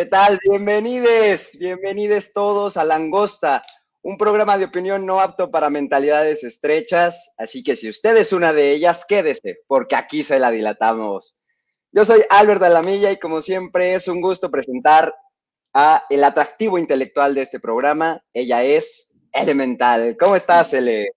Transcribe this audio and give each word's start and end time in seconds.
¿Qué 0.00 0.06
tal? 0.06 0.38
Bienvenidos, 0.48 1.58
bienvenidos 1.58 2.32
todos 2.32 2.78
a 2.78 2.84
Langosta, 2.84 3.62
un 4.00 4.16
programa 4.16 4.56
de 4.56 4.64
opinión 4.64 5.04
no 5.04 5.20
apto 5.20 5.50
para 5.50 5.68
mentalidades 5.68 6.42
estrechas, 6.42 7.34
así 7.36 7.62
que 7.62 7.76
si 7.76 7.90
usted 7.90 8.16
es 8.16 8.32
una 8.32 8.54
de 8.54 8.72
ellas, 8.72 9.04
quédese, 9.06 9.58
porque 9.66 9.96
aquí 9.96 10.22
se 10.22 10.38
la 10.38 10.50
dilatamos. 10.50 11.36
Yo 11.92 12.06
soy 12.06 12.22
Albert 12.30 12.62
Alamilla 12.62 13.12
y 13.12 13.18
como 13.18 13.42
siempre 13.42 13.92
es 13.92 14.08
un 14.08 14.22
gusto 14.22 14.50
presentar 14.50 15.14
a 15.74 16.02
el 16.08 16.24
atractivo 16.24 16.78
intelectual 16.78 17.34
de 17.34 17.42
este 17.42 17.60
programa. 17.60 18.24
Ella 18.32 18.64
es 18.64 19.18
Elemental. 19.34 20.16
¿Cómo 20.18 20.34
estás, 20.34 20.72
Ele? 20.72 21.10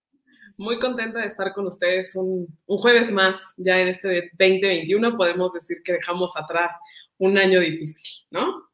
Muy 0.58 0.78
contenta 0.78 1.20
de 1.20 1.28
estar 1.28 1.54
con 1.54 1.66
ustedes 1.68 2.14
un, 2.16 2.46
un 2.66 2.78
jueves 2.78 3.10
más, 3.10 3.40
ya 3.56 3.80
en 3.80 3.88
este 3.88 4.30
2021 4.38 5.16
podemos 5.16 5.54
decir 5.54 5.78
que 5.82 5.94
dejamos 5.94 6.36
atrás 6.36 6.76
un 7.16 7.38
año 7.38 7.60
difícil, 7.60 8.26
¿no? 8.30 8.73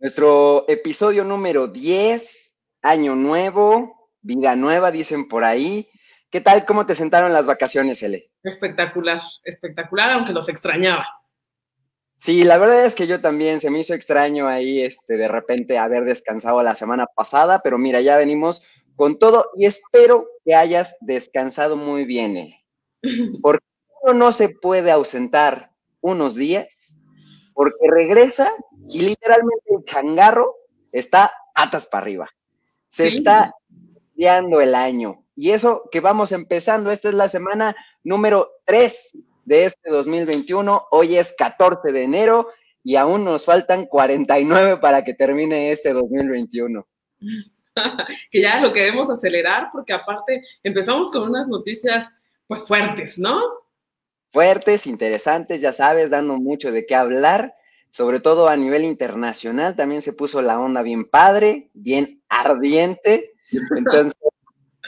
Nuestro 0.00 0.64
episodio 0.66 1.24
número 1.24 1.68
10, 1.68 2.56
año 2.80 3.14
nuevo, 3.16 4.08
vida 4.22 4.56
nueva, 4.56 4.90
dicen 4.90 5.28
por 5.28 5.44
ahí. 5.44 5.90
¿Qué 6.30 6.40
tal? 6.40 6.64
¿Cómo 6.64 6.86
te 6.86 6.94
sentaron 6.96 7.34
las 7.34 7.44
vacaciones, 7.44 8.02
Ele? 8.02 8.30
Espectacular, 8.42 9.20
espectacular, 9.44 10.12
aunque 10.12 10.32
los 10.32 10.48
extrañaba. 10.48 11.06
Sí, 12.16 12.44
la 12.44 12.56
verdad 12.56 12.86
es 12.86 12.94
que 12.94 13.06
yo 13.06 13.20
también 13.20 13.60
se 13.60 13.68
me 13.68 13.80
hizo 13.80 13.92
extraño 13.92 14.48
ahí, 14.48 14.80
este, 14.80 15.18
de 15.18 15.28
repente 15.28 15.76
haber 15.76 16.06
descansado 16.06 16.62
la 16.62 16.74
semana 16.74 17.04
pasada, 17.06 17.60
pero 17.62 17.76
mira, 17.76 18.00
ya 18.00 18.16
venimos 18.16 18.62
con 18.96 19.18
todo 19.18 19.50
y 19.54 19.66
espero 19.66 20.28
que 20.46 20.54
hayas 20.54 20.96
descansado 21.02 21.76
muy 21.76 22.06
bien, 22.06 22.38
Ele. 22.38 22.64
Porque 23.42 23.66
uno 24.02 24.14
no 24.14 24.32
se 24.32 24.48
puede 24.48 24.90
ausentar 24.92 25.72
unos 26.00 26.36
días 26.36 26.99
porque 27.60 27.90
regresa 27.90 28.50
y 28.88 29.02
literalmente 29.02 29.74
el 29.76 29.84
changarro 29.84 30.56
está 30.92 31.30
patas 31.54 31.86
para 31.86 32.02
arriba. 32.04 32.30
Se 32.88 33.08
está 33.08 33.54
guiando 34.14 34.62
el 34.62 34.74
año. 34.74 35.26
Y 35.36 35.50
eso 35.50 35.82
que 35.92 36.00
vamos 36.00 36.32
empezando, 36.32 36.90
esta 36.90 37.10
es 37.10 37.14
la 37.14 37.28
semana 37.28 37.76
número 38.02 38.50
3 38.64 39.18
de 39.44 39.66
este 39.66 39.90
2021. 39.90 40.86
Hoy 40.90 41.16
es 41.16 41.34
14 41.36 41.92
de 41.92 42.02
enero 42.02 42.48
y 42.82 42.96
aún 42.96 43.26
nos 43.26 43.44
faltan 43.44 43.84
49 43.84 44.78
para 44.78 45.04
que 45.04 45.12
termine 45.12 45.70
este 45.70 45.92
2021. 45.92 46.88
que 48.30 48.40
ya 48.40 48.58
lo 48.62 48.72
queremos 48.72 49.10
acelerar 49.10 49.68
porque 49.70 49.92
aparte 49.92 50.42
empezamos 50.62 51.10
con 51.10 51.28
unas 51.28 51.46
noticias 51.46 52.08
pues 52.46 52.64
fuertes, 52.64 53.18
¿no? 53.18 53.59
Fuertes, 54.32 54.86
interesantes, 54.86 55.60
ya 55.60 55.72
sabes, 55.72 56.10
dando 56.10 56.36
mucho 56.36 56.72
de 56.72 56.86
qué 56.86 56.94
hablar, 56.94 57.54
sobre 57.90 58.20
todo 58.20 58.48
a 58.48 58.56
nivel 58.56 58.84
internacional, 58.84 59.76
también 59.76 60.02
se 60.02 60.12
puso 60.12 60.42
la 60.42 60.60
onda 60.60 60.82
bien 60.82 61.04
padre, 61.04 61.70
bien 61.74 62.22
ardiente. 62.28 63.32
Entonces, 63.76 64.14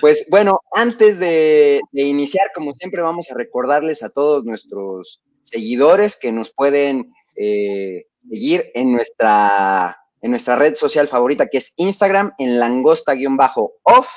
pues 0.01 0.27
bueno, 0.31 0.61
antes 0.73 1.19
de, 1.19 1.81
iniciar, 1.93 2.51
como 2.55 2.75
siempre, 2.75 3.03
vamos 3.03 3.31
a 3.31 3.35
recordarles 3.35 4.03
a 4.03 4.11
todos 4.11 4.45
nuestros 4.45 5.23
seguidores 5.43 6.17
que 6.17 6.33
nos 6.33 6.53
pueden 6.53 7.13
eh, 7.37 8.07
seguir 8.29 8.71
en 8.75 8.93
nuestra, 8.93 9.99
en 10.21 10.31
nuestra 10.31 10.57
red 10.57 10.77
social 10.77 11.09
favorita, 11.09 11.49
que 11.49 11.59
es 11.59 11.75
Instagram, 11.77 12.33
en 12.39 12.59
langosta-off 12.59 14.09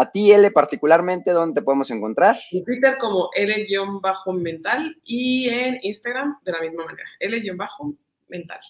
a 0.00 0.10
ti, 0.10 0.32
L, 0.32 0.50
particularmente, 0.50 1.30
¿dónde 1.32 1.60
te 1.60 1.64
podemos 1.64 1.90
encontrar? 1.90 2.38
En 2.52 2.64
Twitter 2.64 2.96
como 2.98 3.28
L-mental 3.34 4.96
y 5.04 5.48
en 5.50 5.78
Instagram 5.82 6.38
de 6.42 6.52
la 6.52 6.60
misma 6.62 6.86
manera, 6.86 7.08
L-mental. 7.18 8.60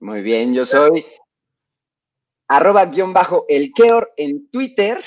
Muy 0.00 0.22
bien, 0.22 0.54
yo 0.54 0.64
soy 0.64 1.04
arroba 2.46 2.86
guion 2.86 3.12
bajo 3.12 3.44
el 3.48 3.72
Keor 3.74 4.14
en 4.16 4.48
Twitter, 4.48 5.04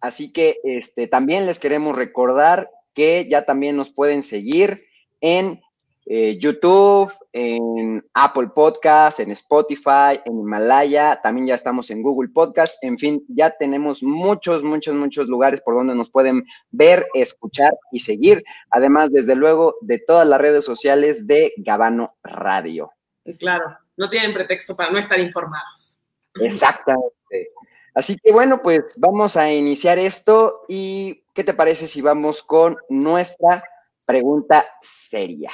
así 0.00 0.32
que 0.32 0.56
este, 0.64 1.06
también 1.06 1.44
les 1.44 1.60
queremos 1.60 1.94
recordar 1.94 2.70
que 2.94 3.28
ya 3.28 3.44
también 3.44 3.76
nos 3.76 3.92
pueden 3.92 4.22
seguir 4.22 4.86
en 5.20 5.60
eh, 6.10 6.38
YouTube, 6.38 7.12
en 7.32 8.02
Apple 8.14 8.48
Podcast, 8.54 9.20
en 9.20 9.30
Spotify, 9.32 10.18
en 10.24 10.40
Himalaya, 10.40 11.20
también 11.22 11.48
ya 11.48 11.54
estamos 11.54 11.90
en 11.90 12.02
Google 12.02 12.30
Podcast, 12.30 12.82
en 12.82 12.96
fin, 12.96 13.22
ya 13.28 13.50
tenemos 13.50 14.02
muchos, 14.02 14.64
muchos, 14.64 14.94
muchos 14.94 15.28
lugares 15.28 15.60
por 15.60 15.74
donde 15.74 15.94
nos 15.94 16.08
pueden 16.08 16.46
ver, 16.70 17.06
escuchar 17.12 17.72
y 17.92 18.00
seguir, 18.00 18.42
además, 18.70 19.10
desde 19.10 19.34
luego, 19.34 19.76
de 19.82 19.98
todas 19.98 20.26
las 20.26 20.40
redes 20.40 20.64
sociales 20.64 21.26
de 21.26 21.52
Gabano 21.58 22.16
Radio. 22.22 22.90
Claro, 23.38 23.76
no 23.98 24.08
tienen 24.08 24.32
pretexto 24.32 24.74
para 24.74 24.90
no 24.90 24.98
estar 24.98 25.20
informados. 25.20 25.98
Exactamente. 26.40 27.50
Así 27.94 28.16
que 28.16 28.32
bueno, 28.32 28.62
pues 28.62 28.94
vamos 28.96 29.36
a 29.36 29.52
iniciar 29.52 29.98
esto 29.98 30.62
y 30.68 31.22
¿qué 31.34 31.44
te 31.44 31.52
parece 31.52 31.86
si 31.86 32.00
vamos 32.00 32.42
con 32.42 32.78
nuestra 32.88 33.62
pregunta 34.08 34.64
seria. 34.80 35.50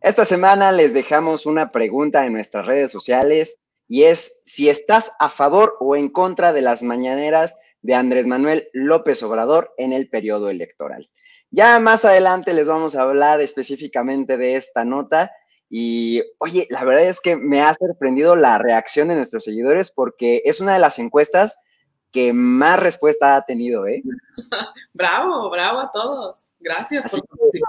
Esta 0.00 0.24
semana 0.24 0.72
les 0.72 0.94
dejamos 0.94 1.44
una 1.44 1.70
pregunta 1.70 2.24
en 2.24 2.32
nuestras 2.32 2.64
redes 2.64 2.90
sociales 2.90 3.60
y 3.88 4.04
es 4.04 4.42
si 4.46 4.70
estás 4.70 5.12
a 5.18 5.28
favor 5.28 5.76
o 5.78 5.94
en 5.94 6.08
contra 6.08 6.54
de 6.54 6.62
las 6.62 6.82
mañaneras 6.82 7.58
de 7.82 7.94
Andrés 7.94 8.26
Manuel 8.26 8.70
López 8.72 9.22
Obrador 9.22 9.74
en 9.76 9.92
el 9.92 10.08
periodo 10.08 10.48
electoral. 10.48 11.10
Ya 11.50 11.78
más 11.78 12.06
adelante 12.06 12.54
les 12.54 12.66
vamos 12.66 12.94
a 12.94 13.02
hablar 13.02 13.42
específicamente 13.42 14.38
de 14.38 14.54
esta 14.56 14.86
nota 14.86 15.30
y 15.70 16.22
oye, 16.38 16.66
la 16.70 16.84
verdad 16.84 17.04
es 17.04 17.20
que 17.20 17.36
me 17.36 17.60
ha 17.60 17.74
sorprendido 17.74 18.36
la 18.36 18.58
reacción 18.58 19.08
de 19.08 19.16
nuestros 19.16 19.44
seguidores 19.44 19.90
porque 19.90 20.42
es 20.44 20.60
una 20.60 20.74
de 20.74 20.78
las 20.78 20.98
encuestas 20.98 21.64
que 22.10 22.32
más 22.32 22.80
respuesta 22.80 23.36
ha 23.36 23.42
tenido, 23.42 23.86
¿eh? 23.86 24.02
bravo, 24.94 25.50
bravo 25.50 25.80
a 25.80 25.90
todos. 25.90 26.48
Gracias 26.58 27.04
así 27.04 27.20
por 27.20 27.50
que, 27.50 27.60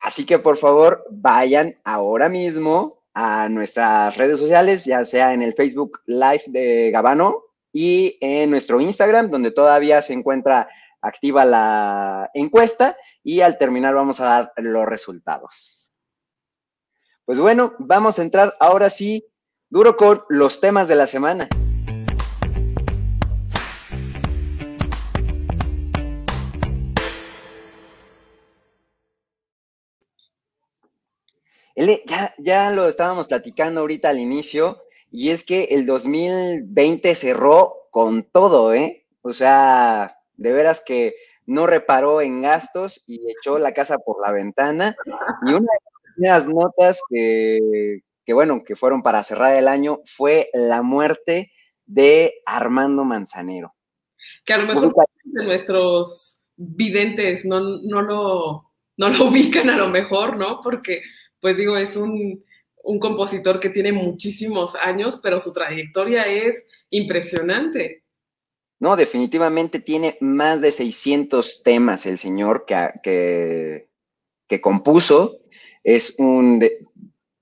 Así 0.00 0.26
que 0.26 0.38
por 0.38 0.56
favor, 0.56 1.04
vayan 1.10 1.78
ahora 1.84 2.28
mismo 2.28 3.02
a 3.14 3.48
nuestras 3.48 4.16
redes 4.16 4.38
sociales, 4.38 4.84
ya 4.84 5.04
sea 5.04 5.34
en 5.34 5.42
el 5.42 5.54
Facebook 5.54 6.00
Live 6.06 6.44
de 6.46 6.90
Gabano 6.90 7.42
y 7.72 8.16
en 8.20 8.50
nuestro 8.50 8.80
Instagram, 8.80 9.28
donde 9.28 9.50
todavía 9.50 10.00
se 10.00 10.14
encuentra 10.14 10.68
activa 11.02 11.44
la 11.44 12.30
encuesta 12.32 12.96
y 13.22 13.40
al 13.40 13.58
terminar 13.58 13.94
vamos 13.94 14.20
a 14.20 14.24
dar 14.24 14.52
los 14.56 14.86
resultados. 14.86 15.81
Pues 17.24 17.38
bueno, 17.38 17.74
vamos 17.78 18.18
a 18.18 18.22
entrar 18.22 18.54
ahora 18.58 18.90
sí 18.90 19.24
duro 19.70 19.96
con 19.96 20.22
los 20.28 20.60
temas 20.60 20.88
de 20.88 20.96
la 20.96 21.06
semana. 21.06 21.48
Ya, 31.76 32.34
ya 32.38 32.70
lo 32.70 32.88
estábamos 32.88 33.28
platicando 33.28 33.80
ahorita 33.80 34.08
al 34.08 34.18
inicio, 34.18 34.82
y 35.10 35.30
es 35.30 35.44
que 35.44 35.64
el 35.64 35.86
2020 35.86 37.14
cerró 37.14 37.88
con 37.90 38.24
todo, 38.24 38.74
¿eh? 38.74 39.06
O 39.22 39.32
sea, 39.32 40.18
de 40.36 40.52
veras 40.52 40.82
que 40.84 41.14
no 41.46 41.66
reparó 41.66 42.20
en 42.20 42.42
gastos 42.42 43.04
y 43.06 43.30
echó 43.30 43.58
la 43.58 43.72
casa 43.72 43.98
por 43.98 44.20
la 44.20 44.32
ventana. 44.32 44.96
Y 45.46 45.52
una 45.52 45.72
unas 46.16 46.48
notas 46.48 47.00
que, 47.08 48.00
bueno, 48.28 48.62
que 48.64 48.76
fueron 48.76 49.02
para 49.02 49.22
cerrar 49.24 49.56
el 49.56 49.68
año 49.68 50.00
fue 50.04 50.50
la 50.52 50.82
muerte 50.82 51.52
de 51.86 52.34
Armando 52.46 53.04
Manzanero. 53.04 53.74
Que 54.44 54.54
a 54.54 54.58
lo 54.58 54.66
mejor 54.66 54.94
de 55.24 55.44
nuestros 55.44 56.40
videntes 56.56 57.44
no, 57.44 57.60
no, 57.60 58.02
lo, 58.02 58.72
no 58.96 59.08
lo 59.08 59.24
ubican 59.28 59.70
a 59.70 59.76
lo 59.76 59.88
mejor, 59.88 60.36
¿no? 60.36 60.60
Porque, 60.62 61.02
pues 61.40 61.56
digo, 61.56 61.76
es 61.76 61.96
un, 61.96 62.44
un 62.84 62.98
compositor 62.98 63.60
que 63.60 63.70
tiene 63.70 63.92
muchísimos 63.92 64.74
años, 64.76 65.20
pero 65.22 65.38
su 65.38 65.52
trayectoria 65.52 66.24
es 66.24 66.66
impresionante. 66.90 68.04
No, 68.80 68.96
definitivamente 68.96 69.78
tiene 69.78 70.16
más 70.20 70.60
de 70.60 70.72
600 70.72 71.62
temas 71.62 72.04
el 72.04 72.18
señor 72.18 72.64
que, 72.66 72.90
que, 73.02 73.88
que 74.48 74.60
compuso 74.60 75.38
es 75.84 76.16
un 76.18 76.62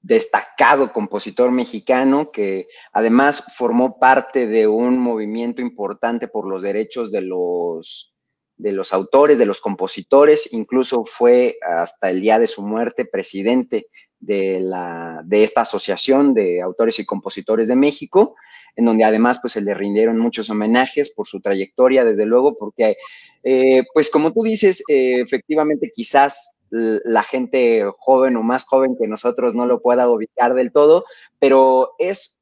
destacado 0.02 0.92
compositor 0.92 1.50
mexicano 1.50 2.30
que 2.30 2.68
además 2.92 3.44
formó 3.56 3.98
parte 3.98 4.46
de 4.46 4.66
un 4.66 4.98
movimiento 4.98 5.60
importante 5.60 6.26
por 6.26 6.48
los 6.48 6.62
derechos 6.62 7.12
de 7.12 7.20
los, 7.20 8.14
de 8.56 8.72
los 8.72 8.92
autores, 8.92 9.38
de 9.38 9.46
los 9.46 9.60
compositores, 9.60 10.52
incluso 10.52 11.04
fue 11.04 11.58
hasta 11.62 12.10
el 12.10 12.20
día 12.20 12.38
de 12.38 12.46
su 12.46 12.62
muerte 12.62 13.04
presidente 13.04 13.88
de, 14.18 14.60
la, 14.60 15.22
de 15.24 15.44
esta 15.44 15.62
asociación 15.62 16.34
de 16.34 16.60
autores 16.60 16.98
y 16.98 17.06
compositores 17.06 17.68
de 17.68 17.76
México, 17.76 18.36
en 18.76 18.84
donde 18.86 19.04
además 19.04 19.38
pues 19.40 19.54
se 19.54 19.62
le 19.62 19.74
rindieron 19.74 20.18
muchos 20.18 20.48
homenajes 20.48 21.10
por 21.10 21.26
su 21.26 21.40
trayectoria, 21.40 22.04
desde 22.04 22.26
luego, 22.26 22.56
porque 22.56 22.96
eh, 23.42 23.82
pues 23.92 24.10
como 24.10 24.32
tú 24.32 24.42
dices, 24.42 24.82
eh, 24.88 25.20
efectivamente 25.20 25.90
quizás 25.94 26.56
la 26.70 27.22
gente 27.22 27.84
joven 27.98 28.36
o 28.36 28.42
más 28.42 28.64
joven 28.64 28.96
que 29.00 29.08
nosotros 29.08 29.54
no 29.54 29.66
lo 29.66 29.80
pueda 29.80 30.08
ubicar 30.08 30.54
del 30.54 30.72
todo, 30.72 31.04
pero 31.38 31.94
es 31.98 32.40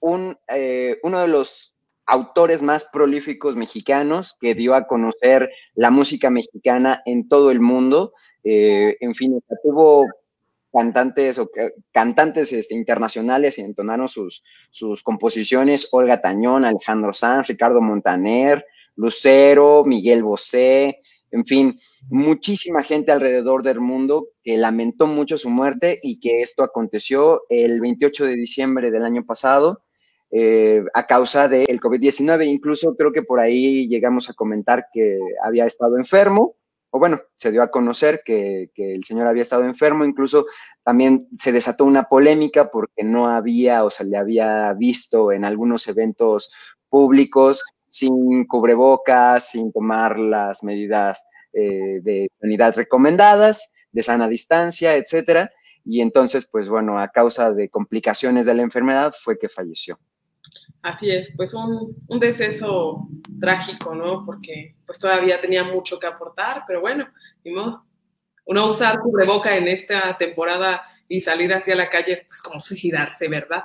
un, 0.00 0.38
eh, 0.48 0.98
uno 1.02 1.20
de 1.20 1.28
los 1.28 1.74
autores 2.06 2.62
más 2.62 2.88
prolíficos 2.92 3.56
mexicanos 3.56 4.36
que 4.40 4.54
dio 4.54 4.74
a 4.74 4.86
conocer 4.86 5.50
la 5.74 5.90
música 5.90 6.30
mexicana 6.30 7.02
en 7.06 7.28
todo 7.28 7.50
el 7.50 7.60
mundo. 7.60 8.12
en 8.44 9.14
fin, 9.14 9.40
tuvo 9.62 10.06
cantantes 10.72 11.38
o 11.38 11.50
cantantes 11.92 12.52
este, 12.52 12.74
internacionales 12.74 13.58
y 13.58 13.62
entonaron 13.62 14.08
sus, 14.08 14.42
sus 14.70 15.02
composiciones, 15.02 15.88
Olga 15.92 16.20
Tañón, 16.20 16.64
Alejandro 16.64 17.12
Sanz, 17.12 17.48
Ricardo 17.48 17.80
Montaner, 17.80 18.64
Lucero, 18.96 19.84
Miguel 19.84 20.22
Bosé, 20.22 21.02
en 21.32 21.44
fin, 21.44 21.80
muchísima 22.08 22.82
gente 22.82 23.10
alrededor 23.10 23.62
del 23.62 23.80
mundo 23.80 24.28
que 24.44 24.56
lamentó 24.56 25.06
mucho 25.06 25.38
su 25.38 25.50
muerte 25.50 25.98
y 26.02 26.20
que 26.20 26.42
esto 26.42 26.62
aconteció 26.62 27.42
el 27.48 27.80
28 27.80 28.26
de 28.26 28.36
diciembre 28.36 28.90
del 28.90 29.04
año 29.04 29.24
pasado 29.24 29.82
eh, 30.30 30.84
a 30.94 31.06
causa 31.06 31.48
del 31.48 31.80
COVID-19. 31.80 32.46
Incluso 32.46 32.94
creo 32.96 33.12
que 33.12 33.22
por 33.22 33.40
ahí 33.40 33.88
llegamos 33.88 34.30
a 34.30 34.34
comentar 34.34 34.86
que 34.92 35.18
había 35.42 35.66
estado 35.66 35.96
enfermo 35.96 36.56
o 36.94 36.98
bueno, 36.98 37.22
se 37.36 37.50
dio 37.50 37.62
a 37.62 37.70
conocer 37.70 38.20
que, 38.22 38.70
el 38.76 39.02
señor 39.02 39.26
había 39.26 39.40
estado 39.40 39.64
enfermo, 39.64 40.04
incluso 40.04 40.44
también 40.84 41.26
se 41.38 41.50
desató 41.50 41.86
una 41.86 42.04
polémica 42.04 42.70
porque 42.70 43.02
no 43.02 43.28
había 43.28 43.82
o 43.84 43.90
se 43.90 44.04
le 44.04 44.18
había 44.18 44.74
visto 44.74 45.32
en 45.32 45.46
algunos 45.46 45.88
eventos 45.88 46.52
públicos 46.90 47.64
sin 47.92 48.46
cubrebocas, 48.46 49.50
sin 49.50 49.70
tomar 49.70 50.18
las 50.18 50.64
medidas 50.64 51.26
eh, 51.52 52.00
de 52.02 52.30
sanidad 52.32 52.74
recomendadas, 52.74 53.74
de 53.92 54.02
sana 54.02 54.28
distancia, 54.28 54.96
etcétera. 54.96 55.52
Y 55.84 56.00
entonces, 56.00 56.48
pues 56.50 56.70
bueno, 56.70 56.98
a 56.98 57.08
causa 57.08 57.52
de 57.52 57.68
complicaciones 57.68 58.46
de 58.46 58.54
la 58.54 58.62
enfermedad 58.62 59.12
fue 59.22 59.38
que 59.38 59.50
falleció. 59.50 59.98
Así 60.80 61.10
es, 61.10 61.32
pues 61.36 61.52
un, 61.52 61.94
un, 62.08 62.18
deceso 62.18 63.08
trágico, 63.38 63.94
¿no? 63.94 64.24
Porque 64.24 64.74
pues 64.86 64.98
todavía 64.98 65.38
tenía 65.38 65.62
mucho 65.62 65.98
que 65.98 66.06
aportar, 66.06 66.64
pero 66.66 66.80
bueno, 66.80 67.06
ni 67.44 67.52
modo. 67.52 67.84
Uno 68.46 68.68
usar 68.68 69.00
cubreboca 69.00 69.54
en 69.56 69.68
esta 69.68 70.16
temporada 70.16 70.82
y 71.08 71.20
salir 71.20 71.52
hacia 71.52 71.76
la 71.76 71.90
calle 71.90 72.14
es 72.14 72.24
pues 72.24 72.40
como 72.40 72.58
suicidarse, 72.58 73.28
¿verdad? 73.28 73.62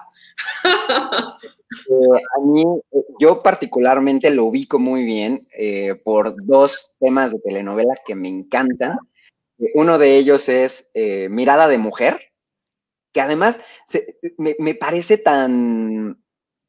Eh, 1.69 2.22
a 2.38 2.42
mí, 2.42 2.64
eh, 2.92 3.04
yo 3.19 3.44
particularmente 3.44 4.30
lo 4.30 4.46
ubico 4.46 4.80
muy 4.80 5.04
bien 5.04 5.48
eh, 5.58 5.96
por 6.04 6.36
dos 6.46 6.94
temas 7.00 7.31
de 7.31 7.40
telenovela 7.40 7.96
que 8.06 8.16
me 8.16 8.30
encantan. 8.30 8.98
Uno 9.74 9.98
de 9.98 10.18
ellos 10.18 10.50
es 10.50 10.92
Mirada 11.30 11.68
de 11.68 11.80
Mujer, 11.80 12.31
que 13.14 13.22
además 13.22 13.64
me, 14.38 14.56
me 14.60 14.75
parece 14.75 15.18
tan 15.18 16.22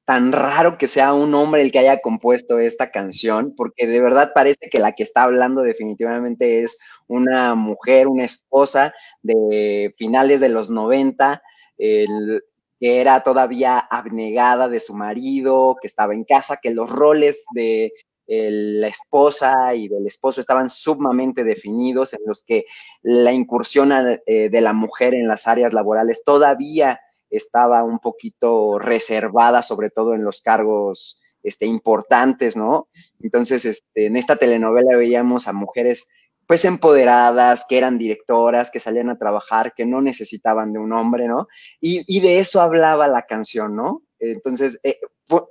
tan 0.07 0.33
raro 0.33 0.79
que 0.79 0.89
sea 0.89 1.13
un 1.13 1.35
hombre 1.35 1.61
el 1.61 1.71
que 1.71 1.81
haya 1.81 2.01
compuesto 2.01 2.59
esta 2.59 2.91
canción, 2.91 3.55
porque 3.55 3.87
de 3.87 4.01
verdad 4.01 4.33
parece 4.35 4.71
que 4.71 4.79
la 4.79 4.93
que 4.93 5.03
está 5.03 5.25
hablando 5.25 5.61
definitivamente 5.61 6.63
es 6.63 6.79
una 7.09 7.55
mujer, 7.55 8.09
una 8.09 8.25
esposa 8.25 8.95
de 9.21 9.95
finales 9.99 10.41
de 10.41 10.49
los 10.49 10.71
90, 10.71 11.43
el, 11.77 12.43
que 12.79 13.01
era 13.01 13.23
todavía 13.23 13.79
abnegada 13.79 14.69
de 14.69 14.81
su 14.81 14.95
marido, 14.95 15.77
que 15.81 15.89
estaba 15.89 16.15
en 16.15 16.25
casa, 16.25 16.59
que 16.63 16.71
los 16.71 16.91
roles 16.91 17.45
de 17.55 17.93
la 18.29 18.89
esposa 18.89 19.75
y 19.75 19.89
del 19.89 20.07
esposo 20.07 20.41
estaban 20.41 20.69
sumamente 20.69 21.45
definidos, 21.45 22.13
en 22.13 22.21
los 22.27 22.45
que 22.45 22.67
la 23.03 23.33
incursión 23.33 23.91
eh, 24.27 24.51
de 24.51 24.61
la 24.61 24.75
mujer 24.75 25.15
en 25.15 25.29
las 25.29 25.47
áreas 25.49 25.73
laborales 25.73 26.23
todavía 26.25 27.01
estaba 27.31 27.85
un 27.85 27.99
poquito 27.99 28.79
reservada, 28.79 29.63
sobre 29.63 29.91
todo 29.91 30.15
en 30.15 30.25
los 30.25 30.43
cargos 30.43 31.21
este, 31.43 31.67
importantes, 31.67 32.57
¿no? 32.57 32.89
Entonces, 33.21 33.65
este, 33.65 34.07
en 34.07 34.17
esta 34.17 34.37
telenovela 34.37 34.97
veíamos 34.97 35.49
a 35.49 35.53
mujeres 35.53 36.09
pues 36.49 36.65
empoderadas, 36.65 37.67
que 37.69 37.77
eran 37.77 37.99
directoras, 37.99 38.71
que 38.71 38.81
salían 38.81 39.11
a 39.11 39.19
trabajar, 39.19 39.75
que 39.77 39.85
no 39.85 40.01
necesitaban 40.01 40.73
de 40.73 40.79
un 40.79 40.95
hombre, 40.95 41.29
¿no? 41.29 41.47
Y, 41.79 42.21
de 42.21 42.39
eso 42.39 42.63
hablaba 42.63 43.07
la 43.07 43.27
canción, 43.27 43.77
¿no? 43.77 44.03
Entonces, 44.19 44.81
eh, 44.83 44.99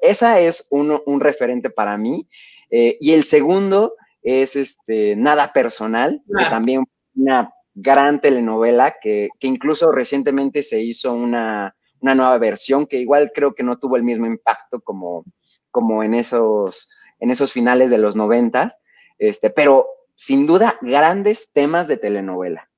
esa 0.02 0.40
es 0.40 0.66
uno, 0.72 1.04
un 1.06 1.20
referente 1.20 1.70
para 1.70 2.00
mí. 2.00 2.28
Eh, 2.72 2.98
y 3.00 3.12
el 3.12 3.26
segundo 3.26 3.94
es 4.24 4.56
este, 4.56 5.16
Nada 5.16 5.54
Personal, 5.54 6.20
que 6.36 6.46
también 6.46 6.84
una 7.16 7.54
gran 7.76 8.20
telenovela 8.20 8.96
que, 9.00 9.30
incluso 9.42 9.92
recientemente 9.92 10.64
se 10.64 10.82
hizo 10.82 11.14
una, 11.14 11.76
nueva 12.02 12.40
versión 12.40 12.88
que 12.88 12.98
igual 12.98 13.32
creo 13.36 13.54
que 13.54 13.62
no 13.62 13.78
tuvo 13.78 13.98
el 13.98 14.04
mismo 14.04 14.26
impacto 14.26 14.82
como, 14.82 15.26
como 15.70 16.02
en, 16.02 16.16
esos, 16.16 16.90
en 17.20 17.30
esos 17.30 17.52
finales 17.52 17.92
de 17.92 18.00
los 18.00 18.16
noventas, 18.16 18.80
este, 19.20 19.52
pero 19.52 19.88
sin 20.18 20.46
duda 20.46 20.78
grandes 20.82 21.54
temas 21.54 21.88
de 21.88 21.96
telenovela. 21.96 22.70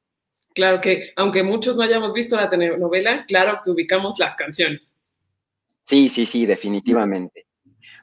Claro 0.54 0.82
que, 0.82 1.14
aunque 1.16 1.42
muchos 1.42 1.76
no 1.76 1.82
hayamos 1.82 2.14
visto 2.14 2.36
la 2.36 2.50
telenovela, 2.50 3.26
claro 3.26 3.62
que 3.64 3.72
ubicamos 3.72 4.20
las 4.20 4.36
canciones. 4.36 4.96
Sí, 5.82 6.10
sí, 6.10 6.28
sí, 6.28 6.46
definitivamente. 6.46 7.48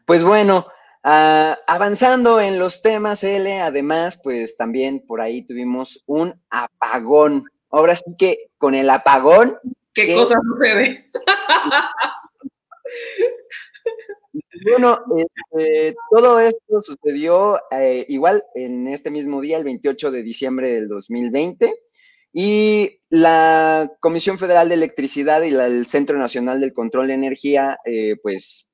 Pues 0.04 0.24
bueno, 0.24 0.66
Ah, 1.08 1.56
avanzando 1.68 2.40
en 2.40 2.58
los 2.58 2.82
temas, 2.82 3.22
L, 3.22 3.60
además, 3.60 4.20
pues 4.24 4.56
también 4.56 5.06
por 5.06 5.20
ahí 5.20 5.42
tuvimos 5.42 6.02
un 6.06 6.34
apagón. 6.50 7.44
Ahora 7.70 7.94
sí 7.94 8.16
que 8.18 8.50
con 8.58 8.74
el 8.74 8.90
apagón. 8.90 9.56
¿Qué, 9.94 10.12
cosa 10.12 10.36
sucede? 10.42 11.08
Bueno, 14.70 15.00
este, 15.16 15.94
todo 16.11 16.40
esto 16.40 16.82
sucedió 16.82 17.61
eh, 17.70 18.04
igual 18.08 18.42
en 18.54 18.88
este 18.88 19.11
mismo 19.11 19.40
día, 19.40 19.58
el 19.58 19.64
28 19.64 20.11
de 20.11 20.22
diciembre 20.22 20.70
del 20.70 20.88
2020, 20.88 21.75
y 22.32 23.00
la 23.08 23.90
Comisión 24.00 24.38
Federal 24.38 24.68
de 24.68 24.75
Electricidad 24.75 25.42
y 25.42 25.54
el 25.54 25.87
Centro 25.87 26.18
Nacional 26.18 26.61
del 26.61 26.75
Control 26.75 27.08
de 27.08 27.14
Energía, 27.14 27.78
eh, 27.84 28.16
pues 28.22 28.68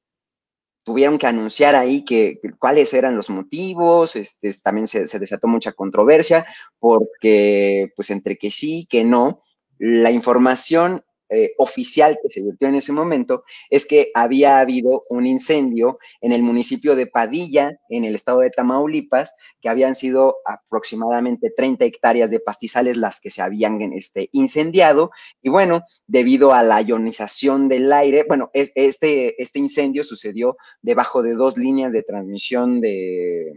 tuvieron 0.85 1.17
que 1.17 1.29
anunciar 1.29 1.77
ahí 1.77 2.05
que, 2.05 2.41
cuáles 2.59 2.93
eran 2.93 3.17
los 3.17 3.31
motivos, 3.31 4.17
este, 4.17 4.53
también 4.63 4.89
se, 4.89 5.07
se, 5.07 5.21
desató 5.21 5.47
mucha 5.47 5.73
controversia, 5.73 6.45
porque 6.81 7.93
pues 7.95 8.11
entre 8.11 8.37
que 8.37 8.51
sí, 8.51 8.89
que 8.91 9.05
no, 9.05 9.43
la 9.79 10.11
información 10.11 11.05
eh, 11.35 11.55
oficial 11.57 12.19
que 12.23 12.29
se 12.29 12.43
virtió 12.43 12.69
en 12.69 12.75
ese 12.75 12.93
momento 12.93 13.45
es 13.71 13.87
que 13.87 14.11
había 14.13 14.59
habido 14.59 15.05
un 15.09 15.25
incendio 15.25 15.99
en 16.21 16.33
el 16.33 16.43
municipio 16.43 16.95
de 16.95 17.07
Padilla, 17.07 17.81
en 17.89 18.05
el 18.05 18.15
estado 18.15 18.41
de 18.41 18.51
Tamaulipas, 18.51 19.35
que 19.63 19.71
habían 19.71 19.95
sido 19.95 20.37
aproximadamente 20.45 21.51
30 21.57 21.87
hectáreas 21.87 22.31
de 22.31 22.41
pastizales 22.41 22.99
las 22.99 23.19
que 23.19 23.31
se 23.31 23.41
habían 23.41 23.81
este, 23.95 24.29
incendiado. 24.33 25.11
Y 25.41 25.49
bueno, 25.49 25.85
debido 26.07 26.53
a 26.53 26.63
la 26.63 26.83
ionización 26.83 27.69
del 27.69 27.91
aire, 27.95 28.27
bueno, 28.29 28.51
este, 28.53 29.41
este 29.43 29.59
incendio 29.59 30.05
sucedió 30.05 30.59
debajo 30.83 31.23
de 31.23 31.33
dos 31.33 31.57
líneas 31.57 31.95
de 31.95 32.03
transmisión 32.03 32.83
de, 32.83 33.55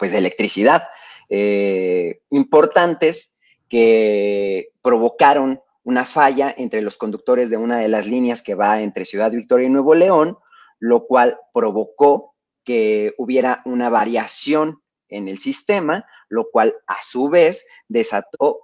pues, 0.00 0.10
de 0.10 0.18
electricidad 0.18 0.82
eh, 1.28 2.22
importantes 2.30 3.38
que 3.68 4.70
provocaron 4.82 5.60
una 5.90 6.04
falla 6.04 6.54
entre 6.56 6.82
los 6.82 6.96
conductores 6.96 7.50
de 7.50 7.56
una 7.56 7.78
de 7.78 7.88
las 7.88 8.06
líneas 8.06 8.42
que 8.42 8.54
va 8.54 8.80
entre 8.80 9.04
Ciudad 9.04 9.32
Victoria 9.32 9.66
y 9.66 9.70
Nuevo 9.70 9.96
León, 9.96 10.38
lo 10.78 11.04
cual 11.08 11.36
provocó 11.52 12.36
que 12.64 13.12
hubiera 13.18 13.60
una 13.64 13.90
variación 13.90 14.80
en 15.08 15.26
el 15.26 15.38
sistema, 15.38 16.06
lo 16.28 16.48
cual 16.52 16.76
a 16.86 16.98
su 17.02 17.28
vez 17.28 17.66
desató 17.88 18.60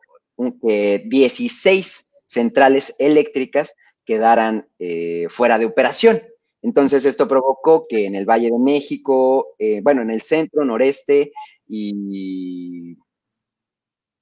que 0.63 1.03
16 1.05 2.07
centrales 2.27 2.95
eléctricas 3.01 3.75
quedaran 4.05 4.69
eh, 4.79 5.27
fuera 5.29 5.59
de 5.59 5.67
operación. 5.67 6.23
Entonces 6.63 7.05
esto 7.05 7.27
provocó 7.27 7.87
que 7.89 8.07
en 8.07 8.15
el 8.15 8.25
Valle 8.25 8.53
de 8.53 8.59
México, 8.59 9.57
eh, 9.59 9.81
bueno, 9.83 10.03
en 10.03 10.11
el 10.11 10.23
centro, 10.23 10.65
noreste 10.65 11.33
y, 11.67 12.97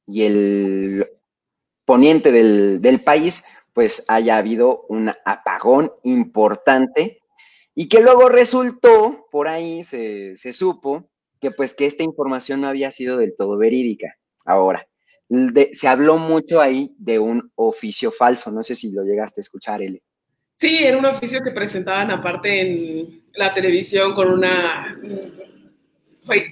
y 0.06 0.22
el 0.22 1.06
poniente 1.84 2.32
del, 2.32 3.00
país, 3.02 3.44
pues 3.72 4.04
haya 4.08 4.36
habido 4.36 4.86
un 4.88 5.10
apagón 5.24 5.92
importante 6.02 7.20
y 7.74 7.88
que 7.88 8.00
luego 8.00 8.28
resultó, 8.28 9.26
por 9.30 9.48
ahí 9.48 9.84
se, 9.84 10.36
supo, 10.52 11.10
que 11.40 11.50
pues 11.50 11.74
que 11.74 11.86
esta 11.86 12.02
información 12.02 12.60
no 12.60 12.68
había 12.68 12.90
sido 12.90 13.16
del 13.16 13.34
todo 13.36 13.56
verídica. 13.58 14.16
Ahora, 14.44 14.86
se 15.72 15.88
habló 15.88 16.18
mucho 16.18 16.60
ahí 16.60 16.94
de 16.98 17.18
un 17.18 17.50
oficio 17.56 18.10
falso. 18.10 18.50
No 18.50 18.62
sé 18.62 18.74
si 18.74 18.92
lo 18.92 19.02
llegaste 19.02 19.40
a 19.40 19.42
escuchar, 19.42 19.82
Eli. 19.82 20.00
Sí, 20.56 20.78
era 20.84 20.96
un 20.96 21.04
oficio 21.04 21.42
que 21.42 21.50
presentaban 21.50 22.10
aparte 22.10 22.60
en 22.60 23.24
la 23.34 23.52
televisión 23.52 24.14
con 24.14 24.30
una 24.30 24.96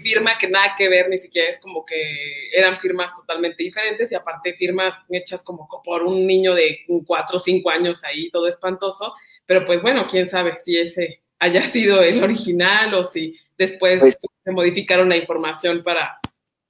firma 0.00 0.36
que 0.38 0.48
nada 0.48 0.74
que 0.76 0.88
ver, 0.88 1.08
ni 1.08 1.18
siquiera 1.18 1.50
es 1.50 1.58
como 1.58 1.84
que 1.84 2.50
eran 2.52 2.78
firmas 2.78 3.14
totalmente 3.14 3.62
diferentes 3.62 4.10
y 4.12 4.14
aparte 4.14 4.54
firmas 4.54 4.98
hechas 5.10 5.42
como 5.42 5.68
por 5.84 6.02
un 6.02 6.26
niño 6.26 6.54
de 6.54 6.80
cuatro 7.06 7.36
o 7.36 7.40
cinco 7.40 7.70
años 7.70 8.02
ahí, 8.04 8.30
todo 8.30 8.48
espantoso, 8.48 9.14
pero 9.46 9.64
pues 9.64 9.82
bueno, 9.82 10.06
quién 10.08 10.28
sabe 10.28 10.58
si 10.58 10.78
ese 10.78 11.22
haya 11.38 11.62
sido 11.62 12.02
el 12.02 12.22
original 12.22 12.94
o 12.94 13.02
si 13.02 13.34
después 13.58 14.00
pues 14.00 14.18
se 14.44 14.50
modificaron 14.52 15.08
la 15.08 15.16
información 15.16 15.82
para 15.82 16.18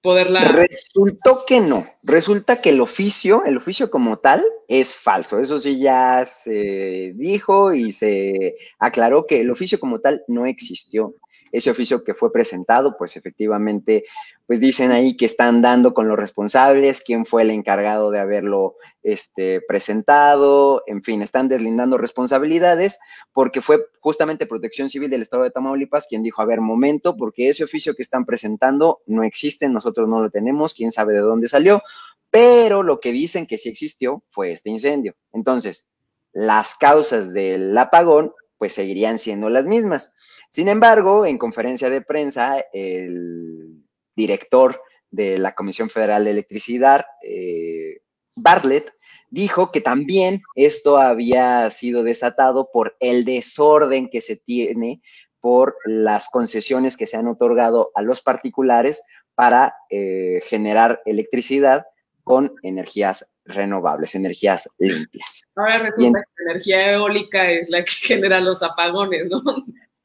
poderla... 0.03 0.49
Resultó 0.49 1.45
que 1.47 1.61
no, 1.61 1.87
resulta 2.03 2.61
que 2.61 2.71
el 2.71 2.81
oficio, 2.81 3.45
el 3.45 3.57
oficio 3.57 3.91
como 3.91 4.19
tal, 4.19 4.45
es 4.69 4.95
falso, 4.95 5.41
eso 5.41 5.59
sí 5.59 5.79
ya 5.79 6.25
se 6.25 7.13
dijo 7.15 7.73
y 7.73 7.93
se 7.93 8.57
aclaró 8.79 9.27
que 9.27 9.41
el 9.41 9.51
oficio 9.51 9.79
como 9.79 10.01
tal 10.01 10.23
no 10.27 10.47
existió 10.47 11.15
ese 11.53 11.71
oficio 11.71 12.03
que 12.03 12.15
fue 12.15 12.33
presentado, 12.33 12.97
pues 12.97 13.17
efectivamente, 13.17 14.05
pues 14.47 14.59
dicen 14.59 14.91
ahí 14.91 15.17
que 15.17 15.27
están 15.27 15.63
dando 15.63 15.95
con 15.95 16.09
los 16.09 16.19
responsables, 16.19 17.03
quién 17.03 17.27
fue 17.27 17.43
el 17.43 17.51
encargado 17.51 18.11
de 18.11 18.19
haberlo 18.19 18.77
este, 19.03 19.61
presentado, 19.61 20.83
en 20.87 21.03
fin, 21.03 21.23
están 21.23 21.49
deslindando 21.49 21.99
responsabilidades, 21.99 22.99
porque 23.33 23.61
fue 23.61 23.85
justamente 24.01 24.47
Protección 24.47 24.89
Civil 24.89 25.11
del 25.11 25.23
Estado 25.23 25.45
de 25.45 25.51
Tamaulipas 25.51 26.07
quien 26.09 26.23
dijo, 26.23 26.41
a 26.41 26.47
ver, 26.47 26.61
momento, 26.61 27.17
porque 27.17 27.49
ese 27.49 27.65
oficio 27.65 27.95
que 27.95 28.03
están 28.03 28.25
presentando 28.25 29.03
no 29.07 29.23
existe, 29.23 29.69
nosotros 29.69 30.09
no 30.09 30.23
lo 30.23 30.31
tenemos, 30.31 30.75
quién 30.75 30.91
sabe 30.91 31.13
de 31.13 31.21
dónde 31.21 31.49
salió, 31.49 31.83
pero 32.31 32.83
lo 32.83 32.99
que 32.99 33.13
dicen 33.13 33.47
que 33.47 33.59
sí 33.59 33.69
existió 33.69 34.23
fue 34.31 34.53
este 34.53 34.71
incendio. 34.71 35.15
Entonces, 35.35 35.89
las 36.33 36.75
causas 36.77 37.35
del 37.35 37.77
apagón, 37.77 38.33
pues 38.57 38.73
seguirían 38.73 39.19
siendo 39.19 39.51
las 39.51 39.67
mismas. 39.67 40.15
Sin 40.53 40.69
embargo, 40.69 41.25
en 41.25 41.39
conferencia 41.39 41.89
de 41.89 42.03
prensa, 42.03 42.63
el 42.75 43.87
director 44.15 44.83
de 45.11 45.39
la 45.39 45.55
Comisión 45.55 45.89
Federal 45.89 46.25
de 46.25 46.31
Electricidad, 46.31 47.07
eh, 47.23 48.03
Bartlett, 48.37 48.93
dijo 49.31 49.73
que 49.73 49.81
también 49.81 50.43
esto 50.55 50.99
había 50.99 51.71
sido 51.71 52.03
desatado 52.03 52.69
por 52.71 52.97
el 53.01 53.25
desorden 53.25 54.11
que 54.11 54.21
se 54.21 54.37
tiene 54.37 55.01
por 55.41 55.75
las 55.87 56.29
concesiones 56.29 56.99
que 56.99 57.07
se 57.07 57.17
han 57.17 57.29
otorgado 57.29 57.91
a 57.95 58.03
los 58.03 58.21
particulares 58.21 59.03
para 59.35 59.75
eh, 59.89 60.43
generar 60.45 61.01
electricidad 61.07 61.87
con 62.25 62.53
energías 62.63 63.27
renovables, 63.47 64.15
energías 64.15 64.69
limpias. 64.79 65.45
Ahora 65.57 65.79
resulta 65.79 66.21
que 66.21 66.45
la 66.45 66.51
energía 66.53 66.93
eólica 66.93 67.51
es 67.51 67.71
la 67.71 67.83
que 67.83 67.91
genera 68.03 68.39
los 68.41 68.63
apagones, 68.63 69.31
¿no? 69.31 69.43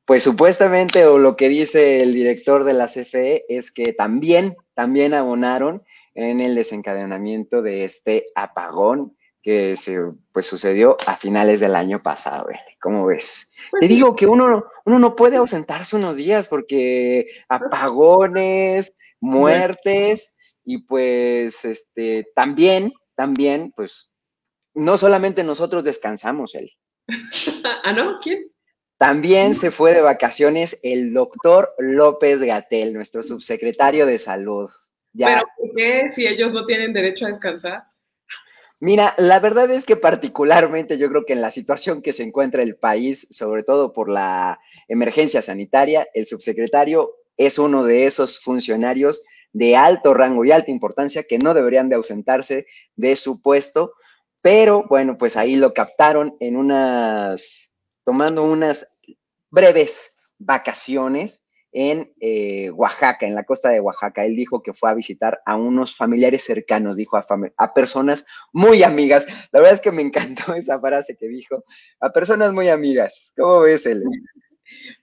Pues 0.07 0.23
supuestamente, 0.23 1.05
o 1.05 1.17
lo 1.17 1.35
que 1.35 1.49
dice 1.49 2.01
el 2.01 2.13
director 2.13 2.63
de 2.63 2.71
la 2.71 2.87
CFE, 2.87 3.43
es 3.49 3.73
que 3.73 3.91
también, 3.91 4.55
también 4.73 5.13
abonaron 5.13 5.83
en 6.15 6.39
el 6.39 6.55
desencadenamiento 6.55 7.61
de 7.61 7.83
este 7.83 8.27
apagón 8.33 9.17
que 9.41 9.75
se 9.75 9.97
pues 10.31 10.45
sucedió 10.45 10.95
a 11.07 11.17
finales 11.17 11.59
del 11.59 11.75
año 11.75 12.01
pasado. 12.01 12.47
¿Cómo 12.79 13.05
ves? 13.07 13.51
Pues 13.69 13.81
Te 13.81 13.89
digo 13.89 14.15
que 14.15 14.27
uno, 14.27 14.63
uno 14.85 14.97
no 14.97 15.13
puede 15.13 15.35
ausentarse 15.35 15.97
unos 15.97 16.15
días 16.15 16.47
porque 16.47 17.27
apagones, 17.49 18.95
muertes 19.19 20.37
y 20.63 20.83
pues 20.83 21.65
este 21.65 22.31
también, 22.33 22.93
también, 23.13 23.73
pues 23.75 24.15
no 24.73 24.97
solamente 24.97 25.43
nosotros 25.43 25.83
descansamos, 25.83 26.55
él. 26.55 26.71
¿Ah, 27.83 27.91
no? 27.91 28.19
¿Quién? 28.21 28.49
También 28.97 29.53
se 29.53 29.69
fue 29.69 29.93
de 29.93 30.01
vacaciones 30.01 30.79
el 30.81 31.13
doctor 31.13 31.73
López 31.77 32.41
Gatel, 32.41 32.93
nuestro 32.93 33.21
subsecretario 33.21 34.05
de 34.05 34.17
salud. 34.17 34.69
¿Pero 35.15 35.43
por 35.57 35.75
qué 35.75 36.09
si 36.13 36.25
ellos 36.25 36.51
no 36.51 36.65
tienen 36.65 36.93
derecho 36.93 37.25
a 37.25 37.29
descansar? 37.29 37.83
Mira, 38.79 39.15
la 39.17 39.39
verdad 39.39 39.69
es 39.71 39.85
que 39.85 39.95
particularmente 39.95 40.97
yo 40.97 41.09
creo 41.09 41.25
que 41.25 41.33
en 41.33 41.41
la 41.41 41.51
situación 41.51 42.01
que 42.01 42.13
se 42.13 42.23
encuentra 42.23 42.61
el 42.61 42.75
país, 42.75 43.27
sobre 43.31 43.63
todo 43.63 43.91
por 43.91 44.09
la 44.09 44.59
emergencia 44.87 45.41
sanitaria, 45.41 46.07
el 46.13 46.27
subsecretario 46.27 47.11
es 47.37 47.57
uno 47.57 47.83
de 47.83 48.05
esos 48.05 48.39
funcionarios 48.39 49.25
de 49.51 49.75
alto 49.75 50.13
rango 50.13 50.45
y 50.45 50.51
alta 50.51 50.69
importancia 50.69 51.23
que 51.23 51.39
no 51.39 51.53
deberían 51.53 51.89
de 51.89 51.95
ausentarse 51.95 52.67
de 52.95 53.15
su 53.15 53.41
puesto, 53.41 53.93
pero 54.41 54.85
bueno, 54.87 55.17
pues 55.17 55.37
ahí 55.37 55.55
lo 55.55 55.73
captaron 55.73 56.35
en 56.39 56.55
unas 56.55 57.66
tomando 58.07 58.45
unas 58.45 58.87
breves 59.49 60.15
vacaciones 60.39 61.45
en 61.73 62.13
eh, 62.21 62.71
Oaxaca, 62.71 63.27
en 63.27 63.35
la 63.35 63.43
costa 63.43 63.69
de 63.69 63.81
Oaxaca. 63.81 64.23
Él 64.23 64.33
dijo 64.33 64.63
que 64.63 64.71
fue 64.71 64.89
a 64.89 64.93
visitar 64.93 65.41
a 65.45 65.57
unos 65.57 65.93
familiares 65.93 66.45
cercanos, 66.45 66.95
dijo 66.95 67.17
a, 67.17 67.25
a 67.57 67.73
personas 67.73 68.25
muy 68.53 68.81
amigas. 68.81 69.27
La 69.51 69.59
verdad 69.59 69.75
es 69.75 69.81
que 69.81 69.91
me 69.91 70.03
encantó 70.03 70.53
esa 70.55 70.79
frase 70.79 71.17
que 71.17 71.27
dijo, 71.27 71.65
a 71.99 72.13
personas 72.13 72.53
muy 72.53 72.69
amigas. 72.69 73.33
¿Cómo 73.35 73.59
ves, 73.59 73.85
él? 73.85 74.05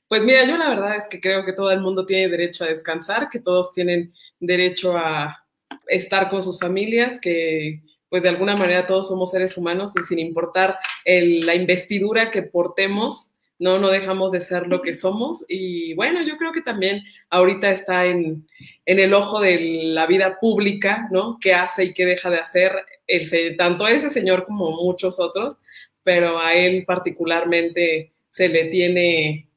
Pues 0.08 0.22
mira, 0.22 0.46
yo 0.46 0.56
la 0.56 0.70
verdad 0.70 0.96
es 0.96 1.06
que 1.06 1.20
creo 1.20 1.44
que 1.44 1.52
todo 1.52 1.72
el 1.72 1.82
mundo 1.82 2.06
tiene 2.06 2.30
derecho 2.30 2.64
a 2.64 2.68
descansar, 2.68 3.28
que 3.28 3.40
todos 3.40 3.74
tienen 3.74 4.14
derecho 4.40 4.96
a 4.96 5.44
estar 5.88 6.30
con 6.30 6.40
sus 6.40 6.58
familias, 6.58 7.20
que 7.20 7.82
pues 8.14 8.22
de 8.22 8.28
alguna 8.28 8.54
manera 8.54 8.86
todos 8.86 9.08
somos 9.08 9.32
seres 9.32 9.56
humanos 9.58 9.90
y 10.00 10.04
sin 10.04 10.20
importar 10.20 10.78
la 11.04 11.56
investidura 11.56 12.30
que 12.30 12.42
portemos, 12.42 13.28
no, 13.58 13.80
no 13.80 13.88
dejamos 13.88 14.30
de 14.30 14.40
ser 14.40 14.68
lo 14.68 14.82
que 14.82 14.94
somos. 14.94 15.44
Y 15.48 15.94
bueno, 15.94 16.22
yo 16.22 16.36
creo 16.36 16.52
que 16.52 16.62
también 16.62 17.02
ahorita 17.28 17.72
está 17.72 18.06
en, 18.06 18.46
el 18.86 19.14
ojo 19.14 19.40
de 19.40 19.58
la 19.86 20.06
vida 20.06 20.38
pública, 20.38 21.08
¿no? 21.10 21.38
¿Qué 21.40 21.54
hace 21.54 21.86
y 21.86 21.92
qué 21.92 22.06
deja 22.06 22.30
de 22.30 22.36
hacer 22.36 22.70
el, 23.08 23.56
tanto 23.56 23.88
ese 23.88 24.10
señor 24.10 24.44
como 24.44 24.70
muchos 24.70 25.18
otros? 25.18 25.58
Pero 26.04 26.38
a 26.38 26.54
él 26.54 26.84
particularmente 26.86 28.12
se 28.30 28.48
le 28.48 28.66
tiene, 28.66 29.48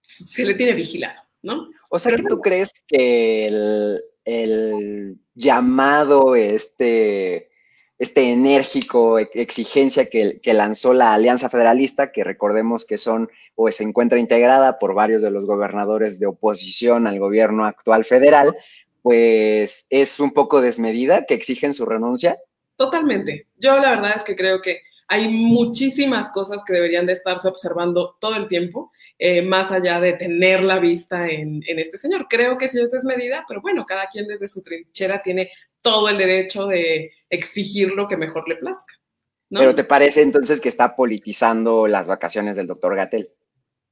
se 0.00 0.44
le 0.44 0.54
tiene 0.54 0.74
vigilado, 0.74 1.22
¿no? 1.42 1.70
O 1.90 1.98
sea, 1.98 2.14
que 2.14 2.22
tú 2.22 2.40
crees 2.40 2.70
que 2.86 3.48
el, 3.48 4.00
el 4.24 5.16
llamado, 5.34 6.36
este, 6.36 7.50
este 8.04 8.30
enérgico 8.30 9.18
exigencia 9.18 10.06
que, 10.06 10.40
lanzó 10.54 10.94
la 10.94 11.14
Alianza 11.14 11.48
Federalista, 11.48 12.12
que 12.12 12.22
recordemos 12.22 12.84
que 12.84 12.98
son 12.98 13.30
o 13.56 13.70
se 13.72 13.82
encuentra 13.84 14.18
integrada 14.18 14.78
por 14.78 14.94
varios 14.94 15.22
de 15.22 15.30
los 15.30 15.44
gobernadores 15.44 16.18
de 16.18 16.26
oposición 16.26 17.06
al 17.06 17.18
gobierno 17.18 17.66
actual 17.66 18.04
federal, 18.04 18.56
pues 19.02 19.86
es 19.90 20.20
un 20.20 20.32
poco 20.32 20.60
desmedida, 20.60 21.24
que 21.24 21.34
exigen 21.34 21.74
su 21.74 21.84
renuncia. 21.86 22.38
Totalmente. 22.76 23.48
Yo 23.56 23.78
la 23.78 23.90
verdad 23.90 24.12
es 24.16 24.22
que 24.22 24.36
creo 24.36 24.60
que 24.62 24.80
hay 25.08 25.28
muchísimas 25.28 26.30
cosas 26.30 26.62
que 26.64 26.72
deberían 26.72 27.06
de 27.06 27.12
estarse 27.12 27.48
observando 27.48 28.16
todo 28.20 28.36
el 28.36 28.48
tiempo, 28.48 28.92
eh, 29.18 29.42
más 29.42 29.70
allá 29.70 30.00
de 30.00 30.14
tener 30.14 30.62
la 30.62 30.78
vista 30.78 31.28
en, 31.28 31.62
en, 31.66 31.78
este 31.78 31.98
señor. 31.98 32.26
Creo 32.28 32.58
que 32.58 32.68
sí 32.68 32.80
es 32.80 32.90
desmedida, 32.90 33.44
pero 33.46 33.60
bueno, 33.60 33.84
cada 33.86 34.08
quien 34.08 34.26
desde 34.26 34.48
su 34.48 34.62
trinchera 34.62 35.22
tiene 35.22 35.50
todo 35.84 36.08
el 36.08 36.16
derecho 36.16 36.66
de 36.66 37.12
exigir 37.28 37.90
lo 37.90 38.08
que 38.08 38.16
mejor 38.16 38.48
le 38.48 38.56
plazca. 38.56 38.94
¿Pero 39.50 39.74
te 39.74 39.84
parece 39.84 40.22
entonces 40.22 40.60
que 40.60 40.70
está 40.70 40.96
politizando 40.96 41.86
las 41.86 42.08
vacaciones 42.08 42.56
del 42.56 42.66
doctor 42.66 42.96
Gatel? 42.96 43.30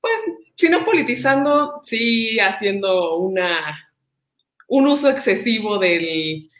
Pues, 0.01 0.21
si 0.57 0.69
no 0.69 0.85
politizando, 0.85 1.81
sí 1.83 2.41
haciendo 2.41 3.19
una, 3.19 3.93
un 4.69 4.89
uso 4.89 5.11
excesivo 5.11 5.79
del... 5.79 6.51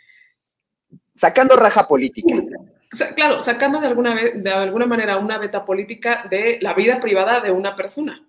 Sacando 1.15 1.57
raja 1.57 1.89
política. 1.89 2.37
Claro, 3.17 3.41
sacando 3.41 3.81
de 3.81 3.87
alguna, 3.87 4.15
de 4.35 4.51
alguna 4.51 4.87
manera 4.87 5.17
una 5.17 5.39
beta 5.39 5.65
política 5.65 6.27
de 6.31 6.59
la 6.61 6.75
vida 6.75 7.01
privada 7.01 7.41
de 7.41 7.51
una 7.51 7.75
persona. 7.75 8.29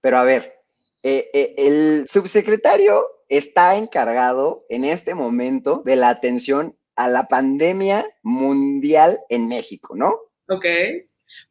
Pero 0.00 0.18
a 0.18 0.24
ver, 0.24 0.60
eh, 1.02 1.30
eh, 1.32 1.54
el 1.56 2.08
subsecretario 2.08 3.13
está 3.28 3.76
encargado 3.76 4.64
en 4.68 4.84
este 4.84 5.14
momento 5.14 5.82
de 5.84 5.96
la 5.96 6.08
atención 6.08 6.76
a 6.96 7.08
la 7.08 7.26
pandemia 7.26 8.04
mundial 8.22 9.20
en 9.28 9.48
México, 9.48 9.94
¿no? 9.96 10.14
Ok. 10.48 10.64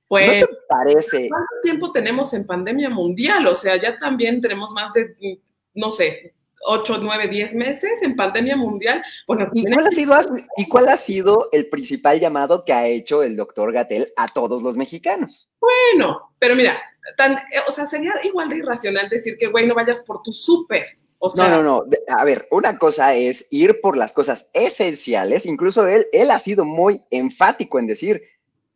Pues, 0.08 0.42
¿No 0.42 0.48
te 0.48 0.54
parece? 0.70 1.30
¿Cuánto 1.30 1.54
tiempo 1.64 1.92
tenemos 1.92 2.34
en 2.34 2.46
pandemia 2.46 2.90
mundial? 2.90 3.48
O 3.48 3.56
sea, 3.56 3.76
ya 3.78 3.98
también 3.98 4.42
tenemos 4.42 4.72
más 4.72 4.94
de, 4.94 5.42
no 5.74 5.90
sé, 5.90 6.36
8, 6.66 7.00
9, 7.02 7.28
10 7.28 7.56
meses 7.56 8.02
en 8.02 8.16
pandemia 8.16 8.56
mundial. 8.56 9.04
Bueno, 9.28 9.50
¿Y 9.54 9.64
cuál, 9.66 9.88
ha 9.88 9.92
sido, 9.92 10.16
¿Y 10.58 10.70
cuál 10.70 10.88
ha 10.90 10.98
sido 10.98 11.50
el 11.52 11.68
principal 11.68 12.20
llamado 12.20 12.64
que 12.64 12.74
ha 12.74 12.88
hecho 12.88 13.24
el 13.24 13.36
doctor 13.36 13.74
Gatel 13.74 14.14
a 14.16 14.28
todos 14.28 14.62
los 14.62 14.78
mexicanos? 14.78 15.50
Bueno, 15.60 16.34
pero 16.40 16.56
mira, 16.56 16.80
tan, 17.18 17.40
o 17.68 17.72
sea, 17.72 17.86
sería 17.86 18.14
igual 18.24 18.50
de 18.50 18.58
irracional 18.58 19.10
decir 19.10 19.38
que, 19.38 19.48
güey, 19.48 19.68
no 19.68 19.76
vayas 19.76 20.00
por 20.02 20.22
tu 20.22 20.32
súper 20.32 20.98
no, 21.36 21.50
no, 21.50 21.64
no. 21.64 21.86
A 22.08 22.26
ver, 22.26 22.48
una 22.52 22.78
cosa 22.78 23.14
es 23.16 23.48
ir 23.50 23.80
por 23.82 23.98
las 23.98 24.14
cosas 24.14 24.50
esenciales. 24.54 25.46
Incluso 25.46 25.88
él, 25.88 26.08
él 26.12 26.32
ha 26.32 26.40
sido 26.40 26.66
muy 26.66 27.02
enfático 27.12 27.80
en 27.80 27.88
decir, 27.88 28.24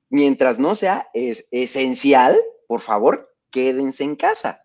mientras 0.09 0.59
no 0.59 0.75
sea 0.75 1.09
es 1.13 1.47
esencial, 1.51 2.37
por 2.67 2.81
favor, 2.81 3.33
quédense 3.51 4.03
en 4.03 4.15
casa. 4.15 4.63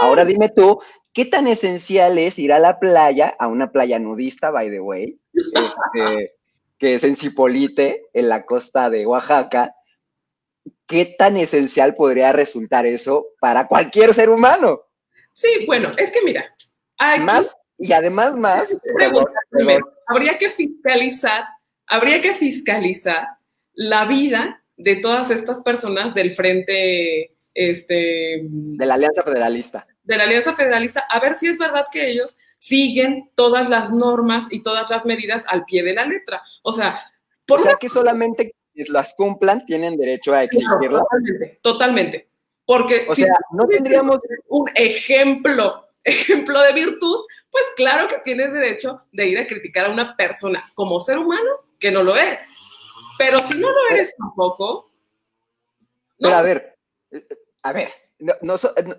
Ahora 0.00 0.24
dime 0.24 0.48
tú, 0.48 0.80
¿qué 1.12 1.24
tan 1.24 1.46
esencial 1.46 2.18
es 2.18 2.38
ir 2.38 2.52
a 2.52 2.58
la 2.58 2.78
playa, 2.78 3.34
a 3.38 3.48
una 3.48 3.72
playa 3.72 3.98
nudista, 3.98 4.50
by 4.50 4.70
the 4.70 4.80
way, 4.80 5.18
este, 5.32 6.34
que 6.78 6.94
es 6.94 7.04
en 7.04 7.16
Cipolite, 7.16 8.06
en 8.12 8.28
la 8.28 8.44
costa 8.44 8.90
de 8.90 9.06
Oaxaca? 9.06 9.74
¿Qué 10.86 11.04
tan 11.06 11.36
esencial 11.36 11.94
podría 11.94 12.32
resultar 12.32 12.84
eso 12.84 13.28
para 13.40 13.68
cualquier 13.68 14.12
ser 14.12 14.28
humano? 14.28 14.82
Sí, 15.32 15.48
bueno, 15.66 15.90
es 15.96 16.10
que 16.10 16.20
mira, 16.22 16.54
más 17.20 17.56
y 17.80 17.92
además 17.92 18.36
más. 18.36 18.76
habría 20.06 20.38
que 20.38 20.50
fiscalizar, 20.50 21.44
habría 21.86 22.20
que 22.20 22.34
fiscalizar 22.34 23.26
la 23.72 24.04
vida 24.04 24.62
de 24.76 24.96
todas 24.96 25.30
estas 25.30 25.60
personas 25.60 26.14
del 26.14 26.34
frente, 26.34 27.36
este, 27.54 28.42
de 28.44 28.86
la 28.86 28.94
Alianza 28.94 29.22
Federalista. 29.22 29.86
De 30.02 30.16
la 30.16 30.24
Alianza 30.24 30.54
Federalista, 30.54 31.06
a 31.08 31.20
ver 31.20 31.34
si 31.34 31.48
es 31.48 31.58
verdad 31.58 31.84
que 31.90 32.10
ellos 32.10 32.36
siguen 32.58 33.30
todas 33.34 33.68
las 33.68 33.90
normas 33.90 34.46
y 34.50 34.62
todas 34.62 34.90
las 34.90 35.04
medidas 35.04 35.44
al 35.48 35.64
pie 35.64 35.82
de 35.82 35.94
la 35.94 36.04
letra. 36.04 36.42
O 36.62 36.72
sea, 36.72 37.00
por 37.46 37.60
o 37.60 37.62
sea 37.62 37.76
que 37.80 37.88
solamente 37.88 38.54
quienes 38.72 38.90
las 38.90 39.14
cumplan 39.14 39.64
tienen 39.64 39.96
derecho 39.96 40.34
a 40.34 40.44
exigirlas. 40.44 41.02
totalmente, 41.02 41.58
totalmente. 41.62 42.30
Porque 42.66 43.06
o 43.08 43.14
sea, 43.14 43.34
no 43.52 43.66
tendríamos 43.66 44.20
un 44.48 44.70
ejemplo 44.74 45.86
ejemplo 46.04 46.60
de 46.62 46.72
virtud, 46.72 47.24
pues 47.50 47.64
claro 47.76 48.08
que 48.08 48.18
tienes 48.18 48.52
derecho 48.52 49.02
de 49.12 49.26
ir 49.26 49.38
a 49.38 49.46
criticar 49.46 49.86
a 49.86 49.90
una 49.90 50.16
persona 50.16 50.62
como 50.74 51.00
ser 51.00 51.18
humano 51.18 51.50
que 51.78 51.90
no 51.90 52.02
lo 52.02 52.16
es. 52.16 52.38
Pero 53.18 53.42
si 53.42 53.54
no 53.54 53.70
lo 53.70 53.78
eres 53.90 54.14
tampoco. 54.16 54.90
Pero 56.18 56.36
a 56.36 56.42
ver, 56.42 56.78
a 57.62 57.72
ver, 57.72 57.92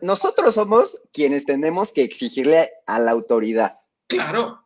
nosotros 0.01 0.55
somos 0.55 1.01
quienes 1.11 1.45
tenemos 1.45 1.93
que 1.93 2.03
exigirle 2.03 2.71
a 2.85 2.99
la 2.99 3.11
autoridad. 3.11 3.79
Claro, 4.07 4.65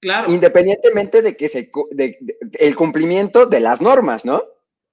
claro. 0.00 0.32
Independientemente 0.32 1.22
de 1.22 1.36
que 1.36 1.48
se, 1.48 1.70
de, 1.92 2.18
el 2.54 2.76
cumplimiento 2.76 3.46
de 3.46 3.60
las 3.60 3.80
normas, 3.80 4.24
¿no? 4.24 4.42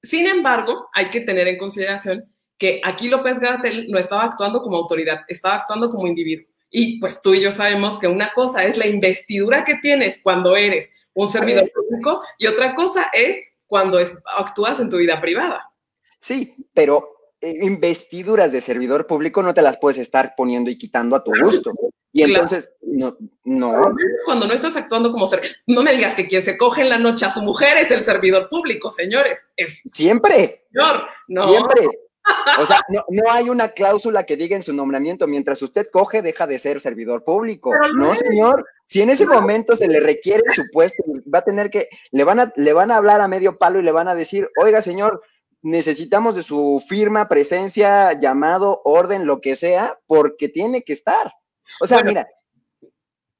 Sin 0.03 0.27
embargo, 0.27 0.89
hay 0.93 1.09
que 1.09 1.21
tener 1.21 1.47
en 1.47 1.57
consideración 1.57 2.31
que 2.57 2.79
aquí 2.83 3.07
López 3.07 3.39
Gatel 3.39 3.91
no 3.91 3.97
estaba 3.97 4.23
actuando 4.23 4.61
como 4.61 4.77
autoridad, 4.77 5.21
estaba 5.27 5.55
actuando 5.55 5.89
como 5.89 6.07
individuo. 6.07 6.47
Y 6.69 6.99
pues 6.99 7.21
tú 7.21 7.33
y 7.33 7.41
yo 7.41 7.51
sabemos 7.51 7.99
que 7.99 8.07
una 8.07 8.33
cosa 8.33 8.63
es 8.63 8.77
la 8.77 8.87
investidura 8.87 9.63
que 9.63 9.75
tienes 9.75 10.19
cuando 10.21 10.55
eres 10.55 10.91
un 11.13 11.29
servidor 11.29 11.71
público 11.71 12.21
y 12.37 12.47
otra 12.47 12.75
cosa 12.75 13.09
es 13.13 13.39
cuando 13.67 13.99
actúas 14.37 14.79
en 14.79 14.89
tu 14.89 14.97
vida 14.97 15.19
privada. 15.19 15.71
Sí, 16.19 16.55
pero 16.73 17.15
eh, 17.41 17.59
investiduras 17.61 18.51
de 18.51 18.61
servidor 18.61 19.07
público 19.07 19.43
no 19.43 19.53
te 19.53 19.61
las 19.61 19.77
puedes 19.77 19.97
estar 19.99 20.33
poniendo 20.35 20.69
y 20.69 20.77
quitando 20.77 21.15
a 21.15 21.23
tu 21.23 21.31
gusto. 21.41 21.71
Y 22.11 22.23
entonces, 22.23 22.71
no, 22.81 23.17
no. 23.43 23.93
Cuando 24.23 24.47
no 24.47 24.53
estás 24.53 24.77
actuando 24.77 25.11
como 25.11 25.27
ser, 25.27 25.41
no 25.67 25.83
me 25.83 25.93
digas 25.93 26.15
que 26.15 26.27
quien 26.27 26.45
se 26.45 26.57
coge 26.57 26.81
en 26.81 26.89
la 26.89 26.97
noche 26.97 27.25
a 27.25 27.31
su 27.31 27.41
mujer 27.41 27.77
es 27.77 27.91
el 27.91 28.03
servidor 28.03 28.47
público, 28.47 28.89
señores. 28.89 29.37
Es 29.57 29.81
siempre. 29.91 30.65
Señor, 30.71 31.03
no. 31.27 31.47
Siempre. 31.47 31.87
O 32.59 32.65
sea, 32.65 32.81
no, 32.89 33.03
hay 33.29 33.49
una 33.49 33.69
cláusula 33.69 34.23
que 34.23 34.37
diga 34.37 34.55
en 34.55 34.63
su 34.63 34.73
nombramiento, 34.73 35.27
mientras 35.27 35.61
usted 35.61 35.87
coge, 35.91 36.21
deja 36.21 36.47
de 36.47 36.59
ser 36.59 36.81
servidor 36.81 37.23
público. 37.23 37.71
no, 37.95 38.15
señor. 38.15 38.65
Si 38.87 39.01
en 39.01 39.09
ese 39.09 39.25
momento 39.25 39.75
se 39.75 39.87
le 39.87 39.99
requiere 39.99 40.43
su 40.53 40.63
puesto, 40.71 41.03
va 41.33 41.39
a 41.39 41.43
tener 41.43 41.69
que, 41.69 41.89
le 42.11 42.23
van 42.23 42.39
a, 42.39 42.53
le 42.55 42.73
van 42.73 42.91
a 42.91 42.97
hablar 42.97 43.21
a 43.21 43.27
medio 43.27 43.57
palo 43.57 43.79
y 43.79 43.83
le 43.83 43.91
van 43.91 44.07
a 44.07 44.15
decir, 44.15 44.49
oiga, 44.61 44.81
señor, 44.81 45.21
necesitamos 45.61 46.35
de 46.35 46.43
su 46.43 46.83
firma, 46.87 47.27
presencia, 47.27 48.13
llamado, 48.13 48.81
orden, 48.85 49.25
lo 49.25 49.41
que 49.41 49.55
sea, 49.55 49.99
porque 50.05 50.47
tiene 50.47 50.83
que 50.83 50.93
estar. 50.93 51.33
O 51.81 51.87
sea, 51.87 52.03
mira. 52.03 52.27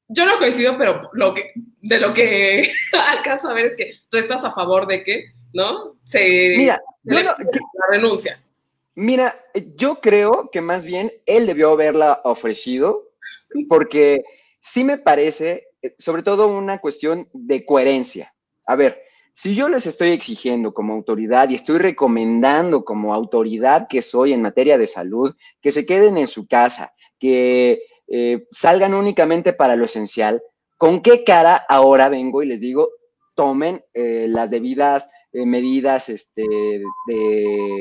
Yo 0.07 0.25
no 0.25 0.37
coincido, 0.37 0.77
pero 0.77 1.09
lo 1.13 1.33
que, 1.33 1.51
de 1.81 1.99
lo 1.99 2.13
que 2.13 2.71
alcanzo 3.09 3.49
a 3.49 3.53
ver 3.53 3.65
es 3.65 3.75
que 3.75 3.93
tú 4.09 4.17
estás 4.17 4.43
a 4.43 4.51
favor 4.51 4.87
de 4.87 5.03
que, 5.03 5.33
¿no? 5.53 5.97
Se, 6.03 6.55
mira, 6.57 6.81
la 7.03 7.35
renuncia. 7.89 8.39
Mira, 8.95 9.35
yo 9.75 9.95
creo 9.95 10.49
que 10.51 10.61
más 10.61 10.85
bien 10.85 11.11
él 11.25 11.47
debió 11.47 11.71
haberla 11.71 12.21
ofrecido, 12.23 13.11
porque 13.67 14.23
sí 14.61 14.85
me 14.85 14.97
parece, 14.97 15.67
eh, 15.81 15.95
sobre 15.99 16.23
todo 16.23 16.47
una 16.47 16.79
cuestión 16.79 17.27
de 17.33 17.65
coherencia. 17.65 18.33
A 18.65 18.77
ver, 18.77 19.01
si 19.33 19.53
yo 19.53 19.67
les 19.67 19.85
estoy 19.85 20.11
exigiendo 20.11 20.73
como 20.73 20.93
autoridad 20.93 21.49
y 21.49 21.55
estoy 21.55 21.77
recomendando 21.77 22.85
como 22.85 23.13
autoridad 23.13 23.87
que 23.89 24.01
soy 24.01 24.31
en 24.31 24.41
materia 24.41 24.77
de 24.77 24.87
salud, 24.87 25.35
que 25.61 25.73
se 25.73 25.85
queden 25.85 26.17
en 26.17 26.27
su 26.27 26.47
casa, 26.47 26.93
que 27.19 27.81
eh, 28.07 28.47
salgan 28.51 28.93
únicamente 28.93 29.51
para 29.51 29.75
lo 29.75 29.83
esencial, 29.83 30.41
¿con 30.77 31.01
qué 31.01 31.25
cara 31.25 31.57
ahora 31.67 32.07
vengo 32.07 32.41
y 32.43 32.45
les 32.45 32.61
digo, 32.61 32.91
tomen 33.35 33.83
eh, 33.93 34.27
las 34.29 34.51
debidas 34.51 35.09
medidas 35.33 36.07
este, 36.07 36.43
de 37.07 37.77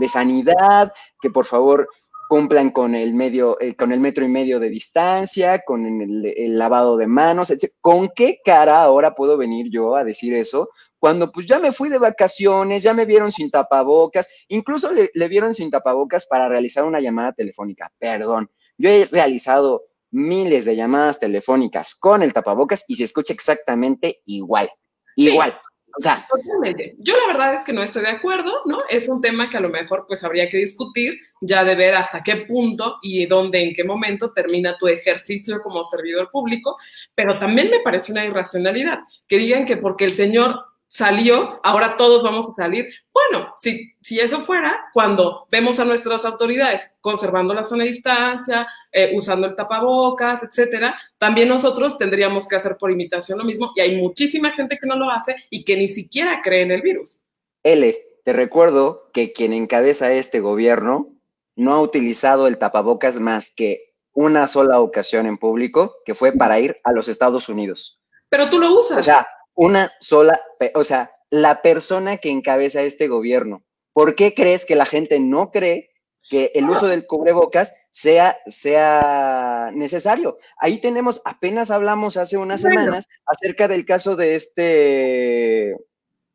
de 0.00 0.08
sanidad, 0.08 0.92
que 1.20 1.30
por 1.30 1.44
favor 1.44 1.88
cumplan 2.28 2.70
con 2.70 2.94
el 2.94 3.12
medio, 3.12 3.60
eh, 3.60 3.74
con 3.74 3.92
el 3.92 4.00
metro 4.00 4.24
y 4.24 4.28
medio 4.28 4.58
de 4.60 4.68
distancia, 4.68 5.62
con 5.66 5.84
el, 5.84 6.58
lavado 6.58 6.96
de 6.96 7.06
manos, 7.06 7.50
etc. 7.50 7.72
¿Con 7.80 8.08
qué 8.08 8.40
cara 8.44 8.80
ahora 8.80 9.14
puedo 9.14 9.36
venir 9.36 9.66
yo 9.70 9.96
a 9.96 10.04
decir 10.04 10.34
eso? 10.34 10.70
Cuando 10.98 11.32
pues 11.32 11.46
ya 11.46 11.58
me 11.58 11.72
fui 11.72 11.88
de 11.88 11.98
vacaciones, 11.98 12.82
ya 12.82 12.94
me 12.94 13.04
vieron 13.04 13.32
sin 13.32 13.50
tapabocas, 13.50 14.28
incluso 14.48 14.92
le, 14.92 15.10
le 15.12 15.28
vieron 15.28 15.54
sin 15.54 15.70
tapabocas 15.70 16.26
para 16.26 16.48
realizar 16.48 16.84
una 16.84 17.00
llamada 17.00 17.32
telefónica. 17.32 17.90
Perdón, 17.98 18.50
yo 18.78 18.90
he 18.90 19.06
realizado 19.06 19.84
miles 20.12 20.64
de 20.64 20.76
llamadas 20.76 21.18
telefónicas 21.18 21.94
con 21.94 22.22
el 22.22 22.32
tapabocas 22.32 22.84
y 22.88 22.96
se 22.96 23.04
escucha 23.04 23.32
exactamente 23.32 24.20
igual, 24.26 24.70
igual. 25.16 25.58
Totalmente. 25.98 26.94
Yo 26.98 27.14
la 27.16 27.32
verdad 27.32 27.54
es 27.54 27.64
que 27.64 27.72
no 27.72 27.82
estoy 27.82 28.02
de 28.02 28.10
acuerdo, 28.10 28.62
¿no? 28.66 28.78
Es 28.88 29.08
un 29.08 29.20
tema 29.20 29.50
que 29.50 29.56
a 29.56 29.60
lo 29.60 29.68
mejor 29.68 30.04
pues 30.06 30.22
habría 30.24 30.48
que 30.48 30.58
discutir 30.58 31.18
ya 31.40 31.64
de 31.64 31.74
ver 31.74 31.94
hasta 31.94 32.22
qué 32.22 32.36
punto 32.36 32.98
y 33.02 33.26
dónde, 33.26 33.60
en 33.62 33.74
qué 33.74 33.84
momento 33.84 34.32
termina 34.32 34.76
tu 34.78 34.88
ejercicio 34.88 35.60
como 35.62 35.84
servidor 35.84 36.30
público, 36.30 36.76
pero 37.14 37.38
también 37.38 37.70
me 37.70 37.80
parece 37.80 38.12
una 38.12 38.24
irracionalidad 38.24 39.00
que 39.26 39.38
digan 39.38 39.66
que 39.66 39.76
porque 39.76 40.04
el 40.04 40.12
señor 40.12 40.69
salió, 40.90 41.60
ahora 41.62 41.96
todos 41.96 42.20
vamos 42.24 42.48
a 42.48 42.54
salir. 42.54 42.88
Bueno, 43.14 43.54
si, 43.58 43.94
si 44.02 44.18
eso 44.18 44.40
fuera, 44.40 44.88
cuando 44.92 45.46
vemos 45.48 45.78
a 45.78 45.84
nuestras 45.84 46.24
autoridades 46.24 46.92
conservando 47.00 47.54
la 47.54 47.62
zona 47.62 47.84
de 47.84 47.90
distancia, 47.90 48.66
eh, 48.90 49.12
usando 49.14 49.46
el 49.46 49.54
tapabocas, 49.54 50.42
etcétera, 50.42 50.98
también 51.16 51.48
nosotros 51.48 51.96
tendríamos 51.96 52.48
que 52.48 52.56
hacer 52.56 52.76
por 52.76 52.90
imitación 52.90 53.38
lo 53.38 53.44
mismo 53.44 53.70
y 53.76 53.80
hay 53.80 53.96
muchísima 53.96 54.50
gente 54.50 54.78
que 54.78 54.86
no 54.86 54.96
lo 54.96 55.08
hace 55.10 55.36
y 55.48 55.64
que 55.64 55.76
ni 55.76 55.86
siquiera 55.86 56.42
cree 56.42 56.62
en 56.62 56.72
el 56.72 56.82
virus. 56.82 57.22
L, 57.62 57.96
te 58.24 58.32
recuerdo 58.32 59.10
que 59.12 59.32
quien 59.32 59.52
encabeza 59.52 60.12
este 60.12 60.40
gobierno 60.40 61.14
no 61.54 61.72
ha 61.72 61.80
utilizado 61.80 62.48
el 62.48 62.58
tapabocas 62.58 63.20
más 63.20 63.54
que 63.54 63.92
una 64.12 64.48
sola 64.48 64.80
ocasión 64.80 65.26
en 65.26 65.38
público, 65.38 65.98
que 66.04 66.16
fue 66.16 66.32
para 66.32 66.58
ir 66.58 66.80
a 66.82 66.90
los 66.90 67.06
Estados 67.06 67.48
Unidos. 67.48 68.00
Pero 68.28 68.50
tú 68.50 68.58
lo 68.58 68.76
usas. 68.76 68.98
O 68.98 69.02
sea, 69.04 69.26
una 69.54 69.92
sola, 70.00 70.40
o 70.74 70.84
sea, 70.84 71.12
la 71.30 71.62
persona 71.62 72.16
que 72.16 72.30
encabeza 72.30 72.82
este 72.82 73.08
gobierno. 73.08 73.62
¿Por 73.92 74.14
qué 74.14 74.34
crees 74.34 74.66
que 74.66 74.76
la 74.76 74.86
gente 74.86 75.20
no 75.20 75.50
cree 75.50 75.90
que 76.28 76.52
el 76.54 76.68
uso 76.68 76.86
del 76.86 77.06
cubrebocas 77.06 77.74
sea, 77.90 78.36
sea 78.46 79.70
necesario? 79.74 80.38
Ahí 80.58 80.78
tenemos, 80.78 81.20
apenas 81.24 81.70
hablamos 81.70 82.16
hace 82.16 82.36
unas 82.36 82.60
semanas 82.60 83.08
acerca 83.26 83.68
del 83.68 83.84
caso 83.84 84.16
de 84.16 84.34
este, 84.34 85.76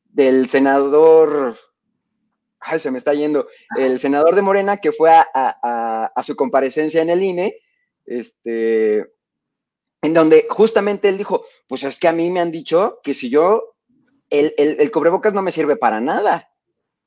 del 0.05 0.47
senador, 0.47 1.57
ay, 2.59 2.79
se 2.79 2.91
me 2.91 2.97
está 2.97 3.13
yendo, 3.13 3.47
el 3.77 3.99
senador 3.99 4.35
de 4.35 4.41
Morena 4.41 4.77
que 4.77 4.91
fue 4.91 5.11
a, 5.11 6.11
a 6.13 6.23
su 6.23 6.35
comparecencia 6.35 7.01
en 7.01 7.09
el 7.09 7.23
INE, 7.23 7.61
este, 8.05 8.99
en 10.01 10.13
donde 10.13 10.45
justamente 10.49 11.09
él 11.09 11.17
dijo, 11.17 11.45
pues 11.67 11.83
es 11.83 11.99
que 11.99 12.07
a 12.07 12.13
mí 12.13 12.29
me 12.29 12.39
han 12.39 12.51
dicho 12.51 12.99
que 13.03 13.13
si 13.13 13.29
yo, 13.29 13.75
el, 14.29 14.53
el, 14.57 14.91
cubrebocas 14.91 15.33
no 15.33 15.41
me 15.41 15.51
sirve 15.51 15.75
para 15.75 15.99
nada. 15.99 16.49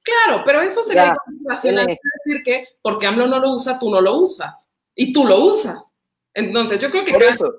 Claro, 0.03 0.43
pero 0.45 0.63
eso 0.63 0.85
sería 0.85 1.17
racional 1.45 1.87
decir 1.87 2.43
que 2.45 2.67
porque 2.81 3.07
AMLO 3.07 3.27
no 3.27 3.39
lo 3.39 3.53
usa, 3.53 3.79
tú 3.79 3.91
no 3.91 4.01
lo 4.01 4.17
usas. 4.17 4.69
Y 4.95 5.13
tú 5.13 5.27
lo 5.27 5.45
usas. 5.45 5.93
Entonces, 6.35 6.81
yo 6.81 6.91
creo 6.91 7.05
que... 7.05 7.13
Por 7.13 7.23
eso. 7.23 7.55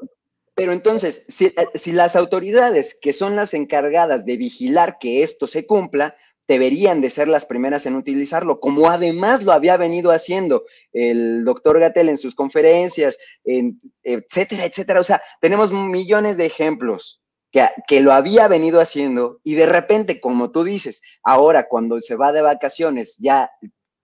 Pero 0.55 0.73
entonces, 0.73 1.25
si, 1.29 1.45
eh, 1.45 1.69
si 1.75 1.93
las 1.93 2.15
autoridades 2.17 2.97
que 2.99 3.13
son 3.13 3.35
las 3.35 3.53
encargadas 3.53 4.25
de 4.25 4.35
vigilar 4.35 4.97
que 4.99 5.23
esto 5.23 5.47
se 5.47 5.65
cumpla, 5.65 6.17
deberían 6.49 6.99
de 6.99 7.11
ser 7.11 7.27
las 7.27 7.45
primeras 7.45 7.85
en 7.85 7.95
utilizarlo, 7.95 8.59
como 8.59 8.89
además 8.89 9.43
lo 9.43 9.53
había 9.53 9.77
venido 9.77 10.09
haciendo 10.09 10.65
el 10.91 11.45
doctor 11.45 11.79
Gatel 11.79 12.09
en 12.09 12.17
sus 12.17 12.33
conferencias, 12.33 13.19
etcétera, 13.45 14.65
etcétera. 14.65 14.99
O 14.99 15.03
sea, 15.03 15.21
tenemos 15.41 15.71
millones 15.71 16.37
de 16.37 16.47
ejemplos 16.47 17.21
que, 17.51 17.67
que, 17.87 18.01
lo 18.01 18.13
había 18.13 18.47
venido 18.47 18.81
haciendo 18.81 19.39
y 19.43 19.53
de 19.53 19.67
repente, 19.67 20.19
como 20.19 20.49
tú 20.49 20.63
dices, 20.63 21.03
ahora 21.21 21.67
cuando 21.69 22.01
se 22.01 22.15
va 22.15 22.31
de 22.31 22.41
vacaciones, 22.41 23.17
ya 23.19 23.51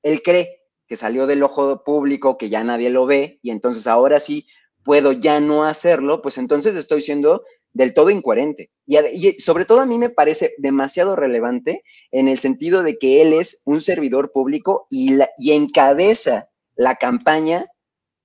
él 0.03 0.21
cree 0.21 0.61
que 0.87 0.95
salió 0.95 1.25
del 1.25 1.41
ojo 1.41 1.83
público, 1.83 2.37
que 2.37 2.49
ya 2.49 2.63
nadie 2.63 2.91
lo 2.91 3.07
ve 3.07 3.39
y 3.41 3.49
entonces 3.49 3.87
ahora 3.87 4.19
sí 4.19 4.45
puedo 4.83 5.13
ya 5.13 5.39
no 5.39 5.65
hacerlo, 5.65 6.21
pues 6.21 6.37
entonces 6.37 6.75
estoy 6.75 7.01
siendo 7.01 7.43
del 7.75 7.93
todo 7.93 8.09
incoherente. 8.09 8.71
Y, 8.87 9.33
sobre 9.33 9.65
todo 9.65 9.81
a 9.81 9.85
mí 9.85 9.97
me 9.97 10.09
parece 10.09 10.53
demasiado 10.57 11.15
relevante 11.15 11.83
en 12.09 12.29
el 12.29 12.39
sentido 12.39 12.83
de 12.83 12.97
que 12.97 13.21
él 13.21 13.33
es 13.33 13.61
un 13.65 13.81
servidor 13.81 14.31
público 14.31 14.87
y, 14.89 15.17
y 15.37 15.51
encabeza 15.51 16.49
la 16.75 16.95
campaña 16.95 17.65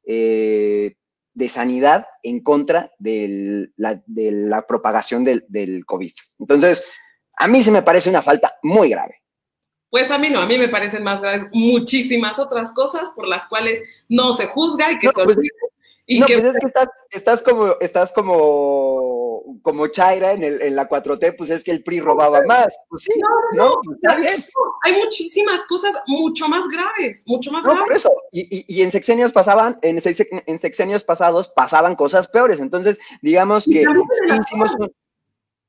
eh, 0.06 0.94
de 1.34 1.48
sanidad 1.48 2.06
en 2.22 2.40
contra 2.40 2.92
de 2.98 3.70
la, 3.76 4.66
propagación 4.66 5.24
del, 5.24 5.44
del, 5.48 5.84
COVID. 5.84 6.12
Entonces, 6.38 6.88
a 7.36 7.48
mí 7.48 7.62
se 7.62 7.72
me 7.72 7.82
parece 7.82 8.08
una 8.08 8.22
falta 8.22 8.54
muy 8.62 8.88
grave. 8.88 9.16
Pues 9.88 10.12
a 10.12 10.18
mí 10.18 10.30
no, 10.30 10.40
a 10.40 10.46
mí 10.46 10.58
me 10.58 10.68
parecen 10.68 11.02
más 11.02 11.20
graves 11.20 11.46
muchísimas 11.52 12.38
otras 12.38 12.70
cosas 12.72 13.10
por 13.16 13.26
las 13.26 13.46
cuales 13.46 13.82
no 14.08 14.32
se 14.32 14.46
juzga 14.46 14.92
y 14.92 14.98
que 14.98 15.08
pues, 15.12 15.36
y 16.10 16.24
que, 16.24 16.38
pues 16.38 16.54
es 16.54 16.58
que 16.58 16.66
estás, 16.66 16.88
estás 17.10 17.42
como, 17.42 17.76
estás 17.80 18.12
como 18.12 19.20
como 19.62 19.88
Chaira 19.88 20.32
en, 20.32 20.42
el, 20.42 20.62
en 20.62 20.76
la 20.76 20.88
4T, 20.88 21.36
pues 21.36 21.50
es 21.50 21.64
que 21.64 21.70
el 21.70 21.82
PRI 21.82 22.00
robaba 22.00 22.42
más. 22.42 22.76
Pues 22.88 23.02
sí, 23.02 23.12
no, 23.20 23.64
no, 23.64 23.80
pues 23.84 23.98
está 24.02 24.16
bien. 24.16 24.44
Hay 24.82 24.98
muchísimas 24.98 25.62
cosas 25.64 25.94
mucho 26.06 26.48
más 26.48 26.66
graves, 26.68 27.22
mucho 27.26 27.50
más 27.52 27.64
graves. 27.64 27.82
Por 27.82 27.92
eso, 27.92 28.12
y, 28.32 28.64
y, 28.66 28.82
en 28.82 28.90
sexenios 28.90 29.32
pasaban, 29.32 29.78
en, 29.82 30.00
en, 30.46 30.58
sexenios 30.58 31.04
pasados 31.04 31.48
pasaban 31.48 31.94
cosas 31.94 32.28
peores. 32.28 32.60
Entonces, 32.60 32.98
digamos 33.22 33.64
que 33.64 33.84
hicimos 34.40 34.74
un, 34.78 34.92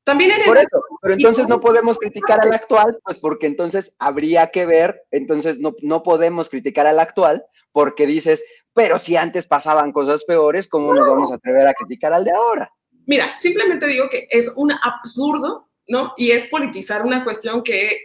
también 0.03 0.31
en 0.31 0.43
Por 0.45 0.57
eso, 0.57 0.83
pero 1.01 1.13
entonces 1.13 1.47
no 1.47 1.61
podemos 1.61 1.99
criticar 1.99 2.41
al 2.41 2.53
actual, 2.53 2.97
pues 3.03 3.17
porque 3.19 3.45
entonces 3.45 3.95
habría 3.99 4.49
que 4.49 4.65
ver, 4.65 5.03
entonces 5.11 5.59
no, 5.59 5.73
no 5.83 6.01
podemos 6.01 6.49
criticar 6.49 6.87
al 6.87 6.99
actual 6.99 7.45
porque 7.71 8.07
dices, 8.07 8.43
pero 8.73 8.99
si 8.99 9.15
antes 9.15 9.47
pasaban 9.47 9.91
cosas 9.91 10.23
peores, 10.23 10.67
¿cómo 10.67 10.93
nos 10.93 11.07
vamos 11.07 11.31
a 11.31 11.35
atrever 11.35 11.67
a 11.67 11.73
criticar 11.73 12.13
al 12.13 12.23
de 12.23 12.31
ahora? 12.31 12.71
Mira, 13.05 13.35
simplemente 13.37 13.87
digo 13.87 14.09
que 14.09 14.27
es 14.29 14.51
un 14.55 14.71
absurdo, 14.71 15.69
¿no? 15.87 16.13
Y 16.17 16.31
es 16.31 16.47
politizar 16.47 17.05
una 17.05 17.23
cuestión 17.23 17.63
que 17.63 17.99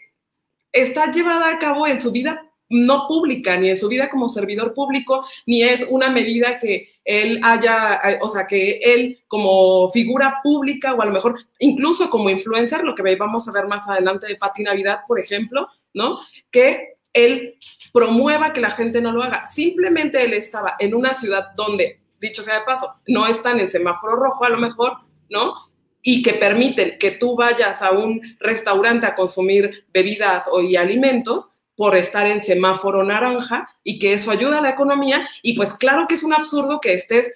está 0.72 1.10
llevada 1.10 1.50
a 1.50 1.58
cabo 1.58 1.86
en 1.86 2.00
su 2.00 2.10
vida 2.10 2.42
no 2.68 3.06
pública, 3.06 3.56
ni 3.56 3.70
en 3.70 3.78
su 3.78 3.88
vida 3.88 4.08
como 4.08 4.28
servidor 4.28 4.74
público, 4.74 5.24
ni 5.46 5.62
es 5.62 5.86
una 5.88 6.10
medida 6.10 6.58
que 6.58 6.88
él 7.04 7.40
haya, 7.44 8.00
o 8.20 8.28
sea, 8.28 8.46
que 8.46 8.78
él 8.78 9.20
como 9.28 9.90
figura 9.92 10.40
pública 10.42 10.94
o 10.94 11.00
a 11.00 11.06
lo 11.06 11.12
mejor 11.12 11.38
incluso 11.60 12.10
como 12.10 12.28
influencer, 12.28 12.82
lo 12.82 12.94
que 12.94 13.16
vamos 13.16 13.48
a 13.48 13.52
ver 13.52 13.66
más 13.66 13.88
adelante 13.88 14.26
de 14.26 14.36
Pati 14.36 14.64
Navidad, 14.64 15.00
por 15.06 15.20
ejemplo, 15.20 15.68
¿no? 15.94 16.18
Que 16.50 16.95
él 17.16 17.56
promueva 17.92 18.52
que 18.52 18.60
la 18.60 18.70
gente 18.70 19.00
no 19.00 19.12
lo 19.12 19.22
haga. 19.22 19.46
Simplemente 19.46 20.22
él 20.22 20.34
estaba 20.34 20.76
en 20.78 20.94
una 20.94 21.14
ciudad 21.14 21.48
donde 21.56 22.00
dicho 22.20 22.42
sea 22.42 22.60
de 22.60 22.64
paso, 22.64 22.94
no 23.06 23.26
están 23.26 23.60
en 23.60 23.70
semáforo 23.70 24.16
rojo 24.16 24.44
a 24.44 24.48
lo 24.48 24.58
mejor, 24.58 24.92
¿no? 25.30 25.54
Y 26.02 26.22
que 26.22 26.34
permiten 26.34 26.98
que 26.98 27.12
tú 27.12 27.36
vayas 27.36 27.82
a 27.82 27.90
un 27.90 28.20
restaurante 28.38 29.06
a 29.06 29.14
consumir 29.14 29.86
bebidas 29.92 30.48
y 30.62 30.76
alimentos 30.76 31.52
por 31.74 31.96
estar 31.96 32.26
en 32.26 32.42
semáforo 32.42 33.04
naranja 33.04 33.68
y 33.82 33.98
que 33.98 34.14
eso 34.14 34.30
ayuda 34.30 34.58
a 34.58 34.62
la 34.62 34.70
economía. 34.70 35.28
Y 35.42 35.54
pues 35.54 35.74
claro 35.74 36.06
que 36.08 36.14
es 36.14 36.22
un 36.22 36.32
absurdo 36.32 36.80
que 36.80 36.94
estés 36.94 37.30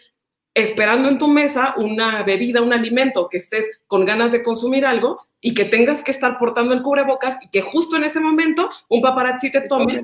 esperando 0.54 1.08
en 1.08 1.18
tu 1.18 1.28
mesa 1.28 1.74
una 1.76 2.22
bebida, 2.22 2.62
un 2.62 2.72
alimento, 2.72 3.28
que 3.28 3.38
estés 3.38 3.68
con 3.86 4.04
ganas 4.04 4.32
de 4.32 4.42
consumir 4.42 4.84
algo 4.84 5.26
y 5.40 5.54
que 5.54 5.64
tengas 5.64 6.02
que 6.02 6.10
estar 6.10 6.38
portando 6.38 6.74
el 6.74 6.82
cubrebocas 6.82 7.38
y 7.42 7.50
que 7.50 7.62
justo 7.62 7.96
en 7.96 8.04
ese 8.04 8.20
momento 8.20 8.70
un 8.88 9.00
paparazzi 9.00 9.50
te 9.50 9.62
tome 9.62 10.02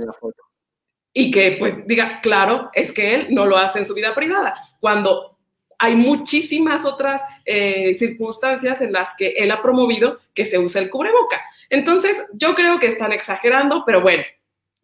y 1.13 1.31
que 1.31 1.53
pues 1.53 1.87
diga, 1.87 2.21
claro, 2.21 2.71
es 2.75 2.93
que 2.93 3.15
él 3.15 3.29
no 3.31 3.47
lo 3.47 3.57
hace 3.57 3.79
en 3.79 3.87
su 3.87 3.95
vida 3.95 4.15
privada, 4.15 4.55
cuando 4.81 5.39
hay 5.79 5.95
muchísimas 5.95 6.85
otras 6.85 7.23
eh, 7.45 7.95
circunstancias 7.99 8.81
en 8.83 8.93
las 8.93 9.15
que 9.17 9.29
él 9.29 9.51
ha 9.51 9.63
promovido 9.63 10.21
que 10.35 10.47
se 10.47 10.59
use 10.59 10.79
el 10.79 10.91
cubreboca. 10.91 11.43
Entonces, 11.69 12.25
yo 12.33 12.55
creo 12.55 12.79
que 12.79 12.87
están 12.87 13.13
exagerando, 13.13 13.83
pero 13.87 14.01
bueno, 14.01 14.25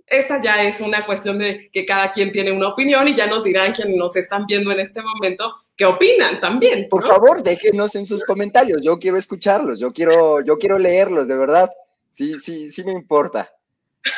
esta 0.07 0.41
ya 0.41 0.63
es 0.63 0.81
una 0.81 1.07
cuestión 1.07 1.39
de 1.39 1.71
que 1.73 1.87
cada 1.87 2.13
quien 2.13 2.33
tiene 2.33 2.53
una 2.53 2.69
opinión 2.69 3.07
y 3.09 3.15
ya 3.15 3.27
nos 3.27 3.45
dirán 3.45 3.73
quienes 3.73 3.97
nos 3.97 4.17
están 4.17 4.47
viendo 4.47 4.71
en 4.73 4.81
este 4.81 5.01
momento 5.03 5.53
qué 5.77 5.85
opinan 5.85 6.41
también. 6.41 6.89
Por 6.89 7.07
favor, 7.07 7.43
déjenos 7.43 7.95
en 7.95 8.07
sus 8.07 8.25
comentarios, 8.25 8.83
yo 8.83 8.99
quiero 8.99 9.17
escucharlos, 9.17 9.81
yo 9.81 9.91
quiero, 9.91 10.41
yo 10.45 10.59
quiero 10.59 10.79
leerlos, 10.79 11.29
de 11.29 11.37
verdad. 11.37 11.71
Sí, 12.11 12.39
sí, 12.39 12.71
sí 12.71 12.85
me 12.85 12.93
importa. 12.93 13.51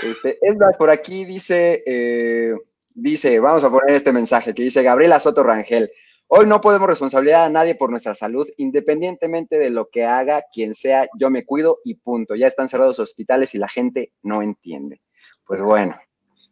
Este, 0.03 0.39
es 0.41 0.57
más, 0.57 0.77
por 0.77 0.91
aquí 0.91 1.25
dice, 1.25 1.83
eh, 1.87 2.55
dice, 2.95 3.39
vamos 3.39 3.65
a 3.65 3.71
poner 3.71 3.95
este 3.95 4.13
mensaje 4.13 4.55
que 4.55 4.63
dice 4.63 4.83
Gabriela 4.83 5.21
Soto 5.21 5.43
Rangel. 5.43 5.91
Hoy 6.27 6.47
no 6.47 6.61
podemos 6.61 6.89
responsabilizar 6.89 7.47
a 7.47 7.51
nadie 7.51 7.75
por 7.75 7.91
nuestra 7.91 8.15
salud, 8.15 8.49
independientemente 8.57 9.59
de 9.59 9.71
lo 9.71 9.91
que 9.91 10.05
haga 10.05 10.43
quien 10.53 10.75
sea, 10.75 11.07
yo 11.19 11.31
me 11.31 11.45
cuido 11.45 11.81
y 11.85 11.95
punto. 11.95 12.35
Ya 12.35 12.47
están 12.47 12.69
cerrados 12.69 12.99
hospitales 12.99 13.55
y 13.55 13.59
la 13.59 13.69
gente 13.69 14.13
no 14.23 14.43
entiende. 14.43 15.01
Pues 15.47 15.61
bueno. 15.61 15.99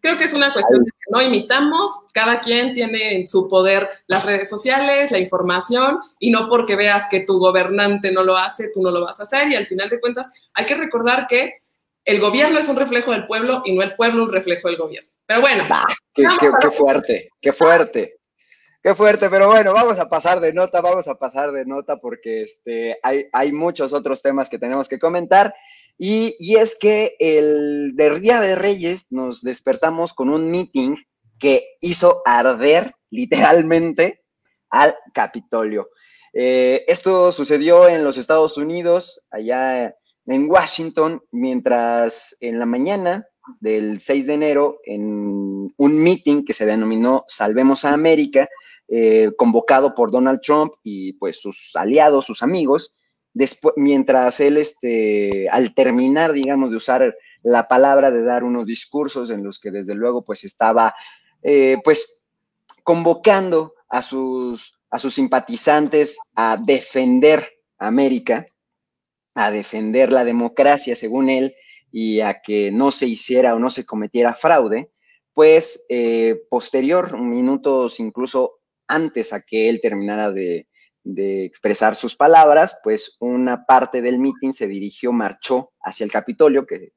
Creo 0.01 0.19
que 0.19 0.25
es 0.25 0.33
una 0.33 0.53
cuestión 0.53 0.83
de 0.83 0.91
que 0.91 1.11
no 1.11 1.23
imitamos, 1.23 2.01
cada 2.13 2.41
quien 2.41 2.75
tiene 2.75 3.15
en 3.15 3.29
su 3.29 3.49
poder 3.49 3.89
las 4.09 4.27
redes 4.27 4.51
sociales, 4.51 5.13
la 5.13 5.19
información, 5.19 6.01
y 6.19 6.31
no 6.31 6.49
porque 6.49 6.75
veas 6.75 7.07
que 7.09 7.21
tu 7.21 7.39
gobernante 7.39 8.11
no 8.11 8.25
lo 8.25 8.37
hace, 8.37 8.71
tú 8.75 8.83
no 8.83 8.91
lo 8.91 9.05
vas 9.05 9.21
a 9.21 9.23
hacer, 9.23 9.49
y 9.49 9.55
al 9.55 9.67
final 9.67 9.89
de 9.89 10.01
cuentas 10.01 10.29
hay 10.55 10.67
que 10.67 10.75
recordar 10.75 11.29
que 11.29 11.63
el 12.05 12.21
gobierno 12.21 12.59
es 12.59 12.69
un 12.69 12.77
reflejo 12.77 13.13
del 13.13 13.29
pueblo 13.29 13.63
y 13.65 13.77
no 13.77 13.83
el 13.83 13.95
pueblo 13.95 14.25
un 14.25 14.33
reflejo 14.33 14.67
del 14.67 14.77
gobierno. 14.77 15.09
Pero 15.25 15.41
bueno. 15.41 15.65
qué, 16.15 16.71
fuerte, 16.71 17.31
qué 17.41 17.53
fuerte. 17.53 18.17
Qué 18.83 18.97
fuerte, 18.97 19.31
pero 19.31 19.47
bueno, 19.47 19.73
vamos 19.73 20.01
a 20.01 20.09
pasar 20.09 20.41
de 20.41 20.53
nota, 20.53 20.81
vamos 20.81 21.07
a 21.07 21.15
pasar 21.15 21.53
de 21.53 21.65
nota 21.65 21.99
porque 21.99 22.43
este, 22.43 22.99
hay, 23.05 23.27
hay 23.33 23.53
muchos 23.53 23.93
otros 23.93 24.21
temas 24.21 24.51
que 24.51 24.59
tenemos 24.59 24.89
que 24.89 24.99
comentar. 24.99 25.55
Y, 26.05 26.57
es 26.57 26.77
que 26.77 27.15
el 27.21 27.95
Día 27.95 28.41
de 28.41 28.57
Reyes 28.57 29.13
nos 29.13 29.41
despertamos 29.41 30.13
con 30.13 30.31
un 30.31 30.51
meeting 30.51 30.97
que 31.39 31.77
hizo 31.81 32.23
arder 32.25 32.97
literalmente 33.11 34.25
al 34.69 34.97
Capitolio. 35.15 35.91
Eh, 36.33 36.85
esto 36.89 37.31
sucedió 37.31 37.87
en 37.87 38.03
los 38.03 38.19
Estados 38.19 38.59
Unidos, 38.59 39.23
allá 39.31 39.95
en 40.27 40.51
Washington, 40.51 41.23
mientras 41.31 42.37
en 42.41 42.59
la 42.59 42.67
mañana 42.67 43.25
del 43.61 44.01
6 44.01 44.27
de 44.27 44.35
enero, 44.35 44.81
en 44.85 45.73
un 45.77 46.03
meeting 46.03 46.45
que 46.45 46.53
se 46.53 46.67
denominó 46.67 47.25
Salvemos 47.29 47.85
a 47.85 47.93
América, 47.93 48.49
eh, 48.89 49.31
convocado 49.39 49.95
por 49.95 50.11
Donald 50.11 50.41
Trump 50.41 50.73
y 50.83 51.13
pues 51.13 51.41
sus 51.41 51.71
aliados, 51.77 52.27
sus 52.27 52.43
amigos, 52.43 52.93
después, 53.35 53.75
mientras 53.77 54.41
él, 54.41 54.57
este, 54.57 55.49
al 55.51 55.75
terminar, 55.75 56.33
digamos, 56.33 56.71
de 56.71 56.77
usar 56.77 57.17
la 57.43 57.69
palabra, 57.69 58.11
de 58.11 58.23
dar 58.23 58.45
unos 58.45 58.67
discursos 58.67 59.31
en 59.31 59.43
los 59.43 59.59
que 59.59 59.71
desde 59.71 59.95
luego 59.95 60.25
pues 60.25 60.45
estaba, 60.45 60.95
eh, 61.43 61.79
pues, 61.85 62.23
convocando 62.83 63.75
a 63.89 64.03
sus, 64.03 64.79
a 64.91 64.99
sus 64.99 65.15
simpatizantes 65.15 66.19
a 66.35 66.57
defender 66.57 67.49
América, 67.79 68.47
a 69.35 69.51
defender 69.51 70.13
la 70.13 70.25
democracia, 70.25 70.95
según 70.95 71.31
él, 71.31 71.55
y 71.91 72.21
a 72.21 72.41
que 72.41 72.71
no 72.71 72.91
se 72.91 73.07
hiciera 73.07 73.55
o 73.55 73.59
no 73.59 73.71
se 73.71 73.85
cometiera 73.85 74.35
fraude, 74.35 74.91
pues 75.35 75.87
eh, 75.89 76.43
posterior, 76.49 77.19
minutos 77.19 78.01
incluso 78.01 78.61
antes 78.87 79.33
a 79.33 79.43
que 79.43 79.69
él 79.69 79.81
terminara 79.81 80.31
de, 80.31 80.67
expresar 81.05 81.95
sus 81.95 82.17
palabras, 82.17 82.79
pues 82.83 83.17
una 83.21 83.65
parte 83.65 84.03
del 84.03 84.19
mitin 84.19 84.53
se 84.55 84.69
dirigió, 84.69 85.13
marchó 85.13 85.73
hacia 85.81 86.05
el 86.05 86.13
Capitolio, 86.13 86.67
que, 86.67 86.93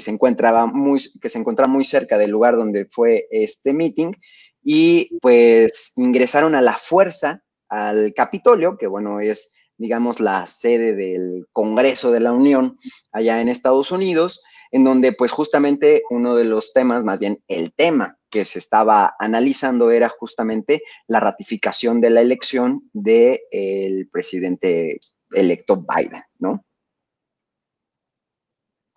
se 0.00 0.10
encontraba 0.10 0.66
muy, 0.66 1.00
que 1.20 1.28
se 1.28 1.42
muy 1.68 1.84
cerca 1.84 2.18
del 2.18 2.32
lugar 2.32 2.56
donde 2.56 2.86
fue 2.86 3.28
este 3.30 3.72
mitin, 3.72 4.16
y 4.62 5.16
pues 5.20 5.92
ingresaron 5.96 6.54
a 6.54 6.62
la 6.62 6.74
fuerza 6.74 7.44
al 7.68 8.12
Capitolio, 8.14 8.76
que 8.76 8.88
bueno, 8.88 9.20
es 9.20 9.54
digamos, 9.76 10.20
la 10.20 10.46
sede 10.46 10.94
del 10.94 11.46
Congreso 11.52 12.12
de 12.12 12.20
la 12.20 12.32
Unión 12.32 12.78
allá 13.12 13.40
en 13.40 13.48
Estados 13.48 13.90
Unidos, 13.90 14.42
en 14.70 14.84
donde 14.84 15.12
pues 15.12 15.32
justamente 15.32 16.02
uno 16.10 16.36
de 16.36 16.44
los 16.44 16.72
temas, 16.72 17.04
más 17.04 17.18
bien 17.18 17.42
el 17.48 17.72
tema 17.72 18.18
que 18.34 18.44
se 18.44 18.58
estaba 18.58 19.14
analizando 19.20 19.92
era 19.92 20.08
justamente 20.08 20.82
la 21.06 21.20
ratificación 21.20 22.00
de 22.00 22.10
la 22.10 22.20
elección 22.20 22.90
del 22.92 24.08
presidente 24.10 24.98
electo 25.30 25.76
Biden, 25.76 26.24
¿no? 26.40 26.64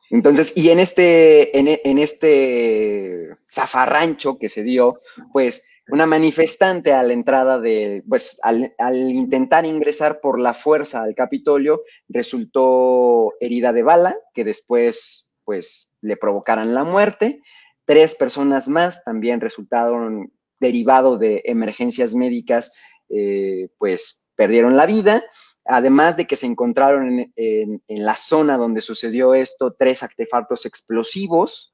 Entonces, 0.09 0.53
y 0.57 0.71
en 0.71 0.79
este, 0.79 1.55
en, 1.55 1.67
en 1.83 1.99
este 1.99 3.27
zafarrancho 3.47 4.39
que 4.39 4.49
se 4.49 4.63
dio, 4.63 5.01
pues 5.31 5.67
una 5.89 6.07
manifestante 6.07 6.93
a 6.93 7.03
la 7.03 7.13
entrada 7.13 7.59
de, 7.59 8.03
pues 8.09 8.39
al, 8.41 8.73
al, 8.79 8.97
intentar 8.97 9.65
ingresar 9.65 10.19
por 10.19 10.39
la 10.39 10.55
fuerza 10.55 11.03
al 11.03 11.13
Capitolio, 11.13 11.83
resultó 12.09 13.33
herida 13.39 13.71
de 13.71 13.83
bala, 13.83 14.17
que 14.33 14.43
después, 14.43 15.31
pues, 15.43 15.93
le 16.01 16.17
provocaran 16.17 16.73
la 16.73 16.83
muerte. 16.83 17.43
Tres 17.87 18.15
personas 18.15 18.67
más 18.67 19.05
también 19.05 19.39
resultaron 19.39 20.33
derivado 20.59 21.17
de 21.17 21.41
emergencias 21.45 22.13
médicas, 22.13 22.73
eh, 23.07 23.69
pues, 23.77 24.29
perdieron 24.35 24.75
la 24.75 24.85
vida. 24.85 25.23
Además 25.63 26.17
de 26.17 26.27
que 26.27 26.35
se 26.35 26.47
encontraron 26.47 27.31
en, 27.35 27.81
en, 27.87 28.05
la 28.05 28.17
zona 28.17 28.57
donde 28.57 28.81
sucedió 28.81 29.33
esto 29.33 29.73
tres 29.73 30.03
artefactos 30.03 30.65
explosivos, 30.65 31.73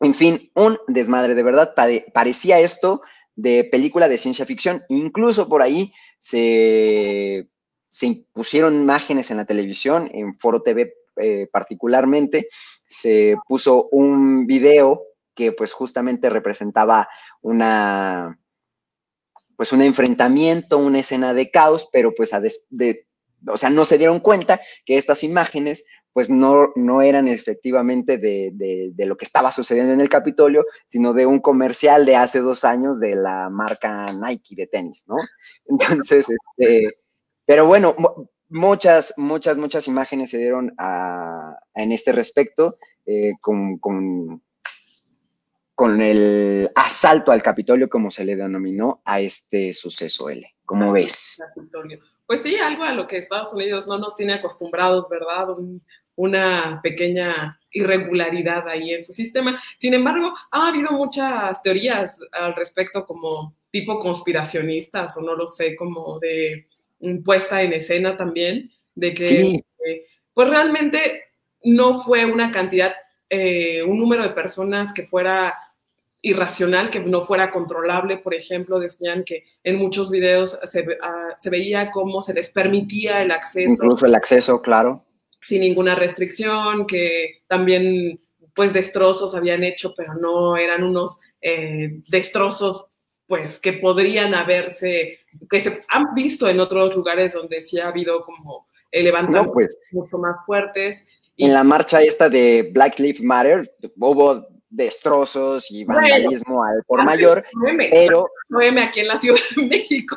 en 0.00 0.14
fin, 0.14 0.50
un 0.54 0.78
desmadre, 0.88 1.34
de 1.34 1.42
verdad, 1.42 1.74
pare, 1.74 2.06
parecía 2.14 2.58
esto 2.60 3.02
de 3.34 3.64
película 3.64 4.08
de 4.08 4.16
ciencia 4.16 4.46
ficción. 4.46 4.84
Incluso 4.88 5.50
por 5.50 5.60
ahí 5.60 5.92
se, 6.18 7.46
se 7.90 8.26
pusieron 8.32 8.80
imágenes 8.80 9.30
en 9.30 9.36
la 9.36 9.44
televisión, 9.44 10.08
en 10.14 10.38
Foro 10.38 10.62
TV 10.62 10.94
eh, 11.16 11.46
particularmente, 11.52 12.48
se 12.86 13.36
puso 13.46 13.88
un 13.90 14.46
video 14.46 15.02
que 15.36 15.52
pues 15.52 15.72
justamente 15.72 16.30
representaba 16.30 17.08
una 17.42 18.40
pues 19.56 19.72
un 19.72 19.82
enfrentamiento, 19.82 20.76
una 20.78 20.98
escena 20.98 21.32
de 21.32 21.50
caos, 21.50 21.88
pero 21.92 22.14
pues 22.14 22.34
a 22.34 22.42
o 23.48 23.56
sea, 23.56 23.70
no 23.70 23.84
se 23.84 23.98
dieron 23.98 24.20
cuenta 24.20 24.60
que 24.84 24.98
estas 24.98 25.22
imágenes 25.22 25.86
pues 26.12 26.30
no, 26.30 26.72
no 26.76 27.02
eran 27.02 27.28
efectivamente 27.28 28.16
de, 28.16 28.50
de, 28.54 29.06
lo 29.06 29.18
que 29.18 29.26
estaba 29.26 29.52
sucediendo 29.52 29.92
en 29.92 30.00
el 30.00 30.08
Capitolio, 30.08 30.64
sino 30.86 31.12
de 31.12 31.26
un 31.26 31.40
comercial 31.40 32.06
de 32.06 32.16
hace 32.16 32.40
dos 32.40 32.64
años 32.64 32.98
de 33.00 33.14
la 33.16 33.50
marca 33.50 34.06
Nike 34.06 34.56
de 34.56 34.66
tenis, 34.66 35.04
¿no? 35.06 35.16
Entonces, 35.66 36.26
este, 36.30 36.96
pero 37.44 37.66
bueno, 37.66 37.94
muchas, 38.48 39.12
muchas, 39.18 39.58
muchas 39.58 39.88
imágenes 39.88 40.30
se 40.30 40.38
dieron 40.38 40.74
a, 40.78 41.58
en 41.74 41.92
este 41.92 42.12
respecto 42.12 42.78
eh, 43.04 43.32
con, 43.40 44.42
con, 45.76 46.02
el 46.02 46.70
asalto 46.74 47.30
al 47.30 47.42
Capitolio, 47.42 47.88
como 47.88 48.10
se 48.10 48.24
le 48.24 48.34
denominó 48.34 49.02
a 49.04 49.20
este 49.20 49.72
suceso 49.72 50.28
L. 50.28 50.44
¿Cómo 50.64 50.90
ves? 50.90 51.40
Pues 52.26 52.42
sí, 52.42 52.56
algo 52.56 52.82
a 52.82 52.92
lo 52.92 53.06
que 53.06 53.18
Estados 53.18 53.52
Unidos 53.52 53.86
no 53.86 53.98
nos 53.98 54.16
tiene 54.16 54.32
acostumbrados, 54.34 55.08
¿verdad? 55.08 55.50
Un, 55.50 55.80
una 56.16 56.80
pequeña 56.82 57.60
irregularidad 57.70 58.68
ahí 58.68 58.92
en 58.92 59.04
su 59.04 59.12
sistema. 59.12 59.62
Sin 59.78 59.94
embargo, 59.94 60.32
ha 60.50 60.68
habido 60.68 60.90
muchas 60.92 61.62
teorías 61.62 62.18
al 62.32 62.54
respecto 62.54 63.04
como 63.04 63.54
tipo 63.70 64.00
conspiracionistas 64.00 65.16
o 65.16 65.20
no 65.20 65.34
lo 65.34 65.46
sé, 65.46 65.76
como 65.76 66.18
de 66.18 66.66
puesta 67.24 67.62
en 67.62 67.74
escena 67.74 68.16
también, 68.16 68.72
de 68.94 69.14
que 69.14 69.24
sí. 69.24 69.64
eh, 69.86 70.06
pues 70.32 70.48
realmente 70.48 71.24
no 71.62 72.00
fue 72.00 72.24
una 72.24 72.50
cantidad, 72.50 72.94
eh, 73.28 73.82
un 73.82 73.98
número 73.98 74.22
de 74.22 74.30
personas 74.30 74.92
que 74.94 75.06
fuera 75.06 75.54
irracional, 76.26 76.90
que 76.90 77.00
no 77.00 77.20
fuera 77.20 77.50
controlable. 77.50 78.18
Por 78.18 78.34
ejemplo, 78.34 78.78
decían 78.78 79.24
que 79.24 79.44
en 79.62 79.76
muchos 79.76 80.10
videos 80.10 80.58
se, 80.64 80.82
uh, 80.82 81.34
se 81.38 81.50
veía 81.50 81.90
cómo 81.90 82.22
se 82.22 82.34
les 82.34 82.50
permitía 82.50 83.22
el 83.22 83.30
acceso. 83.30 83.82
Incluso 83.82 84.06
el 84.06 84.14
acceso, 84.14 84.60
claro 84.60 85.06
sin 85.46 85.60
ninguna 85.60 85.94
restricción, 85.94 86.86
que 86.86 87.42
también 87.46 88.20
pues 88.52 88.72
destrozos 88.72 89.34
habían 89.34 89.62
hecho, 89.62 89.94
pero 89.96 90.14
no 90.14 90.56
eran 90.56 90.82
unos 90.82 91.18
eh, 91.40 92.00
destrozos 92.08 92.90
pues 93.28 93.58
que 93.58 93.74
podrían 93.74 94.34
haberse, 94.34 95.20
que 95.50 95.60
se 95.60 95.80
han 95.88 96.14
visto 96.14 96.48
en 96.48 96.58
otros 96.58 96.94
lugares 96.96 97.32
donde 97.32 97.60
sí 97.60 97.78
ha 97.78 97.88
habido 97.88 98.24
como 98.24 98.68
levantamientos 98.90 99.46
no, 99.46 99.52
pues, 99.52 99.78
mucho 99.92 100.18
más 100.18 100.36
fuertes. 100.46 101.04
En 101.36 101.52
la 101.52 101.62
marcha 101.62 102.02
esta 102.02 102.28
de 102.28 102.70
Black 102.72 102.98
Lives 102.98 103.20
Matter 103.20 103.70
hubo 103.98 104.48
destrozos 104.68 105.70
y 105.70 105.84
vandalismo 105.84 106.56
bueno, 106.56 106.72
al 106.78 106.84
por 106.84 107.04
mayor, 107.04 107.44
pero... 107.90 108.28
aquí 108.82 109.00
en 109.00 109.08
la 109.08 109.18
Ciudad 109.18 109.40
de 109.56 109.62
México. 109.62 110.16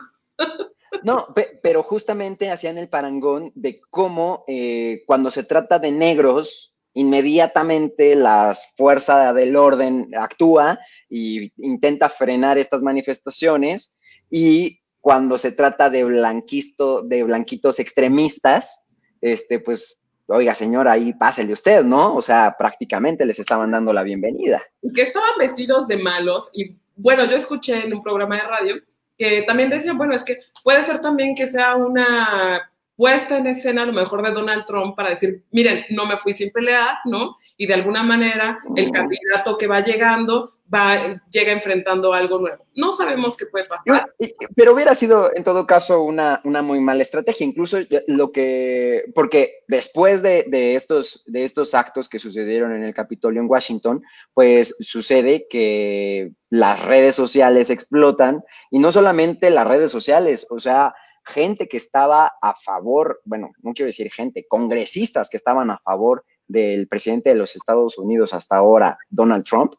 No, 1.03 1.27
pe 1.35 1.59
pero 1.61 1.83
justamente 1.83 2.49
hacían 2.49 2.77
el 2.77 2.89
parangón 2.89 3.51
de 3.55 3.79
cómo 3.89 4.43
eh, 4.47 5.03
cuando 5.05 5.29
se 5.29 5.43
trata 5.43 5.77
de 5.77 5.91
negros, 5.91 6.73
inmediatamente 6.93 8.15
la 8.15 8.57
fuerza 8.75 9.33
del 9.33 9.55
orden 9.55 10.09
actúa 10.17 10.79
y 11.07 11.51
intenta 11.63 12.09
frenar 12.09 12.57
estas 12.57 12.81
manifestaciones 12.81 13.97
y 14.29 14.79
cuando 15.01 15.37
se 15.37 15.51
trata 15.51 15.89
de, 15.89 16.03
blanquisto, 16.03 17.01
de 17.01 17.23
blanquitos 17.23 17.79
extremistas, 17.79 18.87
este, 19.21 19.59
pues, 19.59 19.98
oiga, 20.29 20.53
señora, 20.53 20.93
ahí 20.93 21.13
pásele 21.13 21.53
usted, 21.53 21.83
¿no? 21.83 22.15
O 22.15 22.21
sea, 22.21 22.55
prácticamente 22.57 23.25
les 23.25 23.39
estaban 23.39 23.71
dando 23.71 23.91
la 23.91 24.03
bienvenida. 24.03 24.61
Y 24.81 24.93
que 24.93 25.01
estaban 25.01 25.31
vestidos 25.37 25.87
de 25.87 25.97
malos 25.97 26.49
y, 26.53 26.75
bueno, 26.95 27.25
yo 27.25 27.35
escuché 27.35 27.85
en 27.85 27.93
un 27.93 28.03
programa 28.03 28.35
de 28.35 28.41
radio 28.41 28.75
que 29.17 29.43
también 29.43 29.69
decían, 29.69 29.97
bueno, 29.97 30.13
es 30.13 30.23
que 30.23 30.39
puede 30.63 30.83
ser 30.83 31.01
también 31.01 31.35
que 31.35 31.47
sea 31.47 31.75
una 31.75 32.68
puesta 32.99 33.37
en 33.37 33.47
escena 33.47 33.83
a 33.83 33.85
lo 33.85 33.93
mejor 33.93 34.21
de 34.21 34.31
Donald 34.31 34.65
Trump 34.65 34.93
para 34.93 35.11
decir, 35.11 35.45
miren, 35.51 35.85
no 35.89 36.05
me 36.05 36.17
fui 36.17 36.33
sin 36.33 36.51
pelear, 36.51 36.97
¿no? 37.05 37.37
Y 37.55 37.65
de 37.65 37.73
alguna 37.73 38.03
manera 38.03 38.59
el 38.75 38.91
candidato 38.91 39.57
que 39.57 39.67
va 39.67 39.79
llegando 39.79 40.55
va, 40.73 41.17
llega 41.31 41.53
enfrentando 41.53 42.11
algo 42.11 42.39
nuevo. 42.39 42.65
No 42.75 42.91
sabemos 42.91 43.37
qué 43.37 43.45
puede 43.45 43.67
pasar. 43.67 44.11
Pero 44.53 44.73
hubiera 44.73 44.95
sido 44.95 45.31
en 45.33 45.45
todo 45.45 45.65
caso 45.65 46.01
una, 46.03 46.41
una 46.43 46.61
muy 46.61 46.81
mala 46.81 47.03
estrategia, 47.03 47.47
incluso 47.47 47.77
lo 48.07 48.33
que, 48.33 49.05
porque 49.15 49.63
después 49.69 50.21
de, 50.21 50.43
de, 50.49 50.75
estos, 50.75 51.23
de 51.25 51.45
estos 51.45 51.73
actos 51.73 52.09
que 52.09 52.19
sucedieron 52.19 52.75
en 52.75 52.83
el 52.83 52.93
Capitolio 52.93 53.41
en 53.41 53.49
Washington, 53.49 54.03
pues 54.33 54.75
sucede 54.81 55.47
que 55.49 56.31
las 56.49 56.83
redes 56.83 57.15
sociales 57.15 57.69
explotan 57.69 58.43
y 58.71 58.79
no 58.79 58.91
solamente 58.91 59.51
las 59.51 59.65
redes 59.65 59.89
sociales, 59.89 60.47
o 60.49 60.59
sea, 60.59 60.93
gente 61.29 61.67
que 61.67 61.77
estaba 61.77 62.33
a 62.41 62.55
favor, 62.55 63.21
bueno, 63.23 63.51
no 63.61 63.73
quiero 63.73 63.87
decir 63.87 64.11
gente, 64.11 64.45
congresistas 64.47 65.29
que 65.29 65.37
estaban 65.37 65.71
a 65.71 65.79
favor 65.79 66.25
del 66.47 66.87
presidente 66.87 67.29
de 67.29 67.35
los 67.35 67.55
Estados 67.55 67.97
Unidos 67.97 68.33
hasta 68.33 68.57
ahora, 68.57 68.97
Donald 69.09 69.45
Trump, 69.45 69.73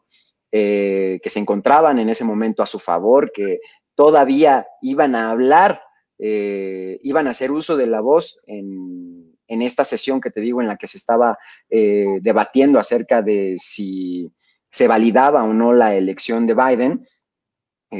eh, 0.53 1.19
que 1.21 1.29
se 1.29 1.39
encontraban 1.39 1.99
en 1.99 2.09
ese 2.09 2.25
momento 2.25 2.63
a 2.63 2.65
su 2.65 2.79
favor, 2.79 3.31
que 3.31 3.59
todavía 3.95 4.67
iban 4.81 5.15
a 5.15 5.31
hablar, 5.31 5.81
eh, 6.17 6.99
iban 7.03 7.27
a 7.27 7.31
hacer 7.31 7.51
uso 7.51 7.77
de 7.77 7.87
la 7.87 8.01
voz 8.01 8.37
en, 8.47 9.37
en, 9.47 9.61
esta 9.61 9.85
sesión 9.85 10.19
que 10.19 10.31
te 10.31 10.41
digo 10.41 10.61
en 10.61 10.67
la 10.67 10.77
que 10.77 10.87
se 10.87 10.97
estaba 10.97 11.37
eh, 11.69 12.19
debatiendo 12.21 12.79
acerca 12.79 13.21
de 13.21 13.55
si 13.57 14.31
se 14.71 14.87
validaba 14.87 15.43
o 15.43 15.53
no 15.53 15.73
la 15.73 15.95
elección 15.95 16.45
de 16.47 16.55
Biden 16.55 17.07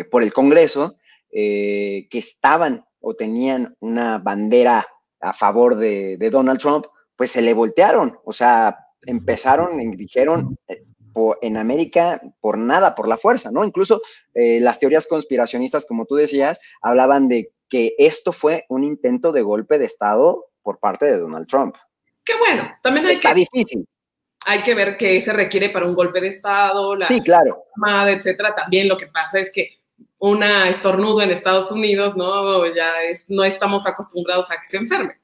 por 0.09 0.23
el 0.23 0.31
Congreso, 0.31 0.95
que 1.29 2.07
estaban 2.11 2.85
o 3.01 3.15
tenían 3.15 3.75
una 3.79 4.17
bandera 4.17 4.87
a 5.19 5.33
favor 5.33 5.75
de, 5.75 6.17
de, 6.17 6.29
Donald 6.29 6.59
Trump, 6.59 6.85
pues 7.15 7.31
se 7.31 7.41
le 7.41 7.53
voltearon, 7.53 8.17
o 8.23 8.33
sea, 8.33 8.77
empezaron 9.03 9.79
y 9.79 9.95
dijeron 9.95 10.57
eh, 10.67 10.83
por, 11.13 11.37
en 11.41 11.57
América 11.57 12.21
por 12.39 12.57
nada, 12.57 12.95
por 12.95 13.07
la 13.07 13.17
fuerza, 13.17 13.51
¿no? 13.51 13.63
Incluso 13.63 14.01
eh, 14.33 14.59
las 14.59 14.79
teorías 14.79 15.07
conspiracionistas, 15.07 15.85
como 15.85 16.05
tú 16.05 16.15
decías, 16.15 16.59
hablaban 16.81 17.27
de 17.27 17.51
que 17.69 17.95
esto 17.97 18.31
fue 18.31 18.65
un 18.69 18.83
intento 18.83 19.31
de 19.31 19.41
golpe 19.41 19.77
de 19.77 19.85
Estado 19.85 20.45
por 20.61 20.79
parte 20.79 21.05
de 21.05 21.19
Donald 21.19 21.47
Trump. 21.47 21.75
Qué 22.23 22.33
bueno, 22.37 22.69
también 22.81 23.05
hay 23.05 23.15
Está 23.15 23.33
que... 23.33 23.41
difícil. 23.41 23.85
Hay 24.47 24.63
que 24.63 24.73
ver 24.73 24.97
qué 24.97 25.21
se 25.21 25.33
requiere 25.33 25.69
para 25.69 25.85
un 25.85 25.93
golpe 25.93 26.19
de 26.19 26.27
Estado, 26.27 26.95
la 26.95 27.07
sí, 27.07 27.21
claro. 27.21 27.65
armada, 27.75 28.11
etcétera. 28.11 28.55
También 28.55 28.87
lo 28.87 28.97
que 28.97 29.05
pasa 29.05 29.39
es 29.39 29.51
que 29.51 29.80
una 30.21 30.69
estornudo 30.69 31.21
en 31.21 31.31
Estados 31.31 31.71
Unidos, 31.71 32.15
¿no? 32.15 32.65
Ya 32.73 33.03
es, 33.09 33.25
no 33.27 33.43
estamos 33.43 33.87
acostumbrados 33.87 34.51
a 34.51 34.61
que 34.61 34.67
se 34.67 34.77
enferme. 34.77 35.15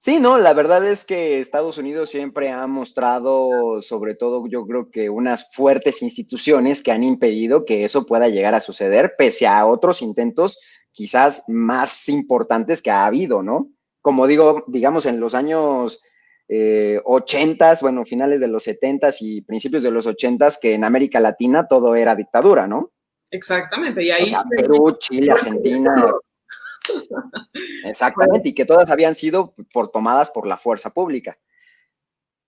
Sí, 0.00 0.18
no, 0.18 0.38
la 0.38 0.54
verdad 0.54 0.84
es 0.84 1.04
que 1.04 1.38
Estados 1.38 1.78
Unidos 1.78 2.10
siempre 2.10 2.50
ha 2.50 2.66
mostrado, 2.66 3.80
sobre 3.80 4.16
todo 4.16 4.46
yo 4.48 4.66
creo 4.66 4.90
que 4.90 5.08
unas 5.08 5.54
fuertes 5.54 6.02
instituciones 6.02 6.82
que 6.82 6.90
han 6.90 7.04
impedido 7.04 7.64
que 7.64 7.84
eso 7.84 8.06
pueda 8.06 8.28
llegar 8.28 8.54
a 8.54 8.60
suceder, 8.60 9.14
pese 9.16 9.46
a 9.46 9.66
otros 9.66 10.02
intentos 10.02 10.58
quizás 10.90 11.44
más 11.48 12.08
importantes 12.08 12.82
que 12.82 12.90
ha 12.90 13.06
habido, 13.06 13.42
¿no? 13.42 13.68
Como 14.00 14.26
digo, 14.26 14.64
digamos, 14.66 15.06
en 15.06 15.20
los 15.20 15.34
años 15.34 16.00
eh, 16.48 17.00
80, 17.04 17.78
bueno, 17.82 18.04
finales 18.04 18.40
de 18.40 18.48
los 18.48 18.64
70 18.64 19.10
y 19.20 19.42
principios 19.42 19.84
de 19.84 19.92
los 19.92 20.06
80, 20.06 20.48
que 20.60 20.74
en 20.74 20.82
América 20.82 21.20
Latina 21.20 21.68
todo 21.68 21.94
era 21.94 22.16
dictadura, 22.16 22.66
¿no? 22.66 22.90
Exactamente, 23.30 24.02
y 24.02 24.10
ahí... 24.10 24.24
O 24.24 24.26
sea, 24.26 24.44
Perú, 24.44 24.96
Chile, 24.98 25.30
Argentina. 25.30 26.12
Exactamente, 27.84 28.50
y 28.50 28.54
que 28.54 28.64
todas 28.64 28.90
habían 28.90 29.14
sido 29.14 29.54
por 29.72 29.90
tomadas 29.90 30.30
por 30.30 30.46
la 30.46 30.56
fuerza 30.56 30.90
pública. 30.90 31.38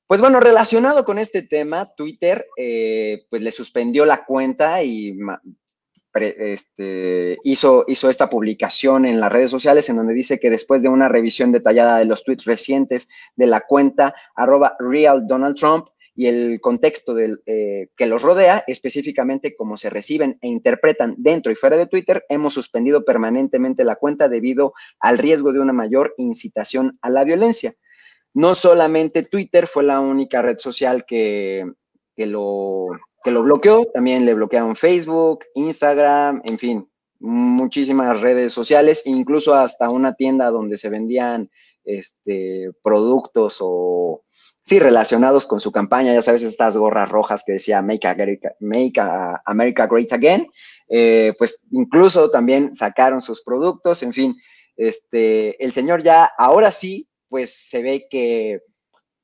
pues 0.06 0.20
bueno, 0.20 0.40
relacionado 0.40 1.04
con 1.04 1.18
este 1.18 1.42
tema, 1.42 1.94
Twitter 1.94 2.46
eh, 2.56 3.26
pues 3.30 3.42
le 3.42 3.52
suspendió 3.52 4.04
la 4.04 4.24
cuenta 4.24 4.82
y 4.82 5.16
este, 6.14 7.38
hizo, 7.42 7.84
hizo 7.88 8.10
esta 8.10 8.28
publicación 8.28 9.06
en 9.06 9.20
las 9.20 9.32
redes 9.32 9.50
sociales 9.50 9.88
en 9.88 9.96
donde 9.96 10.12
dice 10.12 10.38
que 10.38 10.50
después 10.50 10.82
de 10.82 10.88
una 10.88 11.08
revisión 11.08 11.52
detallada 11.52 11.98
de 11.98 12.04
los 12.04 12.22
tweets 12.22 12.44
recientes 12.44 13.08
de 13.36 13.46
la 13.46 13.60
cuenta 13.62 14.14
arroba 14.34 14.76
real 14.78 15.26
Donald 15.26 15.56
Trump 15.56 15.88
y 16.14 16.26
el 16.26 16.60
contexto 16.60 17.14
del, 17.14 17.42
eh, 17.46 17.88
que 17.96 18.06
los 18.06 18.22
rodea, 18.22 18.64
específicamente 18.66 19.54
cómo 19.56 19.76
se 19.76 19.90
reciben 19.90 20.38
e 20.42 20.48
interpretan 20.48 21.14
dentro 21.18 21.50
y 21.50 21.54
fuera 21.54 21.76
de 21.76 21.86
Twitter, 21.86 22.24
hemos 22.28 22.54
suspendido 22.54 23.04
permanentemente 23.04 23.84
la 23.84 23.96
cuenta 23.96 24.28
debido 24.28 24.74
al 25.00 25.18
riesgo 25.18 25.52
de 25.52 25.60
una 25.60 25.72
mayor 25.72 26.14
incitación 26.18 26.98
a 27.00 27.10
la 27.10 27.24
violencia. 27.24 27.72
No 28.34 28.54
solamente 28.54 29.24
Twitter 29.24 29.66
fue 29.66 29.84
la 29.84 30.00
única 30.00 30.42
red 30.42 30.58
social 30.58 31.04
que, 31.06 31.70
que 32.14 32.26
lo 32.26 32.88
que 33.22 33.30
lo 33.30 33.42
bloqueó, 33.42 33.86
también 33.86 34.24
le 34.24 34.34
bloquearon 34.34 34.74
Facebook, 34.74 35.44
Instagram, 35.54 36.42
en 36.44 36.58
fin, 36.58 36.88
muchísimas 37.20 38.20
redes 38.20 38.52
sociales, 38.52 39.02
incluso 39.06 39.54
hasta 39.54 39.90
una 39.90 40.14
tienda 40.14 40.50
donde 40.50 40.76
se 40.76 40.88
vendían 40.88 41.48
este, 41.84 42.72
productos 42.82 43.58
o, 43.60 44.24
sí, 44.62 44.78
relacionados 44.78 45.46
con 45.46 45.60
su 45.60 45.70
campaña, 45.70 46.14
ya 46.14 46.22
sabes, 46.22 46.42
estas 46.42 46.76
gorras 46.76 47.08
rojas 47.08 47.42
que 47.44 47.52
decía 47.52 47.82
Make, 47.82 48.06
America, 49.44 49.86
Great 49.86 50.12
Again, 50.12 50.46
eh, 50.88 51.34
pues 51.38 51.62
incluso 51.70 52.30
también 52.30 52.74
sacaron 52.74 53.20
sus 53.20 53.42
productos, 53.42 54.02
en 54.02 54.12
fin, 54.12 54.36
este, 54.76 55.62
el 55.62 55.72
señor 55.72 56.02
ya, 56.02 56.30
ahora 56.38 56.72
sí, 56.72 57.08
pues 57.28 57.68
se 57.68 57.82
ve 57.82 58.06
que 58.10 58.60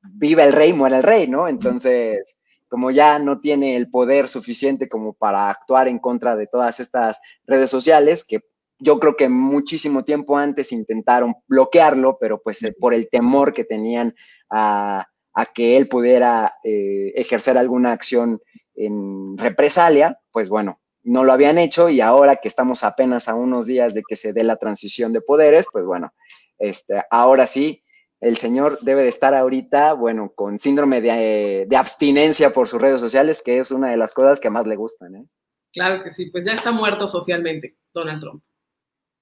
viva 0.02 0.44
el 0.44 0.52
rey, 0.52 0.72
muera 0.72 0.98
el 0.98 1.02
rey, 1.02 1.26
¿no? 1.26 1.48
Entonces 1.48 2.38
como 2.68 2.90
ya 2.90 3.18
no 3.18 3.40
tiene 3.40 3.76
el 3.76 3.90
poder 3.90 4.28
suficiente 4.28 4.88
como 4.88 5.14
para 5.14 5.50
actuar 5.50 5.88
en 5.88 5.98
contra 5.98 6.36
de 6.36 6.46
todas 6.46 6.80
estas 6.80 7.20
redes 7.46 7.70
sociales, 7.70 8.24
que 8.24 8.40
yo 8.78 9.00
creo 9.00 9.16
que 9.16 9.28
muchísimo 9.28 10.04
tiempo 10.04 10.36
antes 10.36 10.70
intentaron 10.70 11.34
bloquearlo, 11.48 12.18
pero 12.20 12.40
pues 12.40 12.60
por 12.78 12.94
el 12.94 13.08
temor 13.10 13.52
que 13.52 13.64
tenían 13.64 14.14
a, 14.50 15.06
que 15.46 15.76
él 15.76 15.88
pudiera 15.88 16.54
eh, 16.64 17.12
ejercer 17.16 17.58
alguna 17.58 17.92
acción 17.92 18.40
en 18.74 19.36
represalia, 19.38 20.20
pues 20.30 20.48
bueno, 20.48 20.80
no 21.02 21.24
lo 21.24 21.32
habían 21.32 21.58
hecho 21.58 21.88
y 21.88 22.00
ahora 22.00 22.36
que 22.36 22.48
estamos 22.48 22.84
apenas 22.84 23.28
a 23.28 23.34
unos 23.34 23.66
días 23.66 23.94
de 23.94 24.02
que 24.08 24.16
se 24.16 24.32
dé 24.32 24.44
la 24.44 24.56
transición 24.56 25.12
de 25.12 25.20
poderes, 25.20 25.66
pues 25.72 25.84
bueno, 25.84 26.12
este, 26.58 27.02
ahora 27.10 27.46
sí 27.46 27.82
el 28.20 28.36
señor 28.36 28.78
debe 28.82 29.02
de 29.02 29.08
estar 29.08 29.34
ahorita, 29.34 29.92
bueno, 29.92 30.32
con 30.34 30.58
síndrome 30.58 31.00
de, 31.00 31.68
abstinencia 31.76 32.50
por 32.50 32.66
sus 32.66 32.80
redes 32.80 33.00
sociales, 33.00 33.42
que 33.44 33.58
es 33.58 33.70
una 33.70 33.90
de 33.90 33.96
las 33.96 34.12
cosas 34.12 34.40
que 34.40 34.50
más 34.50 34.66
le 34.66 34.76
gustan. 34.76 35.14
¿eh? 35.14 35.24
Claro 35.72 36.02
que 36.02 36.10
sí, 36.10 36.26
pues 36.30 36.44
ya 36.44 36.52
está 36.52 36.72
muerto 36.72 37.06
socialmente 37.06 37.76
Donald 37.94 38.20
Trump. 38.20 38.42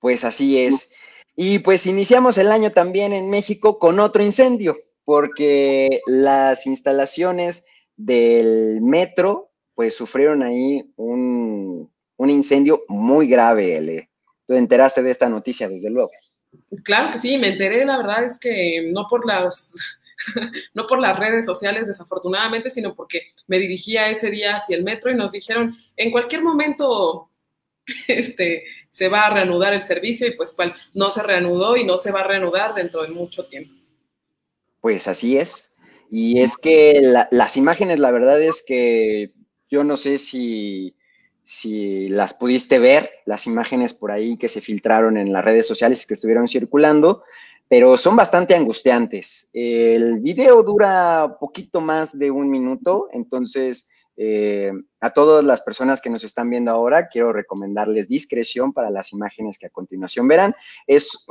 Pues 0.00 0.24
así 0.24 0.58
es. 0.58 0.94
Y 1.34 1.58
pues 1.58 1.86
iniciamos 1.86 2.38
el 2.38 2.50
año 2.50 2.72
también 2.72 3.12
en 3.12 3.28
México 3.28 3.78
con 3.78 4.00
otro 4.00 4.22
incendio, 4.22 4.78
porque 5.06 6.00
las 6.06 6.66
instalaciones 6.66 7.64
del 7.96 8.80
metro, 8.82 9.52
pues 9.76 9.96
sufrieron 9.96 10.42
ahí 10.42 10.84
un, 10.96 11.90
un 12.16 12.30
incendio 12.30 12.82
muy 12.88 13.28
grave, 13.28 13.76
L. 13.76 14.10
Tú 14.46 14.54
enteraste 14.54 15.04
de 15.04 15.12
esta 15.12 15.28
noticia, 15.28 15.68
desde 15.68 15.90
luego. 15.90 16.10
Claro 16.82 17.12
que 17.12 17.18
sí, 17.18 17.38
me 17.38 17.48
enteré, 17.48 17.84
la 17.84 17.98
verdad 17.98 18.24
es 18.24 18.36
que 18.36 18.90
no 18.92 19.06
por 19.08 19.24
las, 19.24 19.74
no 20.74 20.88
por 20.88 20.98
las 20.98 21.16
redes 21.16 21.46
sociales 21.46 21.86
desafortunadamente, 21.86 22.68
sino 22.68 22.92
porque 22.96 23.28
me 23.46 23.60
dirigía 23.60 24.10
ese 24.10 24.28
día 24.28 24.56
hacia 24.56 24.76
el 24.76 24.82
metro 24.82 25.12
y 25.12 25.14
nos 25.14 25.30
dijeron, 25.30 25.76
en 25.96 26.10
cualquier 26.10 26.42
momento 26.42 27.30
este, 28.08 28.64
se 28.90 29.08
va 29.08 29.26
a 29.26 29.30
reanudar 29.34 29.72
el 29.72 29.84
servicio 29.84 30.26
y 30.26 30.32
pues 30.32 30.52
cual 30.52 30.74
no 30.94 31.10
se 31.10 31.22
reanudó 31.22 31.76
y 31.76 31.84
no 31.84 31.96
se 31.96 32.10
va 32.10 32.22
a 32.22 32.26
reanudar 32.26 32.74
dentro 32.74 33.02
de 33.02 33.08
mucho 33.08 33.46
tiempo. 33.46 33.75
Pues 34.86 35.08
así 35.08 35.36
es. 35.36 35.74
Y 36.12 36.42
es 36.42 36.56
que 36.56 37.02
las 37.32 37.56
imágenes, 37.56 37.98
la 37.98 38.12
verdad 38.12 38.40
es 38.40 38.62
que 38.64 39.32
yo 39.68 39.82
no 39.82 39.96
sé 39.96 40.16
si 40.18 40.94
si 41.42 42.08
las 42.08 42.34
pudiste 42.34 42.78
ver, 42.78 43.10
las 43.24 43.48
imágenes 43.48 43.94
por 43.94 44.12
ahí 44.12 44.38
que 44.38 44.48
se 44.48 44.60
filtraron 44.60 45.16
en 45.16 45.32
las 45.32 45.44
redes 45.44 45.66
sociales 45.66 46.04
y 46.04 46.06
que 46.06 46.14
estuvieron 46.14 46.46
circulando, 46.46 47.24
pero 47.66 47.96
son 47.96 48.14
bastante 48.14 48.54
angustiantes. 48.54 49.50
El 49.52 50.20
video 50.20 50.62
dura 50.62 51.36
poquito 51.40 51.80
más 51.80 52.16
de 52.16 52.30
un 52.30 52.48
minuto, 52.48 53.08
entonces 53.12 53.90
eh, 54.16 54.72
a 55.00 55.10
todas 55.10 55.44
las 55.44 55.62
personas 55.62 56.00
que 56.00 56.10
nos 56.10 56.24
están 56.24 56.50
viendo 56.50 56.70
ahora, 56.70 57.08
quiero 57.08 57.32
recomendarles 57.32 58.08
discreción 58.08 58.72
para 58.72 58.90
las 58.90 59.12
imágenes 59.12 59.58
que 59.58 59.66
a 59.66 59.70
continuación 59.70 60.26
verán. 60.28 60.54
Es, 60.86 61.26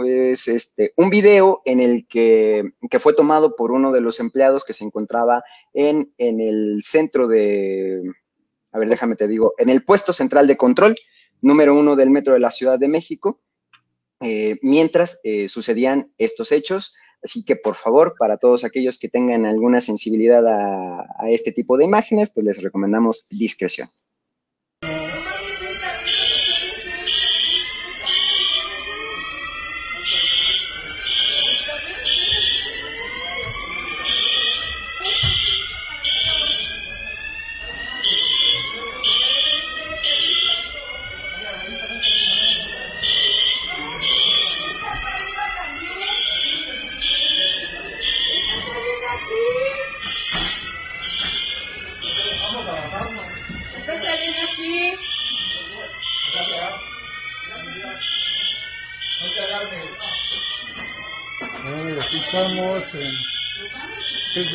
este, 0.48 0.93
un 0.95 1.10
video 1.10 1.62
en 1.65 1.80
el 1.80 2.08
que, 2.08 2.74
fue 3.00 3.13
tomado 3.13 3.56
por 3.56 3.71
uno 3.71 3.91
de 3.91 4.02
los 4.02 4.19
empleados 4.19 4.63
que 4.65 4.74
se 4.74 4.86
encontraba 4.86 5.43
en, 5.74 6.13
en 6.17 6.39
el 6.39 6.82
centro 6.84 7.28
de 7.28 8.04
a 8.76 8.78
ver, 8.78 8.89
déjame 8.89 9.15
te 9.15 9.30
digo, 9.30 9.54
en 9.58 9.69
el 9.69 9.86
puesto 9.86 10.12
central 10.12 10.48
de 10.48 10.58
control 10.58 10.98
número 11.41 11.74
uno 11.74 11.95
del 11.95 12.10
metro 12.10 12.34
de 12.34 12.41
la 12.41 12.52
Ciudad 12.52 12.78
de 12.78 12.89
México, 12.89 13.39
eh, 14.19 14.58
mientras 14.62 15.21
eh, 15.24 15.48
sucedían 15.48 16.12
estos 16.17 16.52
hechos. 16.52 16.93
Así 17.26 17.44
que, 17.44 17.56
por 17.56 17.74
favor, 17.74 18.16
para 18.20 18.38
todos 18.38 18.64
aquellos 18.64 19.00
que 19.00 19.10
tengan 19.10 19.46
alguna 19.46 19.82
sensibilidad 19.82 20.46
a, 20.48 21.32
este 21.32 21.52
tipo 21.52 21.76
de 21.76 21.86
imágenes, 21.86 22.30
pues 22.30 22.46
les 22.46 22.62
recomendamos 22.62 23.26
discreción. 23.30 23.90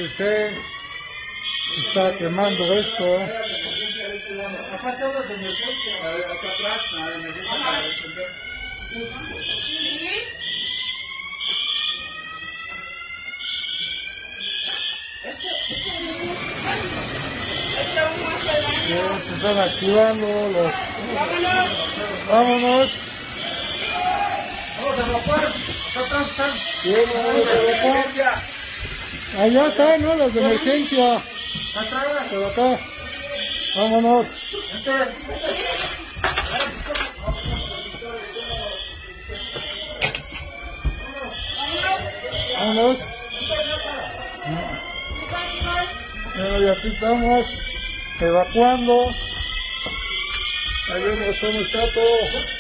Se 0.09 0.53
está 1.89 2.15
quemando 2.19 2.75
esto. 2.75 3.23
Acá 4.75 4.99
todo 4.99 5.23
de 5.23 5.35
emergencia. 5.35 5.97
Acá 5.97 6.49
atrás, 6.53 6.93
la 6.93 7.15
emergencia 7.15 7.53
para 7.65 7.81
resolver. 7.81 8.31
Se 19.27 19.35
están 19.37 19.59
activando 19.59 20.27
los. 20.53 20.73
¡Vámonos! 21.15 21.69
¡Vámonos! 22.29 22.91
¡Vamos 24.83 25.29
a! 25.29 25.70
¡Acá 25.91 26.21
atrás 26.21 26.55
vamos 26.85 27.47
a 27.47 27.53
evacuar! 27.57 28.51
Allá 29.39 29.67
están, 29.69 30.03
¿no? 30.03 30.15
Las 30.15 30.35
de 30.35 30.41
emergencia. 30.41 31.21
Por 32.31 32.45
acá. 32.45 32.79
Vámonos. 33.77 34.27
Vámonos. 42.59 42.99
Bueno, 46.37 46.63
y 46.63 46.69
aquí 46.69 46.89
estamos 46.89 47.47
evacuando. 48.21 49.11
Ahí 50.93 51.03
vemos 51.03 51.37
cómo 51.41 51.61
está 51.61 51.93
todo. 51.95 52.60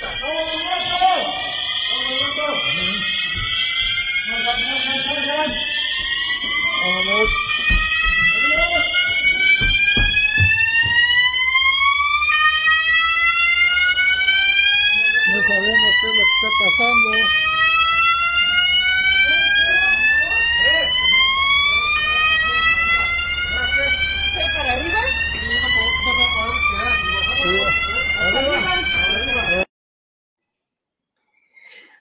No 15.26 15.40
sabemos 15.42 15.92
qué 16.00 16.06
es 16.06 16.14
lo 16.16 16.24
que 16.24 16.32
está 16.36 16.48
pasando. 16.64 17.10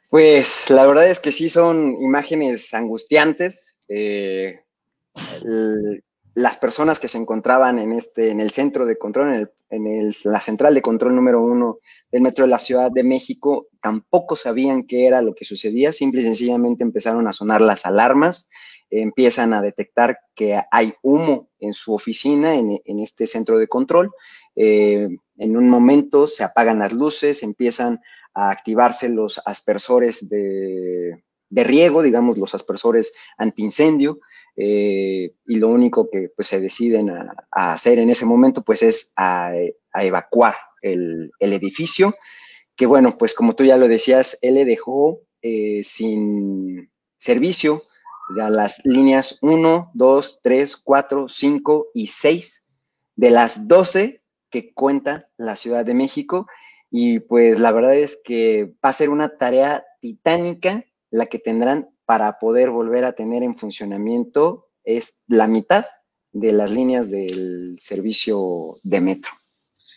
Pues 0.09 0.69
la 0.69 0.87
verdad 0.87 1.07
es 1.09 1.19
que 1.19 1.31
sí 1.31 1.49
son 1.49 2.01
imágenes 2.01 2.73
angustiantes, 2.73 3.77
eh, 3.89 4.63
las 6.35 6.57
personas 6.57 6.99
que 6.99 7.07
se 7.07 7.17
encontraban 7.17 7.79
en, 7.79 7.93
este, 7.93 8.29
en 8.29 8.39
el 8.39 8.51
centro 8.51 8.85
de 8.85 8.97
control, 8.97 9.51
en, 9.69 10.13
la 10.23 10.41
central 10.41 10.73
de 10.73 10.81
control 10.81 11.15
número 11.15 11.41
uno 11.41 11.79
del 12.11 12.21
metro 12.21 12.45
de 12.45 12.51
la 12.51 12.59
Ciudad 12.59 12.91
de 12.91 13.03
México, 13.03 13.67
tampoco 13.81 14.35
sabían 14.35 14.83
qué 14.83 15.05
era 15.05 15.21
lo 15.21 15.35
que 15.35 15.45
sucedía, 15.45 15.91
simple 15.91 16.21
y 16.21 16.25
sencillamente 16.25 16.83
empezaron 16.83 17.27
a 17.27 17.33
sonar 17.33 17.61
las 17.61 17.85
alarmas, 17.85 18.49
empiezan 18.89 19.53
a 19.53 19.61
detectar 19.61 20.17
que 20.35 20.59
hay 20.71 20.93
humo 21.01 21.49
en 21.59 21.73
su 21.73 21.93
oficina, 21.93 22.55
en, 22.55 22.99
este 22.99 23.27
centro 23.27 23.59
de 23.59 23.67
control. 23.67 24.11
Eh, 24.55 25.07
en 25.37 25.57
un 25.57 25.69
momento 25.69 26.27
se 26.27 26.43
apagan 26.43 26.79
las 26.79 26.93
luces, 26.93 27.43
empiezan 27.43 27.99
a 28.33 28.51
activarse 28.51 29.09
los 29.09 29.41
aspersores 29.45 30.29
de, 30.29 31.23
riego, 31.51 32.01
digamos, 32.01 32.37
los 32.37 32.55
aspersores 32.55 33.13
antiincendio, 33.37 34.19
eh, 34.61 35.35
y 35.47 35.55
lo 35.55 35.69
único 35.69 36.09
que 36.09 36.29
pues, 36.35 36.49
se 36.49 36.59
deciden 36.59 37.09
a, 37.09 37.33
hacer 37.49 37.97
en 37.97 38.09
ese 38.09 38.25
momento, 38.25 38.61
pues, 38.61 38.83
es 38.83 39.13
a, 39.15 39.53
evacuar 39.93 40.55
el, 40.81 41.31
edificio, 41.39 42.13
que 42.75 42.85
bueno, 42.85 43.17
pues 43.17 43.33
como 43.33 43.55
tú 43.55 43.63
ya 43.63 43.77
lo 43.77 43.87
decías, 43.87 44.37
él 44.41 44.55
le 44.55 44.65
dejó 44.65 45.21
eh, 45.41 45.81
sin 45.83 46.91
servicio 47.17 47.83
a 48.41 48.49
las 48.49 48.85
líneas 48.85 49.39
1, 49.41 49.91
2, 49.93 50.39
3, 50.43 50.77
4, 50.77 51.29
5 51.29 51.87
y 51.93 52.07
6 52.07 52.67
de 53.15 53.29
las 53.31 53.67
12 53.69 54.21
que 54.49 54.73
cuenta 54.73 55.29
la 55.37 55.55
Ciudad 55.55 55.85
de 55.85 55.93
México 55.93 56.47
y 56.91 57.19
pues 57.19 57.59
la 57.59 57.71
verdad 57.71 57.95
es 57.95 58.21
que 58.23 58.73
va 58.83 58.89
a 58.89 58.93
ser 58.93 59.09
una 59.09 59.37
tarea 59.37 59.85
titánica 60.01 60.85
la 61.11 61.27
que 61.27 61.39
tendrán 61.39 61.89
para 62.09 62.39
poder 62.39 62.71
volver 62.71 63.05
a 63.05 63.13
tener 63.13 63.43
en 63.43 63.55
funcionamiento 63.55 64.71
es 64.83 65.23
la 65.27 65.45
mitad 65.45 65.85
de 66.31 66.51
las 66.53 66.71
líneas 66.71 67.11
del 67.11 67.77
servicio 67.79 68.77
de 68.81 68.99
metro. 68.99 69.29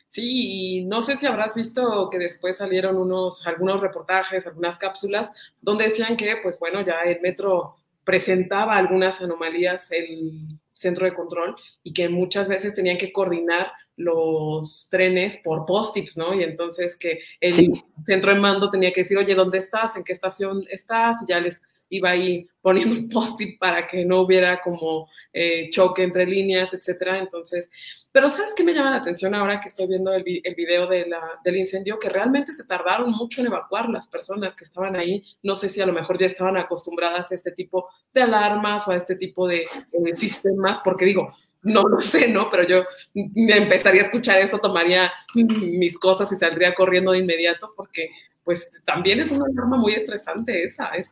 Sí, 0.08 0.80
y 0.80 0.84
no 0.84 1.00
sé 1.00 1.16
si 1.16 1.24
habrás 1.24 1.54
visto 1.54 2.10
que 2.10 2.18
después 2.18 2.58
salieron 2.58 2.98
unos, 2.98 3.46
algunos 3.46 3.80
reportajes, 3.80 4.46
algunas 4.46 4.76
cápsulas, 4.76 5.32
donde 5.62 5.84
decían 5.84 6.18
que, 6.18 6.36
pues 6.42 6.58
bueno, 6.58 6.82
ya 6.82 7.00
el 7.00 7.18
metro 7.22 7.76
presentaba 8.04 8.76
algunas 8.76 9.22
anomalías 9.22 9.90
el 9.90 10.60
centro 10.74 11.06
de 11.06 11.14
control 11.14 11.56
y 11.82 11.94
que 11.94 12.10
muchas 12.10 12.46
veces 12.46 12.74
tenían 12.74 12.98
que 12.98 13.10
coordinar 13.10 13.72
los 13.96 14.88
trenes 14.90 15.38
por 15.38 15.64
post-its, 15.64 16.18
¿no? 16.18 16.34
Y 16.34 16.42
entonces 16.42 16.98
que 16.98 17.20
el 17.40 17.72
centro 18.04 18.34
de 18.34 18.38
mando 18.38 18.68
tenía 18.68 18.92
que 18.92 19.00
decir, 19.00 19.16
oye, 19.16 19.34
¿dónde 19.34 19.56
estás? 19.56 19.96
¿En 19.96 20.04
qué 20.04 20.12
estación 20.12 20.62
estás? 20.68 21.22
Y 21.22 21.30
ya 21.30 21.40
les 21.40 21.62
iba 21.92 22.10
ahí 22.10 22.48
poniendo 22.62 22.94
un 22.94 23.08
post-it 23.08 23.58
para 23.58 23.86
que 23.86 24.04
no 24.04 24.20
hubiera 24.20 24.62
como 24.62 25.10
eh, 25.32 25.68
choque 25.70 26.02
entre 26.02 26.24
líneas, 26.24 26.72
etcétera. 26.72 27.18
Entonces, 27.18 27.70
pero 28.10 28.30
¿sabes 28.30 28.54
qué 28.56 28.64
me 28.64 28.72
llama 28.72 28.90
la 28.90 28.96
atención 28.96 29.34
ahora 29.34 29.60
que 29.60 29.68
estoy 29.68 29.86
viendo 29.88 30.12
el, 30.14 30.22
video 30.22 30.86
de 30.86 31.06
la, 31.06 31.20
del 31.44 31.56
incendio? 31.56 31.98
Que 31.98 32.08
realmente 32.08 32.54
se 32.54 32.64
tardaron 32.64 33.10
mucho 33.12 33.42
en 33.42 33.48
evacuar 33.48 33.90
las 33.90 34.08
personas 34.08 34.56
que 34.56 34.64
estaban 34.64 34.96
ahí. 34.96 35.22
No 35.42 35.54
sé 35.54 35.68
si 35.68 35.82
a 35.82 35.86
lo 35.86 35.92
mejor 35.92 36.18
ya 36.18 36.26
estaban 36.26 36.56
acostumbradas 36.56 37.30
a 37.30 37.34
este 37.34 37.52
tipo 37.52 37.88
de 38.14 38.22
alarmas 38.22 38.88
o 38.88 38.92
a 38.92 38.96
este 38.96 39.16
tipo 39.16 39.46
de, 39.46 39.66
de 39.92 40.16
sistemas, 40.16 40.80
porque 40.82 41.04
digo, 41.04 41.34
no 41.60 41.82
lo 41.82 42.00
sé, 42.00 42.26
¿no? 42.28 42.48
Pero 42.48 42.66
yo 42.66 42.84
empezaría 43.14 44.00
a 44.00 44.04
escuchar 44.04 44.40
eso, 44.40 44.58
tomaría 44.58 45.12
mis 45.34 45.98
cosas 45.98 46.32
y 46.32 46.36
saldría 46.36 46.74
corriendo 46.74 47.12
de 47.12 47.18
inmediato 47.18 47.74
porque 47.76 48.10
pues 48.44 48.82
también 48.84 49.20
es 49.20 49.30
una 49.30 49.44
alarma 49.46 49.76
muy 49.76 49.94
estresante 49.94 50.64
esa. 50.64 50.88
Es... 50.90 51.10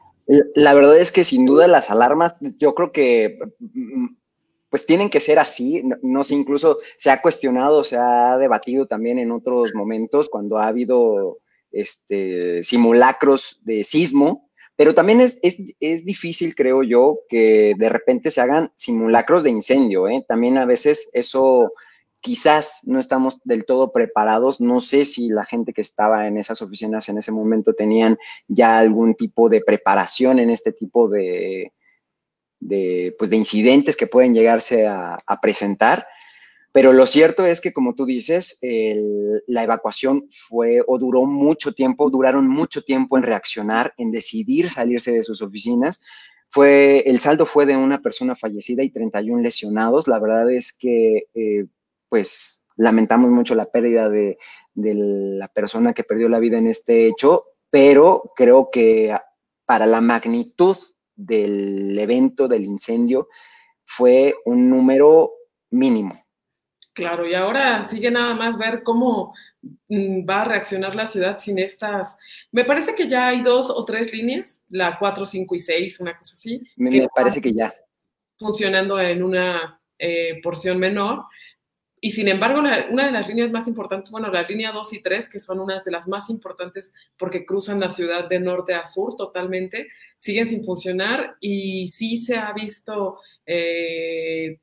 La 0.55 0.74
verdad 0.74 0.99
es 0.99 1.12
que 1.12 1.24
sin 1.24 1.47
duda 1.47 1.66
las 1.66 1.91
alarmas, 1.91 2.37
yo 2.59 2.74
creo 2.74 2.93
que 2.93 3.39
pues 4.68 4.87
tienen 4.87 5.11
que 5.11 5.20
ser 5.20 5.39
así, 5.41 5.83
no, 6.03 6.22
sé, 6.22 6.35
incluso 6.35 6.78
se 6.97 7.11
ha 7.11 7.20
cuestionado, 7.20 7.83
se 7.83 7.97
ha 7.97 8.39
debatido 8.39 8.87
también 8.87 9.18
en 9.18 9.33
otros 9.33 9.74
momentos 9.74 10.28
cuando 10.28 10.59
ha 10.59 10.68
habido 10.68 11.39
este, 11.72 12.62
simulacros 12.62 13.61
de 13.64 13.83
sismo, 13.83 14.49
pero 14.76 14.95
también 14.95 15.20
es, 15.20 15.41
es, 15.43 16.05
difícil, 16.07 16.55
creo 16.55 16.83
yo, 16.85 17.18
que 17.28 17.74
de 17.76 17.89
repente 17.89 18.31
se 18.31 18.41
hagan 18.41 18.72
simulacros 18.76 19.43
de 19.43 19.51
incendio. 19.51 20.09
¿eh? 20.09 20.24
También 20.26 20.57
a 20.57 20.64
veces 20.64 21.11
eso 21.12 21.72
quizás 22.21 22.81
no 22.85 22.99
estamos 22.99 23.41
del 23.45 23.64
todo 23.64 23.93
preparados. 23.93 24.61
No 24.61 24.81
sé 24.81 25.05
si 25.05 25.29
la 25.29 25.45
gente 25.45 25.73
que 25.73 25.81
estaba 25.81 26.27
en 26.27 26.39
esas 26.39 26.62
oficinas 26.62 27.09
en 27.09 27.18
ese 27.18 27.33
momento 27.33 27.75
tenían 27.75 28.18
ya 28.49 28.79
algún 28.79 29.14
tipo 29.14 29.49
de 29.49 29.62
preparación 29.62 30.39
en 30.39 30.51
este 30.51 30.73
tipo 30.73 31.09
de, 31.09 31.73
pues 33.18 33.31
de 33.31 33.37
incidentes 33.37 33.97
que 33.97 34.07
pueden 34.07 34.35
llegarse 34.35 34.87
a, 34.87 35.18
a 35.27 35.41
presentar. 35.41 36.07
Pero 36.73 36.93
lo 36.93 37.05
cierto 37.05 37.45
es 37.45 37.61
que, 37.61 37.73
como 37.73 37.95
tú 37.95 38.07
dices, 38.07 38.61
la 39.47 39.64
evacuación 39.64 40.29
fue 40.31 40.83
o 40.87 40.99
duró 40.99 41.27
mucho 41.27 41.73
tiempo, 41.73 42.11
duraron 42.11 42.47
mucho 42.47 42.83
tiempo 42.83 43.16
en 43.16 43.25
reaccionar, 43.25 43.93
en 43.97 44.12
decidir 44.12 44.71
salirse 44.71 45.11
de 45.11 45.25
sus 45.25 45.43
oficinas. 45.43 46.05
Fue, 46.49 47.01
el 47.07 47.18
saldo 47.21 47.45
fue 47.47 47.66
de 47.66 47.77
una 47.77 48.01
persona 48.01 48.37
fallecida 48.37 48.85
y 48.85 48.91
31 48.91 49.43
lesionados. 49.43 50.07
La 50.07 50.21
verdad 50.21 50.51
es 50.51 50.73
que, 50.73 51.25
eh, 51.35 51.66
pues, 52.11 52.67
lamentamos 52.77 53.31
mucho 53.31 53.55
la 53.55 53.65
pérdida 53.65 54.11
de, 54.11 54.37
de 54.75 54.95
la 54.95 55.49
persona 55.49 55.95
que 55.95 56.05
perdió 56.05 56.29
la 56.29 56.39
vida 56.39 56.59
en 56.59 56.67
este 56.67 57.07
hecho, 57.07 57.47
pero 57.71 58.33
creo 58.37 58.69
que 58.71 59.17
para 59.65 59.87
la 59.87 60.03
magnitud 60.03 60.77
del 61.17 61.99
evento, 61.99 62.49
del 62.49 62.67
incendio, 62.67 63.29
fue 63.87 64.35
un 64.45 64.69
número 64.69 65.33
mínimo 65.71 66.21
Claro, 66.93 67.27
y 67.27 67.35
ahora 67.35 67.85
sigue 67.85 68.11
nada 68.11 68.35
más 68.35 68.59
ver 68.59 68.83
cómo 68.83 69.33
mm, 69.89 70.29
va 70.29 70.43
a 70.43 70.45
reaccionar 70.45 70.95
la 70.95 71.07
ciudad 71.07 71.39
sin 71.39 71.59
estas. 71.59 72.19
Me 72.51 72.65
parece 72.65 72.95
que 72.95 73.09
ya 73.09 73.29
hay 73.29 73.43
dos 73.43 73.71
o 73.71 73.85
tres 73.85 74.13
líneas, 74.13 74.63
la 74.69 74.99
4, 74.99 75.25
5 75.25 75.55
y 75.55 75.59
6, 75.59 76.01
una 76.01 76.19
cosa 76.19 76.35
así. 76.35 76.63
Me, 76.77 77.09
parece 77.15 77.41
que 77.41 77.53
ya. 77.53 77.73
Funcionando 78.37 79.01
en 79.01 79.23
una 79.23 79.81
eh, 79.99 80.41
porción 80.43 80.79
menor. 80.79 81.25
Y 82.03 82.11
sin 82.12 82.28
embargo, 82.28 82.61
una 82.61 83.07
de 83.07 83.12
las 83.12 83.28
líneas 83.28 83.51
más 83.51 83.68
importantes, 83.68 84.11
bueno, 84.11 84.30
la 84.30 84.42
línea 84.42 84.72
2 84.72 84.92
y 84.94 85.03
3, 85.03 85.28
que 85.28 85.38
son 85.38 85.61
unas 85.61 85.84
de 85.84 85.90
las 85.90 86.09
más 86.09 86.30
importantes 86.30 86.94
porque 87.18 87.44
cruzan 87.44 87.78
la 87.78 87.90
ciudad 87.90 88.28
de 88.28 88.40
norte 88.40 88.74
a 88.74 88.86
sur 88.86 89.16
totalmente, 89.16 89.88
siguen 90.16 90.48
sin 90.48 90.64
funcionar 90.64 91.36
y 91.40 91.88
sí 91.88 92.16
se 92.16 92.36
ha 92.36 92.53
visto 92.55 93.18
eh, 93.44 94.59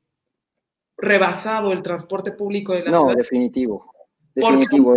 rebasado 0.96 1.72
el 1.72 1.82
transporte 1.82 2.32
público 2.32 2.72
de 2.72 2.80
la 2.80 2.90
ciudad. 2.90 3.04
No, 3.04 3.14
definitivo. 3.14 3.92
Definitivo. 4.34 4.96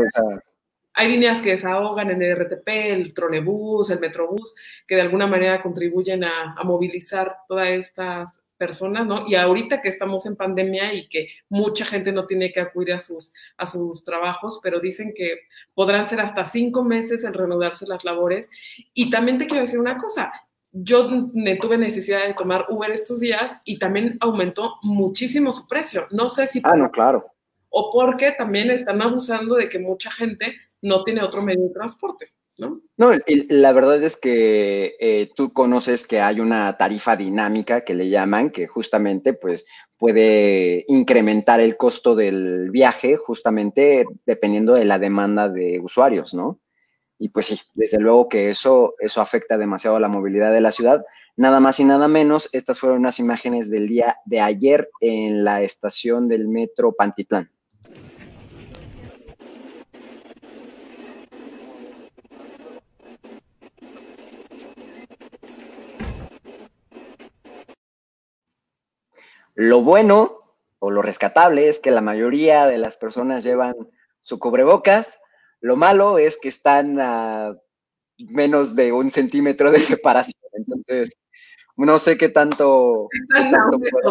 Hay 0.93 1.07
líneas 1.07 1.41
que 1.41 1.51
desahogan 1.51 2.11
en 2.11 2.21
el 2.21 2.35
RTP, 2.35 2.67
el 2.67 3.13
trolebús, 3.13 3.89
el 3.91 3.99
metrobús, 3.99 4.55
que 4.85 4.95
de 4.95 5.01
alguna 5.01 5.25
manera 5.25 5.61
contribuyen 5.61 6.23
a, 6.23 6.55
movilizar 6.63 7.37
todas 7.47 7.69
estas 7.69 8.45
personas, 8.61 9.07
¿no? 9.07 9.27
Y 9.27 9.33
ahorita 9.33 9.81
que 9.81 9.89
estamos 9.89 10.27
en 10.27 10.35
pandemia 10.35 10.93
y 10.93 11.07
que 11.07 11.29
mucha 11.49 11.83
gente 11.83 12.11
no 12.11 12.27
tiene 12.27 12.51
que 12.51 12.59
acudir 12.59 12.93
a 12.93 12.99
sus, 12.99 13.33
a 13.57 13.65
sus 13.65 14.03
trabajos, 14.03 14.59
pero 14.61 14.79
dicen 14.79 15.13
que 15.15 15.47
podrán 15.73 16.05
ser 16.05 16.21
hasta 16.21 16.45
cinco 16.45 16.83
meses 16.83 17.23
en 17.23 17.33
reanudarse 17.33 17.87
las 17.87 18.03
labores. 18.03 18.51
Y 18.93 19.09
también 19.09 19.39
te 19.39 19.47
quiero 19.47 19.61
decir 19.61 19.79
una 19.79 19.97
cosa, 19.97 20.31
yo 20.71 21.09
tuve 21.59 21.79
necesidad 21.79 22.27
de 22.27 22.35
tomar 22.35 22.67
Uber 22.69 22.91
estos 22.91 23.19
días 23.19 23.57
y 23.65 23.79
también 23.79 24.17
aumentó 24.19 24.75
muchísimo 24.83 25.51
su 25.51 25.67
precio. 25.67 26.05
No 26.11 26.29
sé 26.29 26.45
si... 26.45 26.61
Ah, 26.63 26.75
no, 26.75 26.91
claro. 26.91 27.25
O 27.69 27.91
porque 27.91 28.31
también 28.33 28.69
están 28.69 29.01
abusando 29.01 29.55
de 29.55 29.69
que 29.69 29.79
mucha 29.79 30.11
gente 30.11 30.55
no 30.83 31.03
tiene 31.03 31.23
otro 31.23 31.41
medio 31.41 31.63
de 31.63 31.73
transporte, 31.73 32.31
¿no? 32.57 32.81
La 33.49 33.73
verdad 33.73 34.03
es 34.03 34.17
que 34.17 34.95
eh, 34.99 35.29
tú 35.35 35.51
conoces 35.53 36.05
que 36.07 36.21
hay 36.21 36.39
una 36.39 36.77
tarifa 36.77 37.15
dinámica 37.15 37.81
que 37.81 37.95
le 37.95 38.09
llaman, 38.09 38.51
que 38.51 38.67
justamente 38.67 39.33
pues 39.33 39.65
puede 39.97 40.85
incrementar 40.87 41.59
el 41.59 41.77
costo 41.77 42.15
del 42.15 42.69
viaje 42.71 43.17
justamente 43.17 44.05
dependiendo 44.25 44.73
de 44.73 44.85
la 44.85 44.99
demanda 44.99 45.49
de 45.49 45.79
usuarios, 45.79 46.33
¿no? 46.33 46.59
Y 47.17 47.29
pues 47.29 47.45
sí, 47.45 47.59
desde 47.75 47.99
luego 47.99 48.27
que 48.27 48.49
eso, 48.49 48.95
eso 48.99 49.21
afecta 49.21 49.57
demasiado 49.57 49.97
a 49.97 49.99
la 49.99 50.07
movilidad 50.07 50.51
de 50.51 50.61
la 50.61 50.71
ciudad. 50.71 51.05
Nada 51.35 51.59
más 51.59 51.79
y 51.79 51.83
nada 51.83 52.07
menos, 52.07 52.49
estas 52.51 52.79
fueron 52.79 52.97
unas 52.97 53.19
imágenes 53.19 53.69
del 53.69 53.87
día 53.87 54.17
de 54.25 54.41
ayer 54.41 54.89
en 55.01 55.43
la 55.43 55.61
estación 55.61 56.27
del 56.27 56.47
metro 56.47 56.93
Pantitlán. 56.93 57.51
Lo 69.55 69.81
bueno 69.81 70.39
o 70.79 70.89
lo 70.89 71.01
rescatable 71.01 71.67
es 71.67 71.79
que 71.79 71.91
la 71.91 72.01
mayoría 72.01 72.67
de 72.67 72.77
las 72.77 72.97
personas 72.97 73.43
llevan 73.43 73.75
su 74.21 74.39
cubrebocas, 74.39 75.19
lo 75.59 75.75
malo 75.75 76.17
es 76.17 76.39
que 76.39 76.49
están 76.49 76.99
a 76.99 77.55
menos 78.17 78.75
de 78.75 78.91
un 78.91 79.11
centímetro 79.11 79.71
de 79.71 79.79
separación. 79.79 80.41
Entonces, 80.53 81.13
no 81.77 81.99
sé 81.99 82.17
qué 82.17 82.29
tanto... 82.29 83.07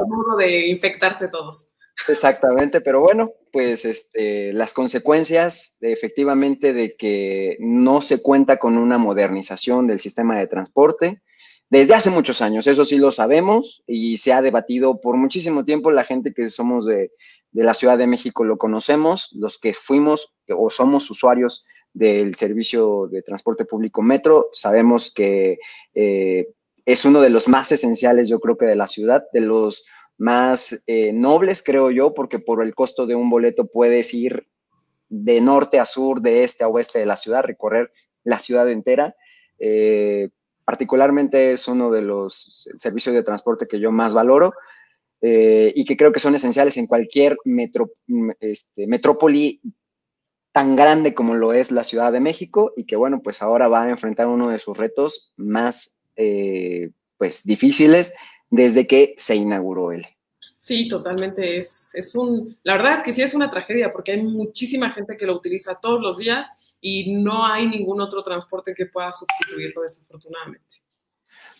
modo 0.07 0.37
de 0.39 0.69
infectarse 0.69 1.29
todos. 1.29 1.69
Exactamente, 2.09 2.81
pero 2.81 3.01
bueno, 3.01 3.33
pues 3.53 3.85
este, 3.85 4.53
las 4.53 4.73
consecuencias 4.73 5.77
de, 5.81 5.93
efectivamente 5.93 6.73
de 6.73 6.97
que 6.97 7.57
no 7.61 8.01
se 8.01 8.23
cuenta 8.23 8.59
con 8.59 8.79
una 8.79 8.97
modernización 8.97 9.87
del 9.87 10.01
sistema 10.01 10.39
de 10.39 10.47
transporte 10.47 11.23
desde 11.71 11.95
hace 11.95 12.11
muchos 12.11 12.43
años, 12.43 12.67
eso 12.67 12.85
sí 12.85 12.99
lo 12.99 13.13
sabemos 13.13 13.85
y 13.87 14.17
se 14.17 14.33
ha 14.33 14.43
debatido 14.43 15.01
por 15.01 15.17
muchísimo 15.17 15.65
tiempo, 15.65 15.93
la 15.93 16.03
gente 16.03 16.35
que 16.35 16.51
somos 16.51 16.85
de, 16.85 17.13
la 17.53 17.75
Ciudad 17.75 17.97
de 17.97 18.09
México 18.09 18.45
lo 18.45 18.59
conocemos, 18.59 19.31
los 19.33 19.59
que 19.59 19.73
fuimos 19.73 20.37
o 20.49 20.69
somos 20.69 21.09
usuarios 21.11 21.65
del 21.93 22.35
servicio 22.35 23.07
de 23.07 23.23
transporte 23.23 23.65
público 23.65 24.03
metro, 24.03 24.49
sabemos 24.53 25.15
que 25.15 25.59
eh, 25.95 26.49
es 26.87 27.05
uno 27.05 27.21
de 27.21 27.31
los 27.31 27.47
más 27.47 27.71
esenciales, 27.71 28.29
yo 28.29 28.41
creo 28.41 28.59
que 28.59 28.67
de 28.67 28.77
la 28.77 28.89
ciudad, 28.89 29.25
de 29.33 29.41
los 29.41 29.85
más 30.19 30.83
eh, 30.89 31.13
nobles, 31.13 31.63
creo 31.63 31.93
yo, 31.93 32.15
porque 32.15 32.41
por 32.41 32.65
el 32.65 32.75
costo 32.75 33.07
de 33.07 33.15
un 33.15 33.31
boleto 33.31 33.67
puedes 33.69 34.13
ir 34.13 34.49
de 35.09 35.41
norte 35.41 35.79
a 35.79 35.87
sur, 35.87 36.21
de 36.21 36.43
este 36.43 36.65
a 36.65 36.69
oeste 36.69 36.99
de 36.99 37.07
la 37.07 37.17
ciudad, 37.17 37.45
recorrer 37.45 37.93
la 38.25 38.41
ciudad 38.41 38.69
entera. 38.69 39.15
Eh, 39.61 40.31
particularmente 40.71 41.51
es 41.51 41.67
uno 41.67 41.91
de 41.91 42.01
los 42.01 42.69
servicios 42.77 43.13
de 43.13 43.25
transporte 43.25 43.67
que 43.67 43.81
yo 43.81 43.91
más 43.91 44.15
valoro 44.15 44.55
eh, 45.21 45.73
y 45.75 45.85
que 45.85 45.97
creo 45.97 46.13
que 46.13 46.21
son 46.21 46.37
esenciales 46.37 46.77
en 46.77 46.87
cualquier 46.87 47.37
este, 48.39 48.87
metrópoli 48.87 49.61
tan 50.53 50.77
grande 50.77 51.13
como 51.13 51.35
lo 51.35 51.53
es 51.53 51.73
la 51.73 51.83
Ciudad 51.83 52.13
de 52.13 52.21
México 52.21 52.73
y 52.77 52.85
que 52.85 52.95
bueno, 52.95 53.21
pues 53.21 53.43
ahora 53.43 53.67
va 53.67 53.83
a 53.83 53.91
enfrentar 53.91 54.29
uno 54.29 54.51
de 54.51 54.61
sus 54.61 54.79
retos 54.79 55.33
más 55.37 56.01
pues 57.17 57.45
difíciles 57.45 58.15
desde 58.49 58.87
que 58.87 59.15
se 59.17 59.35
inauguró 59.35 59.91
él. 59.91 60.07
Sí, 60.57 60.87
totalmente. 60.87 61.59
Es, 61.59 61.91
es 61.95 62.15
un, 62.15 62.57
la 62.63 62.77
verdad 62.77 62.99
es 62.99 63.03
que 63.03 63.13
sí 63.13 63.23
es 63.23 63.35
una 63.35 63.51
tragedia 63.51 63.93
porque 63.93 64.13
hay 64.13 64.23
muchísima 64.23 64.93
gente 64.93 65.17
que 65.17 65.27
lo 65.27 65.35
utiliza 65.35 65.81
todos 65.81 66.01
los 66.01 66.19
días 66.19 66.49
y 66.81 67.15
no 67.15 67.45
hay 67.45 67.67
ningún 67.69 68.01
otro 68.01 68.23
transporte 68.23 68.75
que 68.75 68.87
pueda 68.87 69.13
sustituirlo 69.13 69.83
desafortunadamente. 69.83 70.77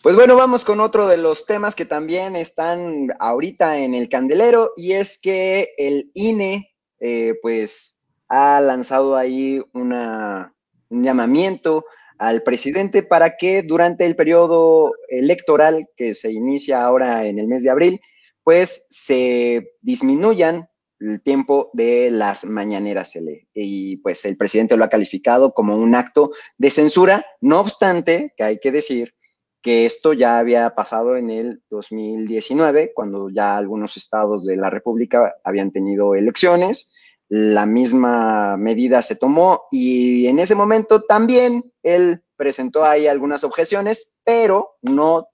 Pues 0.03 0.17
bueno, 0.17 0.35
vamos 0.35 0.65
con 0.65 0.81
otro 0.81 1.07
de 1.09 1.19
los 1.19 1.45
temas 1.45 1.75
que 1.75 1.85
también 1.85 2.35
están 2.35 3.09
ahorita 3.19 3.79
en 3.79 3.95
el 3.95 4.09
candelero 4.09 4.73
y 4.77 4.93
es 4.93 5.21
que 5.21 5.75
el 5.77 6.11
INE 6.15 6.75
eh, 7.01 7.35
pues 7.43 8.03
ha 8.29 8.61
lanzado 8.63 9.17
ahí 9.17 9.61
una, 9.75 10.55
un 10.89 11.03
llamamiento 11.03 11.85
al 12.17 12.43
presidente 12.43 13.03
para 13.03 13.37
que 13.37 13.63
durante 13.63 14.07
el 14.07 14.17
periodo 14.17 14.93
electoral 15.09 15.87
que 15.97 16.15
se 16.15 16.33
inicia 16.33 16.83
ahora 16.83 17.27
en 17.27 17.39
el 17.39 17.47
mes 17.47 17.63
de 17.63 17.71
abril, 17.71 18.01
pues 18.43 18.87
se 18.91 19.75
disminuyan 19.81 20.69
el 21.01 21.21
tiempo 21.23 21.71
de 21.73 22.11
las 22.11 22.45
mañaneras. 22.45 23.19
Y 23.55 23.97
pues 23.99 24.25
el 24.25 24.37
presidente 24.37 24.77
lo 24.77 24.85
ha 24.85 24.91
calificado 24.91 25.53
como 25.53 25.77
un 25.77 25.95
acto 25.95 26.31
de 26.59 26.71
censura, 26.71 27.25
no 27.41 27.61
obstante, 27.61 28.33
que 28.37 28.45
hay 28.45 28.61
que 28.61 28.71
decir 28.71 29.15
que 29.63 29.85
esto 29.85 30.13
ya 30.13 30.39
había 30.39 30.75
pasado 30.75 31.17
en 31.17 31.31
el 31.31 31.63
2019, 31.71 32.93
cuando 32.95 33.29
ya 33.29 33.57
algunos 33.57 33.97
estados 33.97 34.47
de 34.47 34.57
la 34.57 34.71
República 34.71 35.35
habían 35.45 35.71
tenido 35.71 36.15
elecciones, 36.15 36.93
la 37.29 37.67
misma 37.67 38.57
medida 38.57 39.03
se 39.03 39.17
tomó 39.17 39.65
y 39.71 40.27
en 40.27 40.39
ese 40.39 40.55
momento 40.55 41.03
también 41.03 41.73
él 41.83 42.25
presentó 42.37 42.85
ahí 42.85 43.07
algunas 43.07 43.45
objeciones, 43.45 44.17
pero 44.25 44.79
no, 44.83 45.29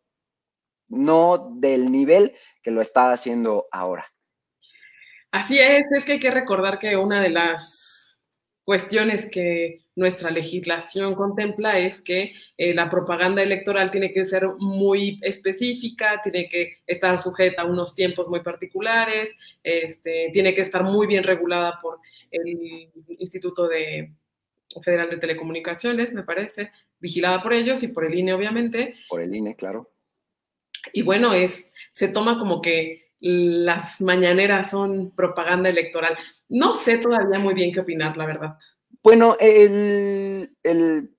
no 0.88 1.52
del 1.56 1.90
nivel 1.90 2.34
que 2.62 2.72
lo 2.72 2.82
está 2.82 3.12
haciendo 3.12 3.66
ahora. 3.70 4.06
Así 5.36 5.58
es, 5.58 5.84
es 5.94 6.06
que 6.06 6.12
hay 6.12 6.18
que 6.18 6.30
recordar 6.30 6.78
que 6.78 6.96
una 6.96 7.20
de 7.20 7.28
las 7.28 8.16
cuestiones 8.64 9.26
que 9.26 9.82
nuestra 9.94 10.30
legislación 10.30 11.14
contempla 11.14 11.78
es 11.78 12.00
que 12.00 12.32
eh, 12.56 12.72
la 12.72 12.88
propaganda 12.88 13.42
electoral 13.42 13.90
tiene 13.90 14.12
que 14.12 14.24
ser 14.24 14.46
muy 14.58 15.20
específica, 15.20 16.22
tiene 16.22 16.48
que 16.48 16.78
estar 16.86 17.18
sujeta 17.18 17.62
a 17.62 17.64
unos 17.66 17.94
tiempos 17.94 18.30
muy 18.30 18.40
particulares, 18.40 19.36
este, 19.62 20.30
tiene 20.32 20.54
que 20.54 20.62
estar 20.62 20.82
muy 20.82 21.06
bien 21.06 21.22
regulada 21.22 21.80
por 21.82 21.98
el 22.30 22.88
Instituto 23.18 23.68
de, 23.68 24.12
Federal 24.80 25.10
de 25.10 25.18
Telecomunicaciones, 25.18 26.14
me 26.14 26.22
parece, 26.22 26.70
vigilada 26.98 27.42
por 27.42 27.52
ellos 27.52 27.82
y 27.82 27.88
por 27.88 28.06
el 28.06 28.14
INE, 28.18 28.32
obviamente. 28.32 28.94
Por 29.06 29.20
el 29.20 29.34
INE, 29.34 29.54
claro. 29.54 29.90
Y 30.94 31.02
bueno, 31.02 31.34
es, 31.34 31.70
se 31.92 32.08
toma 32.08 32.38
como 32.38 32.62
que 32.62 33.05
las 33.20 34.00
mañaneras 34.00 34.70
son 34.70 35.10
propaganda 35.10 35.68
electoral. 35.68 36.16
No 36.48 36.74
sé 36.74 36.98
todavía 36.98 37.38
muy 37.38 37.54
bien 37.54 37.72
qué 37.72 37.80
opinar, 37.80 38.16
la 38.16 38.26
verdad. 38.26 38.56
Bueno, 39.02 39.36
el, 39.38 40.48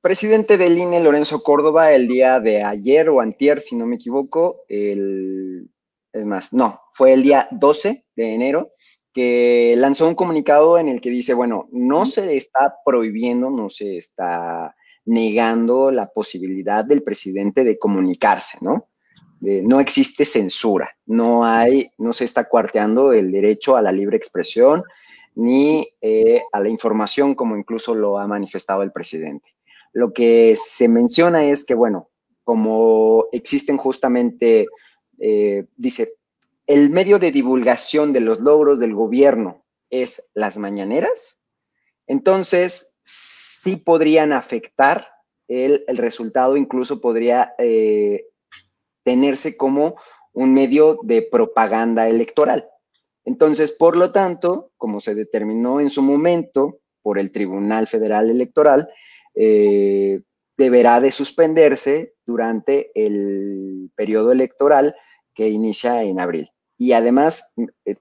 presidente 0.02 0.58
del 0.58 0.78
INE, 0.78 1.02
Lorenzo 1.02 1.42
Córdoba, 1.42 1.94
el 1.94 2.08
día 2.08 2.40
de 2.40 2.62
ayer 2.62 3.10
o 3.10 3.22
antier, 3.22 3.62
si 3.62 3.76
no 3.76 3.86
me 3.86 3.96
equivoco, 3.96 4.64
el, 4.68 5.70
es 6.12 6.26
más, 6.26 6.52
no, 6.54 6.82
fue 6.94 7.14
el 7.14 7.24
día 7.24 7.48
12 7.52 8.06
de 8.16 8.34
enero, 8.34 8.74
que 9.14 9.76
lanzó 9.78 10.08
un 10.08 10.16
comunicado 10.16 10.78
en 10.78 10.90
el 10.90 11.00
que 11.00 11.10
dice, 11.10 11.34
bueno, 11.34 11.70
no 11.72 12.06
se 12.06 12.36
está 12.36 12.76
prohibiendo, 12.86 13.50
no 13.50 13.70
se 13.70 13.98
está 13.98 14.76
negando 15.06 15.90
la 15.90 16.08
posibilidad 16.08 16.84
del 16.84 17.04
presidente 17.04 17.64
de 17.64 17.80
comunicarse, 17.80 18.58
¿no? 18.62 18.90
No 19.40 19.80
existe 19.80 20.26
censura, 20.26 20.96
no 21.06 21.46
hay, 21.46 21.92
no 21.98 22.14
se 22.14 22.26
está 22.26 22.46
cuarteando 22.50 23.14
el 23.14 23.32
derecho 23.32 23.78
a 23.78 23.82
la 23.82 23.92
libre 23.92 24.18
expresión, 24.18 24.84
ni 25.36 25.88
eh, 26.02 26.42
a 26.52 26.60
la 26.60 26.70
información, 26.70 27.36
como 27.36 27.56
incluso 27.56 27.94
lo 27.94 28.18
ha 28.18 28.26
manifestado 28.26 28.82
el 28.82 28.92
presidente. 28.92 29.54
Lo 29.94 30.12
que 30.12 30.56
se 30.56 30.88
menciona 30.88 31.46
es 31.46 31.64
que, 31.64 31.76
bueno, 31.76 32.10
como 32.44 33.26
existen 33.32 33.78
justamente, 33.78 34.68
eh, 35.20 35.66
dice, 35.76 36.14
el 36.66 36.90
medio 36.90 37.20
de 37.20 37.32
divulgación 37.32 38.14
de 38.14 38.22
los 38.22 38.40
logros 38.40 38.80
del 38.80 38.96
gobierno 38.96 39.64
es 39.92 40.32
las 40.34 40.58
mañaneras, 40.58 41.44
entonces 42.08 42.98
sí 43.04 43.76
podrían 43.76 44.34
afectar 44.34 45.08
el, 45.48 45.86
resultado, 45.88 46.58
incluso 46.58 47.00
podría 47.00 47.54
eh, 47.60 48.26
tenerse 49.08 49.56
como 49.56 49.96
un 50.34 50.54
medio 50.54 51.00
de 51.02 51.22
propaganda 51.22 52.10
electoral. 52.10 52.68
Entonces, 53.24 53.72
por 53.72 53.96
lo 53.96 54.12
tanto, 54.12 54.72
como 54.76 55.00
se 55.00 55.16
determinó 55.16 55.80
en 55.80 55.90
su 55.90 56.02
momento 56.02 56.80
por 57.02 57.18
el 57.18 57.32
Tribunal 57.32 57.88
Federal 57.88 58.30
Electoral, 58.30 58.90
eh, 59.34 60.20
deberá 60.58 61.00
de 61.00 61.14
suspenderse 61.14 62.16
durante 62.26 62.92
el 62.96 63.92
periodo 63.96 64.34
electoral 64.34 64.94
que 65.34 65.48
inicia 65.48 66.04
en 66.04 66.20
abril. 66.20 66.52
Y 66.78 66.92
además, 66.92 67.54
eh, 67.86 67.96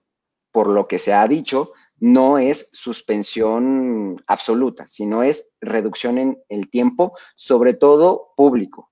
por 0.50 0.66
lo 0.66 0.88
que 0.88 0.98
se 0.98 1.12
ha 1.12 1.28
dicho, 1.28 1.70
no 2.00 2.38
es 2.38 2.68
suspensión 2.72 4.20
absoluta, 4.26 4.88
sino 4.88 5.22
es 5.22 5.54
reducción 5.60 6.18
en 6.18 6.42
el 6.48 6.68
tiempo, 6.68 7.16
sobre 7.36 7.74
todo 7.74 8.32
público. 8.36 8.90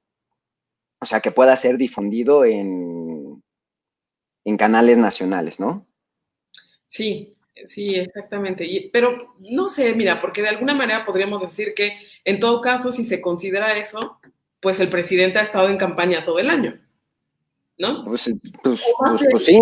O 1.05 1.07
sea, 1.07 1.21
que 1.21 1.31
pueda 1.31 1.55
ser 1.55 1.77
difundido 1.77 2.47
en, 2.47 3.43
en 4.43 4.57
canales 4.57 4.97
nacionales, 4.97 5.61
¿no? 5.61 5.87
Sí, 6.89 7.37
sí, 7.67 7.95
exactamente. 7.97 8.89
pero 8.91 9.35
no 9.39 9.69
sé, 9.69 9.95
mira, 9.95 10.19
porque 10.19 10.41
de 10.41 10.49
alguna 10.49 10.73
manera 10.73 11.05
podríamos 11.05 11.43
decir 11.43 11.75
que 11.75 11.93
en 12.25 12.41
todo 12.41 12.63
caso, 12.63 12.91
si 12.91 13.05
se 13.05 13.21
considera 13.21 13.77
eso, 13.77 14.19
pues 14.61 14.81
el 14.81 14.89
presidente 14.89 15.39
ha 15.39 15.43
estado 15.43 15.69
en 15.69 15.77
campaña 15.77 16.25
todo 16.25 16.39
el 16.39 16.49
año, 16.49 16.81
¿no? 17.77 18.03
Pues, 18.07 18.31
pues, 18.63 18.83
pues, 18.99 19.25
pues 19.31 19.45
sí. 19.45 19.61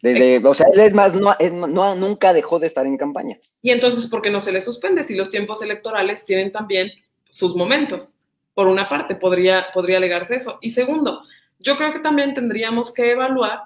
Desde, 0.00 0.38
o 0.38 0.54
sea, 0.54 0.66
él 0.72 0.80
es 0.80 0.94
más, 0.94 1.12
no, 1.12 1.36
no, 1.68 1.94
nunca 1.94 2.32
dejó 2.32 2.58
de 2.58 2.68
estar 2.68 2.86
en 2.86 2.96
campaña. 2.96 3.38
Y 3.60 3.70
entonces, 3.70 4.06
¿por 4.06 4.22
qué 4.22 4.30
no 4.30 4.40
se 4.40 4.50
le 4.50 4.62
suspende 4.62 5.02
si 5.02 5.14
los 5.14 5.28
tiempos 5.28 5.60
electorales 5.60 6.24
tienen 6.24 6.50
también 6.52 6.90
sus 7.28 7.54
momentos? 7.54 8.19
Por 8.54 8.66
una 8.66 8.88
parte, 8.88 9.14
podría, 9.14 9.66
podría 9.72 9.98
alegarse 9.98 10.36
eso. 10.36 10.58
Y 10.60 10.70
segundo, 10.70 11.22
yo 11.58 11.76
creo 11.76 11.92
que 11.92 12.00
también 12.00 12.34
tendríamos 12.34 12.92
que 12.92 13.10
evaluar 13.10 13.64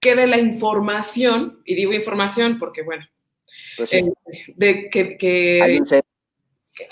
que 0.00 0.14
de 0.14 0.26
la 0.26 0.38
información, 0.38 1.60
y 1.64 1.74
digo 1.74 1.92
información 1.92 2.58
porque, 2.58 2.82
bueno, 2.82 3.06
pues 3.76 3.92
eh, 3.92 4.10
de 4.56 4.90
que, 4.90 5.16
que, 5.16 5.80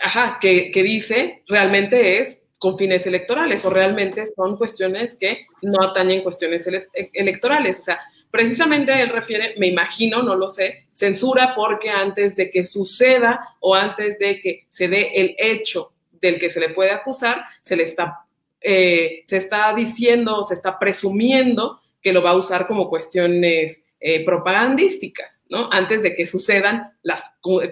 ajá, 0.03 0.39
que, 0.41 0.71
que 0.71 0.83
dice 0.83 1.43
realmente 1.49 2.19
es 2.19 2.41
con 2.59 2.77
fines 2.77 3.07
electorales 3.07 3.65
o 3.65 3.71
realmente 3.71 4.25
son 4.27 4.57
cuestiones 4.57 5.17
que 5.17 5.47
no 5.63 5.83
atañen 5.83 6.23
cuestiones 6.23 6.67
e, 6.67 6.89
electorales. 7.13 7.79
O 7.79 7.83
sea, 7.83 8.01
precisamente 8.31 9.01
él 9.01 9.11
refiere, 9.11 9.55
me 9.59 9.69
imagino, 9.69 10.23
no 10.23 10.35
lo 10.35 10.49
sé, 10.49 10.87
censura 10.93 11.55
porque 11.55 11.89
antes 11.89 12.37
de 12.37 12.51
que 12.51 12.67
suceda 12.67 13.57
o 13.61 13.75
antes 13.75 14.19
de 14.19 14.41
que 14.41 14.67
se 14.69 14.89
dé 14.89 15.13
el 15.15 15.37
hecho 15.39 15.93
del 16.21 16.39
que 16.39 16.51
se 16.51 16.61
le 16.61 16.71
puede 16.71 16.91
acusar, 16.91 17.45
se 17.61 17.77
le 17.77 17.85
está, 17.85 18.27
eh, 18.61 19.23
se 19.27 19.37
está 19.37 19.73
diciendo, 19.75 20.43
se 20.43 20.55
está 20.55 20.79
presumiendo 20.79 21.81
que 22.01 22.13
lo 22.13 22.23
va 22.23 22.31
a 22.31 22.37
usar 22.37 22.67
como 22.67 22.89
cuestiones 22.89 23.85
eh, 24.01 24.25
propagandísticas, 24.25 25.43
¿no? 25.49 25.69
Antes 25.73 26.03
de 26.03 26.15
que 26.15 26.27
sucedan 26.27 26.93
las 27.03 27.23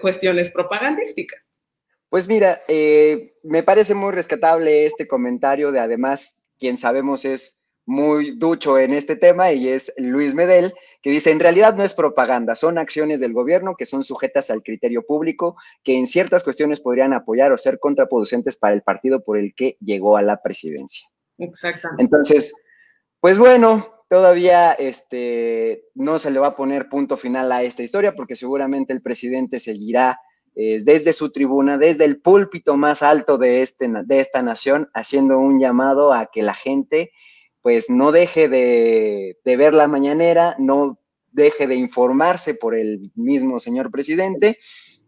cuestiones 0.01 0.51
propagandísticas. 0.51 1.47
Pues 2.09 2.27
mira, 2.27 2.61
eh, 2.67 3.33
me 3.43 3.63
parece 3.63 3.93
muy 3.93 4.11
rescatable 4.11 4.85
este 4.85 5.07
comentario 5.07 5.71
de 5.71 5.79
además 5.79 6.41
quien 6.57 6.77
sabemos 6.77 7.25
es 7.25 7.56
muy 7.87 8.31
ducho 8.31 8.77
en 8.77 8.93
este 8.93 9.15
tema 9.15 9.53
y 9.53 9.69
es 9.69 9.93
Luis 9.97 10.35
Medel, 10.35 10.73
que 11.01 11.09
dice, 11.09 11.31
en 11.31 11.39
realidad 11.39 11.73
no 11.75 11.83
es 11.83 11.93
propaganda, 11.93 12.53
son 12.55 12.77
acciones 12.77 13.21
del 13.21 13.31
gobierno 13.31 13.75
que 13.77 13.85
son 13.85 14.03
sujetas 14.03 14.51
al 14.51 14.61
criterio 14.61 15.03
público, 15.03 15.55
que 15.83 15.97
en 15.97 16.05
ciertas 16.05 16.43
cuestiones 16.43 16.81
podrían 16.81 17.13
apoyar 17.13 17.53
o 17.53 17.57
ser 17.57 17.79
contraproducentes 17.79 18.57
para 18.57 18.73
el 18.73 18.81
partido 18.81 19.23
por 19.23 19.37
el 19.37 19.55
que 19.55 19.77
llegó 19.79 20.17
a 20.17 20.21
la 20.21 20.41
presidencia. 20.41 21.07
Exactamente. 21.37 22.03
Entonces, 22.03 22.53
pues 23.21 23.37
bueno, 23.37 24.03
todavía 24.09 24.73
este, 24.73 25.85
no 25.95 26.19
se 26.19 26.29
le 26.29 26.39
va 26.39 26.47
a 26.47 26.55
poner 26.55 26.89
punto 26.89 27.15
final 27.15 27.49
a 27.53 27.63
esta 27.63 27.83
historia 27.83 28.15
porque 28.15 28.35
seguramente 28.35 28.91
el 28.91 29.01
presidente 29.01 29.61
seguirá 29.61 30.19
eh, 30.55 30.81
desde 30.83 31.13
su 31.13 31.31
tribuna, 31.31 31.77
desde 31.77 32.03
el 32.03 32.19
púlpito 32.19 32.75
más 32.75 33.01
alto 33.01 33.37
de, 33.37 33.61
este, 33.61 33.89
de 34.03 34.19
esta 34.19 34.41
nación, 34.41 34.89
haciendo 34.93 35.39
un 35.39 35.57
llamado 35.57 36.11
a 36.11 36.25
que 36.25 36.43
la 36.43 36.53
gente 36.53 37.11
pues 37.67 37.89
no 37.89 38.13
deje 38.13 38.47
de, 38.47 39.35
ver 39.43 39.73
la 39.73 39.89
mañanera, 39.89 40.55
no 40.57 40.97
deje 41.33 41.67
de 41.67 41.75
informarse 41.75 42.55
por 42.55 42.73
el 42.73 43.11
mismo 43.13 43.59
señor 43.59 43.91
presidente. 43.91 44.57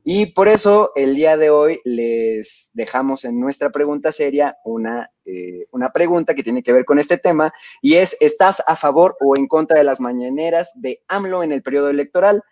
Y 0.04 0.34
por 0.34 0.50
eso 0.50 0.92
el 0.98 1.16
día 1.16 1.38
de 1.38 1.52
hoy 1.52 1.80
les 1.86 2.72
dejamos 2.74 3.24
en 3.24 3.40
nuestra 3.40 3.70
pregunta 3.70 4.12
seria 4.12 4.58
una, 4.66 5.10
eh, 5.24 5.68
una 5.72 5.94
pregunta 5.94 6.36
que 6.36 6.44
tiene 6.44 6.62
que 6.62 6.74
ver 6.74 6.84
con 6.84 7.00
este 7.00 7.18
tema 7.18 7.54
y 7.82 7.94
es, 7.94 8.18
¿estás 8.20 8.62
a 8.68 8.76
favor 8.76 9.16
o 9.22 9.38
en 9.38 9.48
contra 9.48 9.78
de 9.78 9.86
las 9.86 10.02
mañaneras 10.02 10.74
de 10.76 11.02
AMLO 11.08 11.44
en 11.44 11.54
el 11.54 11.64
periodo 11.64 11.90
electoral? 11.90 12.44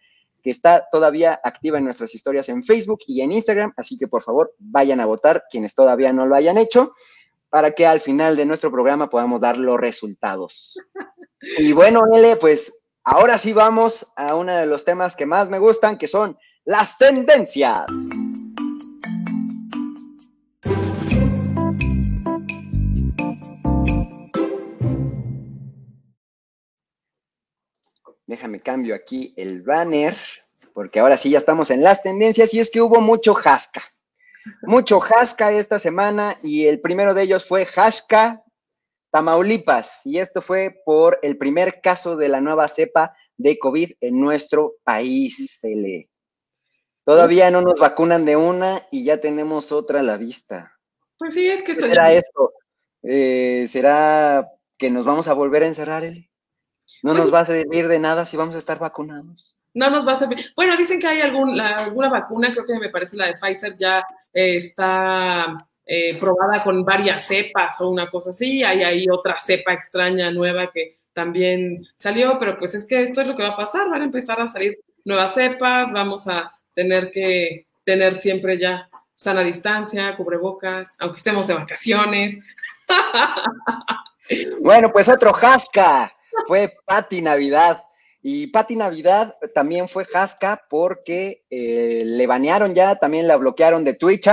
que 0.41 0.51
está 0.51 0.87
todavía 0.89 1.41
activa 1.43 1.79
en 1.79 1.83
nuestras 1.83 2.15
historias 2.15 2.47
en 2.47 2.63
Facebook 2.63 2.99
y 3.07 3.19
en 3.19 3.33
Instagram, 3.33 3.73
así 3.75 3.97
que 3.97 4.07
por 4.07 4.21
favor 4.21 4.55
vayan 4.59 5.01
a 5.01 5.05
votar 5.05 5.43
quienes 5.51 5.75
todavía 5.75 6.13
no 6.13 6.25
lo 6.25 6.35
hayan 6.35 6.57
hecho 6.57 6.93
para 7.49 7.71
que 7.71 7.85
al 7.85 8.01
final 8.01 8.35
de 8.35 8.45
nuestro 8.45 8.71
programa 8.71 9.09
podamos 9.09 9.41
dar 9.41 9.57
los 9.57 9.79
resultados. 9.79 10.79
Y 11.59 11.71
bueno, 11.71 12.01
L, 12.11 12.35
pues 12.37 12.89
ahora 13.03 13.37
sí 13.37 13.53
vamos 13.53 14.11
a 14.15 14.33
uno 14.33 14.55
de 14.55 14.65
los 14.65 14.83
temas 14.83 15.15
que 15.15 15.27
más 15.27 15.51
me 15.51 15.59
gustan, 15.59 15.95
que 15.95 16.07
son 16.07 16.35
las 16.65 16.97
tendencias. 16.97 17.85
Déjame 28.25 28.61
cambio 28.61 28.93
aquí 28.93 29.33
el 29.37 29.61
banner, 29.61 30.17
porque 30.73 30.99
ahora 30.99 31.17
sí 31.17 31.29
ya 31.29 31.37
estamos 31.37 31.71
en 31.71 31.81
las 31.81 32.03
tendencias 32.03 32.53
y 32.53 32.59
es 32.59 32.69
que 32.69 32.81
hubo 32.81 32.99
mucho 32.99 33.33
jasca. 33.33 33.83
Mucho 34.63 34.99
Jasca 34.99 35.51
esta 35.51 35.79
semana 35.79 36.37
y 36.43 36.65
el 36.65 36.79
primero 36.81 37.13
de 37.13 37.23
ellos 37.23 37.45
fue 37.45 37.65
Jasca, 37.65 38.43
Tamaulipas. 39.11 40.05
Y 40.05 40.19
esto 40.19 40.41
fue 40.41 40.81
por 40.85 41.19
el 41.21 41.37
primer 41.37 41.81
caso 41.81 42.15
de 42.15 42.29
la 42.29 42.41
nueva 42.41 42.67
cepa 42.67 43.15
de 43.37 43.57
COVID 43.57 43.91
en 44.01 44.19
nuestro 44.19 44.75
país. 44.83 45.61
Todavía 47.05 47.51
no 47.51 47.61
nos 47.61 47.79
vacunan 47.79 48.25
de 48.25 48.35
una 48.35 48.81
y 48.91 49.03
ya 49.03 49.21
tenemos 49.21 49.71
otra 49.71 50.01
a 50.01 50.03
la 50.03 50.17
vista. 50.17 50.73
Pues 51.17 51.33
sí, 51.33 51.47
es 51.47 51.63
que 51.63 51.75
¿Qué 51.75 51.81
será 51.81 52.11
esto? 52.11 52.53
Eh, 53.03 53.65
¿Será 53.69 54.51
que 54.77 54.91
nos 54.91 55.05
vamos 55.05 55.27
a 55.27 55.33
volver 55.33 55.63
a 55.63 55.67
encerrar, 55.67 56.03
Eli? 56.03 56.29
¿No 57.03 57.11
pues 57.11 57.23
nos 57.23 57.33
va 57.33 57.41
a 57.41 57.45
servir 57.45 57.87
de 57.87 57.99
nada 57.99 58.25
si 58.25 58.37
vamos 58.37 58.55
a 58.55 58.59
estar 58.59 58.79
vacunados? 58.79 59.55
No 59.73 59.89
nos 59.89 60.07
va 60.07 60.13
a 60.13 60.17
servir. 60.17 60.51
Bueno, 60.55 60.75
dicen 60.75 60.99
que 60.99 61.07
hay 61.07 61.21
algún, 61.21 61.59
alguna 61.59 62.09
vacuna, 62.09 62.51
creo 62.51 62.65
que 62.65 62.79
me 62.79 62.89
parece 62.89 63.15
la 63.15 63.27
de 63.27 63.37
Pfizer, 63.37 63.77
ya 63.77 64.03
está 64.33 65.67
eh, 65.85 66.17
probada 66.19 66.63
con 66.63 66.83
varias 66.83 67.25
cepas 67.25 67.79
o 67.81 67.89
una 67.89 68.09
cosa 68.09 68.31
así, 68.31 68.63
hay 68.63 68.83
ahí 68.83 69.05
otra 69.09 69.35
cepa 69.39 69.73
extraña 69.73 70.31
nueva 70.31 70.71
que 70.71 70.97
también 71.13 71.87
salió, 71.95 72.37
pero 72.39 72.59
pues 72.59 72.75
es 72.75 72.85
que 72.85 73.01
esto 73.03 73.21
es 73.21 73.27
lo 73.27 73.35
que 73.35 73.43
va 73.43 73.49
a 73.49 73.57
pasar, 73.57 73.89
van 73.89 74.01
a 74.01 74.05
empezar 74.05 74.39
a 74.39 74.47
salir 74.47 74.77
nuevas 75.05 75.33
cepas, 75.33 75.91
vamos 75.91 76.27
a 76.27 76.51
tener 76.75 77.11
que 77.11 77.67
tener 77.83 78.17
siempre 78.17 78.59
ya 78.59 78.89
sana 79.15 79.41
distancia, 79.41 80.15
cubrebocas, 80.15 80.95
aunque 80.99 81.17
estemos 81.17 81.47
de 81.47 81.53
vacaciones. 81.55 82.37
Bueno, 84.59 84.91
pues 84.91 85.07
otro 85.07 85.31
jasca, 85.31 86.13
fue 86.47 86.75
Pati 86.85 87.21
Navidad. 87.21 87.86
Y 88.21 88.47
Pati 88.47 88.75
Navidad 88.75 89.35
también 89.53 89.87
fue 89.87 90.05
jasca 90.05 90.65
porque 90.69 91.45
eh, 91.49 92.03
le 92.05 92.27
banearon 92.27 92.73
ya, 92.75 92.95
también 92.95 93.27
la 93.27 93.37
bloquearon 93.37 93.83
de 93.83 93.93
Twitch, 93.93 94.29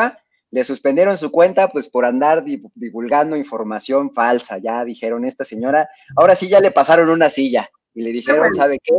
le 0.50 0.64
suspendieron 0.64 1.16
su 1.16 1.30
cuenta 1.30 1.68
pues 1.68 1.88
por 1.88 2.04
andar 2.04 2.44
divulgando 2.44 3.36
información 3.36 4.12
falsa. 4.12 4.58
Ya 4.58 4.84
dijeron, 4.84 5.24
esta 5.24 5.44
señora, 5.44 5.88
ahora 6.16 6.36
sí 6.36 6.48
ya 6.48 6.60
le 6.60 6.70
pasaron 6.70 7.10
una 7.10 7.28
silla 7.28 7.70
y 7.92 8.02
le 8.02 8.12
dijeron, 8.12 8.54
¿sabe 8.54 8.78
qué? 8.82 8.94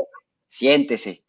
Siéntese. 0.48 1.24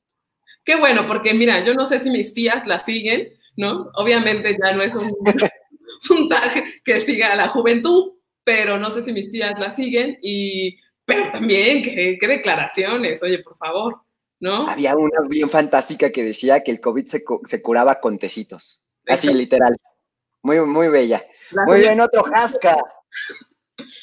Qué 0.65 0.77
bueno, 0.77 1.07
porque 1.07 1.33
mira, 1.33 1.63
yo 1.63 1.75
no 1.75 1.85
sé 1.85 2.01
si 2.01 2.11
mis 2.11 2.35
tías 2.35 2.67
la 2.67 2.81
siguen, 2.81 3.29
¿no? 3.57 3.91
Obviamente 3.95 4.57
ya 4.61 4.73
no 4.73 4.83
es 4.83 4.97
un, 4.97 5.13
un 6.11 6.29
tag 6.29 6.83
que 6.85 7.01
siga 7.01 7.33
a 7.33 7.37
la 7.37 7.49
juventud, 7.49 8.15
pero 8.43 8.79
no 8.79 8.91
sé 8.91 9.03
si 9.03 9.13
mis 9.13 9.31
tías 9.31 9.59
la 9.59 9.71
siguen 9.71 10.19
y 10.23 10.77
pero 11.07 11.31
también, 11.31 11.83
qué, 11.83 12.19
declaraciones, 12.21 13.23
oye, 13.23 13.39
por 13.39 13.57
favor, 13.57 14.03
¿no? 14.41 14.69
Había 14.69 14.97
una 14.97 15.21
bien 15.29 15.49
fantástica 15.49 16.11
que 16.11 16.25
decía 16.25 16.63
que 16.63 16.73
el 16.73 16.81
COVID 16.81 17.07
se, 17.07 17.63
curaba 17.63 18.01
con 18.01 18.19
tecitos. 18.19 18.83
Así, 19.07 19.33
literal. 19.33 19.77
Muy, 20.43 20.61
muy 20.61 20.89
bella. 20.89 21.25
muy 21.67 21.81
bien, 21.81 22.01
otro 22.01 22.25
Jasca. 22.25 22.77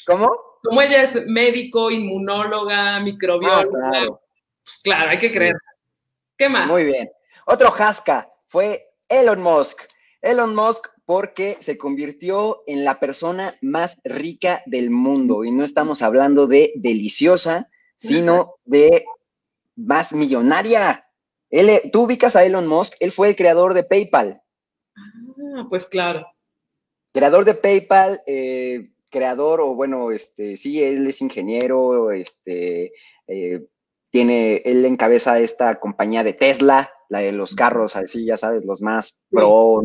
¿Cómo? 0.06 0.30
Como 0.62 0.80
ella 0.80 1.02
es 1.02 1.14
médico, 1.26 1.90
inmunóloga, 1.90 2.98
microbióloga. 3.00 3.86
Ah, 3.86 3.90
claro. 3.90 4.20
Pues 4.62 4.80
claro, 4.82 5.10
hay 5.10 5.18
que 5.18 5.30
creer. 5.30 5.56
¿Qué 6.38 6.48
más? 6.48 6.66
Muy 6.66 6.84
bien. 6.84 7.10
Otro 7.46 7.70
Jasca 7.70 8.32
fue 8.48 8.94
Elon 9.08 9.42
Musk. 9.42 9.82
Elon 10.22 10.54
Musk 10.54 10.88
porque 11.06 11.56
se 11.60 11.76
convirtió 11.76 12.62
en 12.66 12.84
la 12.84 12.98
persona 12.98 13.56
más 13.60 14.00
rica 14.04 14.62
del 14.66 14.90
mundo 14.90 15.44
y 15.44 15.50
no 15.50 15.64
estamos 15.64 16.02
hablando 16.02 16.46
de 16.46 16.72
deliciosa, 16.76 17.68
sino 17.96 18.54
de 18.64 19.04
más 19.76 20.12
millonaria. 20.12 21.06
Él, 21.50 21.68
Tú 21.92 22.02
ubicas 22.02 22.36
a 22.36 22.44
Elon 22.44 22.66
Musk, 22.66 22.94
él 23.00 23.12
fue 23.12 23.28
el 23.28 23.36
creador 23.36 23.74
de 23.74 23.84
PayPal. 23.84 24.42
Ah, 24.96 25.66
pues 25.68 25.86
claro. 25.86 26.26
Creador 27.12 27.44
de 27.44 27.54
PayPal, 27.54 28.22
eh, 28.26 28.90
creador, 29.10 29.60
o 29.60 29.74
bueno, 29.74 30.10
este, 30.10 30.56
sí, 30.56 30.82
él 30.82 31.06
es 31.06 31.20
ingeniero, 31.20 32.10
este, 32.10 32.92
eh, 33.28 33.66
tiene, 34.10 34.62
él 34.64 34.84
encabeza 34.84 35.38
esta 35.38 35.78
compañía 35.78 36.24
de 36.24 36.32
Tesla, 36.32 36.90
la 37.08 37.20
de 37.20 37.32
los 37.32 37.54
carros, 37.54 37.94
así 37.94 38.24
ya 38.24 38.36
sabes, 38.36 38.64
los 38.64 38.80
más 38.80 39.22
pro, 39.30 39.82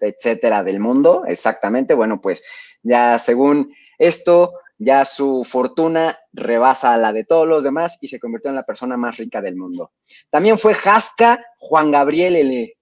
etcétera, 0.00 0.62
del 0.64 0.80
mundo, 0.80 1.24
exactamente. 1.26 1.94
Bueno, 1.94 2.20
pues 2.20 2.44
ya 2.82 3.18
según 3.18 3.74
esto, 3.98 4.54
ya 4.78 5.04
su 5.04 5.44
fortuna 5.44 6.18
rebasa 6.32 6.94
a 6.94 6.98
la 6.98 7.12
de 7.12 7.24
todos 7.24 7.46
los 7.48 7.64
demás 7.64 7.98
y 8.00 8.08
se 8.08 8.20
convirtió 8.20 8.50
en 8.50 8.56
la 8.56 8.66
persona 8.66 8.96
más 8.96 9.16
rica 9.16 9.42
del 9.42 9.56
mundo. 9.56 9.92
También 10.30 10.58
fue 10.58 10.74
Jasca 10.74 11.44
Juan 11.58 11.90
Gabriel 11.90 12.74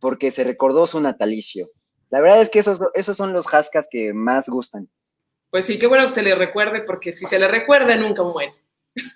porque 0.00 0.30
se 0.30 0.44
recordó 0.44 0.86
su 0.86 1.00
natalicio. 1.00 1.70
La 2.10 2.20
verdad 2.20 2.42
es 2.42 2.50
que 2.50 2.58
esos, 2.58 2.80
esos 2.94 3.16
son 3.16 3.32
los 3.32 3.46
Jascas 3.46 3.88
que 3.90 4.12
más 4.12 4.48
gustan. 4.48 4.88
Pues 5.50 5.66
sí, 5.66 5.78
qué 5.78 5.86
bueno 5.86 6.06
que 6.08 6.14
se 6.14 6.22
le 6.22 6.34
recuerde, 6.34 6.80
porque 6.80 7.12
si 7.12 7.26
se 7.26 7.38
le 7.38 7.46
recuerda, 7.46 7.94
nunca 7.96 8.22
muere. 8.22 8.52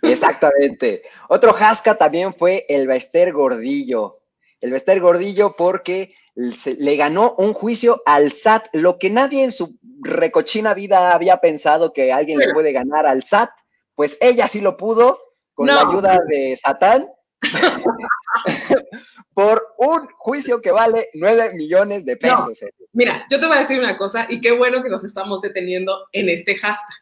Exactamente. 0.02 1.02
Otro 1.28 1.52
Jasca 1.52 1.96
también 1.96 2.32
fue 2.32 2.66
el 2.68 2.86
Bester 2.86 3.32
Gordillo. 3.32 4.20
El 4.61 4.70
Bester 4.70 5.00
Gordillo 5.00 5.57
porque 5.57 6.14
le 6.37 6.97
ganó 6.97 7.34
un 7.39 7.55
juicio 7.55 8.03
al 8.05 8.30
SAT, 8.30 8.68
lo 8.72 8.99
que 8.99 9.09
nadie 9.09 9.43
en 9.43 9.53
su 9.53 9.78
recochina 10.03 10.74
vida 10.74 11.14
había 11.14 11.39
pensado 11.39 11.93
que 11.93 12.12
alguien 12.12 12.39
le 12.39 12.53
puede 12.53 12.72
ganar 12.72 13.07
al 13.07 13.22
SAT, 13.22 13.51
pues 13.95 14.18
ella 14.20 14.47
sí 14.47 14.61
lo 14.61 14.76
pudo 14.76 15.18
con 15.55 15.66
la 15.66 15.89
ayuda 15.89 16.20
de 16.28 16.55
Satán 16.55 17.09
por 19.34 19.62
un 19.78 20.07
juicio 20.18 20.61
que 20.61 20.70
vale 20.70 21.09
9 21.14 21.55
millones 21.55 22.05
de 22.05 22.16
pesos. 22.18 22.61
Mira, 22.93 23.26
yo 23.30 23.41
te 23.41 23.47
voy 23.47 23.57
a 23.57 23.61
decir 23.61 23.78
una 23.78 23.97
cosa 23.97 24.26
y 24.28 24.41
qué 24.41 24.53
bueno 24.53 24.82
que 24.82 24.91
nos 24.91 25.05
estamos 25.05 25.41
deteniendo 25.41 26.07
en 26.12 26.28
este 26.28 26.57
hashtag. 26.57 26.97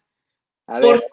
A 0.66 0.80
ver. 0.80 1.04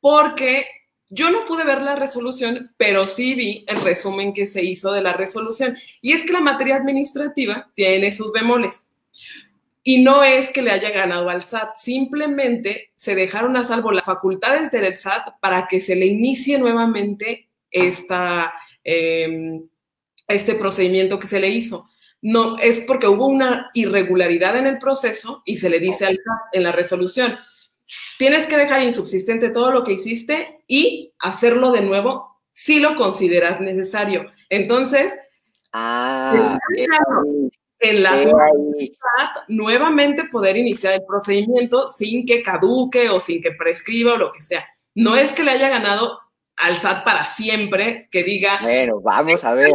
porque 0.00 0.66
yo 1.14 1.30
no 1.30 1.44
pude 1.44 1.62
ver 1.64 1.82
la 1.82 1.94
resolución, 1.94 2.72
pero 2.78 3.06
sí 3.06 3.34
vi 3.34 3.66
el 3.68 3.82
resumen 3.82 4.32
que 4.32 4.46
se 4.46 4.64
hizo 4.64 4.92
de 4.92 5.02
la 5.02 5.12
resolución. 5.12 5.76
Y 6.00 6.12
es 6.12 6.22
que 6.24 6.32
la 6.32 6.40
materia 6.40 6.76
administrativa 6.76 7.70
tiene 7.74 8.12
sus 8.12 8.32
bemoles. 8.32 8.86
Y 9.84 10.02
no 10.02 10.24
es 10.24 10.50
que 10.50 10.62
le 10.62 10.70
haya 10.70 10.88
ganado 10.88 11.28
al 11.28 11.42
SAT, 11.42 11.76
simplemente 11.76 12.92
se 12.94 13.14
dejaron 13.14 13.58
a 13.58 13.64
salvo 13.64 13.92
las 13.92 14.04
facultades 14.04 14.70
del 14.70 14.98
SAT 14.98 15.38
para 15.38 15.68
que 15.68 15.80
se 15.80 15.96
le 15.96 16.06
inicie 16.06 16.58
nuevamente 16.58 17.50
em, 17.70 19.68
este 20.28 20.54
procedimiento 20.54 21.18
que 21.18 21.26
se 21.26 21.40
le 21.40 21.50
hizo. 21.50 21.90
No, 22.22 22.58
es 22.58 22.80
porque 22.80 23.06
hubo 23.06 23.26
una 23.26 23.70
irregularidad 23.74 24.56
en 24.56 24.66
el 24.66 24.78
proceso 24.78 25.42
y 25.44 25.58
se 25.58 25.68
le 25.68 25.78
dice 25.78 26.06
al 26.06 26.14
SAT 26.14 26.54
en 26.54 26.62
la 26.62 26.72
resolución, 26.72 27.36
tienes 28.18 28.46
que 28.46 28.56
dejar 28.56 28.82
insubsistente 28.82 29.50
todo 29.50 29.70
lo 29.70 29.84
que 29.84 29.92
hiciste 29.92 30.60
y 30.66 31.12
hacerlo 31.18 31.72
de 31.72 31.82
nuevo 31.82 32.38
si 32.52 32.80
lo 32.80 32.96
consideras 32.96 33.60
necesario. 33.60 34.30
Entonces, 34.48 35.16
ah, 35.72 36.58
en 37.80 38.02
la 38.02 38.16
nuevamente 39.48 40.24
poder 40.24 40.56
iniciar 40.56 40.94
el 40.94 41.02
procedimiento 41.04 41.86
sin 41.86 42.24
que 42.24 42.42
caduque 42.42 43.10
o 43.10 43.18
sin 43.18 43.42
que 43.42 43.52
prescriba 43.52 44.14
o 44.14 44.16
lo 44.16 44.32
que 44.32 44.40
sea. 44.40 44.64
No 44.94 45.16
es 45.16 45.32
que 45.32 45.42
le 45.42 45.50
haya 45.50 45.68
ganado 45.68 46.20
al 46.56 46.76
SAT 46.76 47.04
para 47.04 47.24
siempre, 47.24 48.08
que 48.10 48.22
diga... 48.22 48.58
Bueno, 48.62 49.00
vamos 49.00 49.44
a 49.44 49.54
ver. 49.54 49.72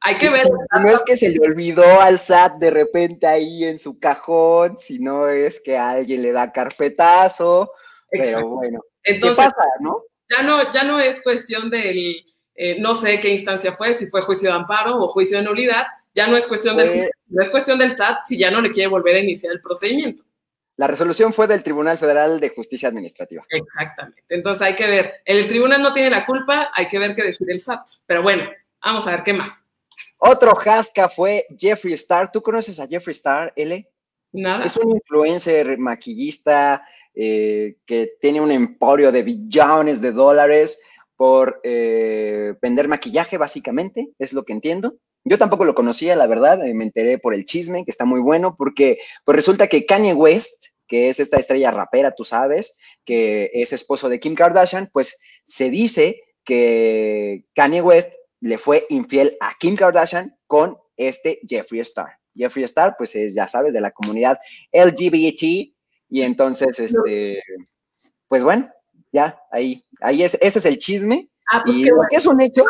Hay 0.00 0.16
que 0.16 0.28
ver. 0.28 0.46
No 0.82 0.88
es 0.88 1.02
que 1.04 1.16
se 1.16 1.30
le 1.30 1.38
olvidó 1.40 2.00
al 2.00 2.18
SAT 2.18 2.56
de 2.56 2.70
repente 2.70 3.26
ahí 3.26 3.64
en 3.64 3.78
su 3.78 3.98
cajón, 3.98 4.76
sino 4.78 5.28
es 5.28 5.60
que 5.60 5.78
alguien 5.78 6.22
le 6.22 6.32
da 6.32 6.52
carpetazo, 6.52 7.70
pero 8.10 8.46
bueno. 8.46 8.80
Entonces, 9.02 9.46
¿qué 9.46 9.50
pasa, 9.50 9.68
no? 9.80 10.02
Ya 10.28 10.42
no, 10.42 10.70
ya 10.70 10.84
no 10.84 11.00
es 11.00 11.22
cuestión 11.22 11.70
del, 11.70 12.24
eh, 12.54 12.80
no 12.80 12.94
sé 12.94 13.18
qué 13.20 13.30
instancia 13.30 13.72
fue, 13.72 13.94
si 13.94 14.06
fue 14.06 14.22
juicio 14.22 14.50
de 14.50 14.56
amparo 14.56 14.98
o 14.98 15.08
juicio 15.08 15.38
de 15.38 15.44
nulidad, 15.44 15.86
ya 16.14 16.26
no 16.26 16.36
es 16.36 16.46
cuestión 16.46 16.76
del, 16.76 17.10
no 17.28 17.42
es 17.42 17.50
cuestión 17.50 17.78
del 17.78 17.92
SAT 17.92 18.24
si 18.24 18.38
ya 18.38 18.50
no 18.50 18.60
le 18.60 18.70
quiere 18.70 18.88
volver 18.88 19.16
a 19.16 19.20
iniciar 19.20 19.52
el 19.52 19.60
procedimiento. 19.60 20.22
La 20.76 20.86
resolución 20.88 21.32
fue 21.32 21.46
del 21.46 21.62
Tribunal 21.62 21.98
Federal 21.98 22.40
de 22.40 22.48
Justicia 22.48 22.88
Administrativa. 22.88 23.44
Exactamente. 23.48 24.22
Entonces 24.28 24.62
hay 24.62 24.74
que 24.74 24.86
ver, 24.86 25.12
el 25.24 25.46
tribunal 25.46 25.80
no 25.82 25.92
tiene 25.92 26.10
la 26.10 26.26
culpa, 26.26 26.70
hay 26.74 26.88
que 26.88 26.98
ver 26.98 27.14
qué 27.14 27.22
decide 27.22 27.52
el 27.52 27.60
SAT. 27.60 27.86
Pero 28.06 28.22
bueno, 28.22 28.44
vamos 28.82 29.06
a 29.06 29.12
ver 29.12 29.22
qué 29.22 29.32
más. 29.32 29.52
Otro 30.18 30.54
jasca 30.54 31.08
fue 31.08 31.46
Jeffree 31.58 31.94
Star. 31.94 32.32
¿Tú 32.32 32.42
conoces 32.42 32.80
a 32.80 32.88
Jeffree 32.88 33.12
Star, 33.12 33.52
L? 33.54 33.88
Nada. 34.32 34.64
Es 34.64 34.76
un 34.76 34.90
influencer 34.90 35.78
maquillista 35.78 36.82
eh, 37.14 37.76
que 37.86 38.14
tiene 38.20 38.40
un 38.40 38.50
emporio 38.50 39.12
de 39.12 39.22
billones 39.22 40.00
de 40.00 40.10
dólares 40.10 40.82
por 41.16 41.60
eh, 41.62 42.54
vender 42.60 42.88
maquillaje, 42.88 43.38
básicamente, 43.38 44.08
es 44.18 44.32
lo 44.32 44.44
que 44.44 44.52
entiendo. 44.52 44.96
Yo 45.24 45.38
tampoco 45.38 45.64
lo 45.64 45.74
conocía, 45.74 46.16
la 46.16 46.26
verdad, 46.26 46.64
eh, 46.66 46.74
me 46.74 46.84
enteré 46.84 47.18
por 47.18 47.34
el 47.34 47.44
chisme, 47.46 47.84
que 47.84 47.90
está 47.90 48.04
muy 48.04 48.20
bueno, 48.20 48.56
porque 48.56 48.98
pues 49.24 49.36
resulta 49.36 49.68
que 49.68 49.86
Kanye 49.86 50.12
West, 50.12 50.66
que 50.86 51.08
es 51.08 51.18
esta 51.18 51.38
estrella 51.38 51.70
rapera, 51.70 52.14
tú 52.14 52.24
sabes, 52.24 52.78
que 53.04 53.50
es 53.54 53.72
esposo 53.72 54.08
de 54.08 54.20
Kim 54.20 54.34
Kardashian, 54.34 54.90
pues 54.92 55.20
se 55.44 55.70
dice 55.70 56.22
que 56.44 57.46
Kanye 57.54 57.80
West 57.80 58.12
le 58.40 58.58
fue 58.58 58.86
infiel 58.90 59.36
a 59.40 59.54
Kim 59.58 59.76
Kardashian 59.76 60.36
con 60.46 60.76
este 60.96 61.40
Jeffree 61.48 61.80
Star. 61.80 62.18
Jeffree 62.34 62.64
Star, 62.66 62.94
pues 62.98 63.16
es, 63.16 63.34
ya 63.34 63.48
sabes, 63.48 63.72
de 63.72 63.80
la 63.80 63.92
comunidad 63.92 64.38
LGBT, 64.72 65.72
y 66.10 66.22
entonces, 66.22 66.78
este, 66.78 67.42
pues 68.28 68.44
bueno, 68.44 68.70
ya, 69.10 69.40
ahí, 69.50 69.84
ahí 70.00 70.22
es, 70.22 70.34
ese 70.34 70.58
es 70.58 70.64
el 70.66 70.78
chisme. 70.78 71.28
Ah, 71.50 71.62
pues 71.64 71.76
y 71.76 71.84
lo 71.86 72.02
que 72.10 72.16
es 72.16 72.26
un 72.26 72.40
hecho, 72.40 72.62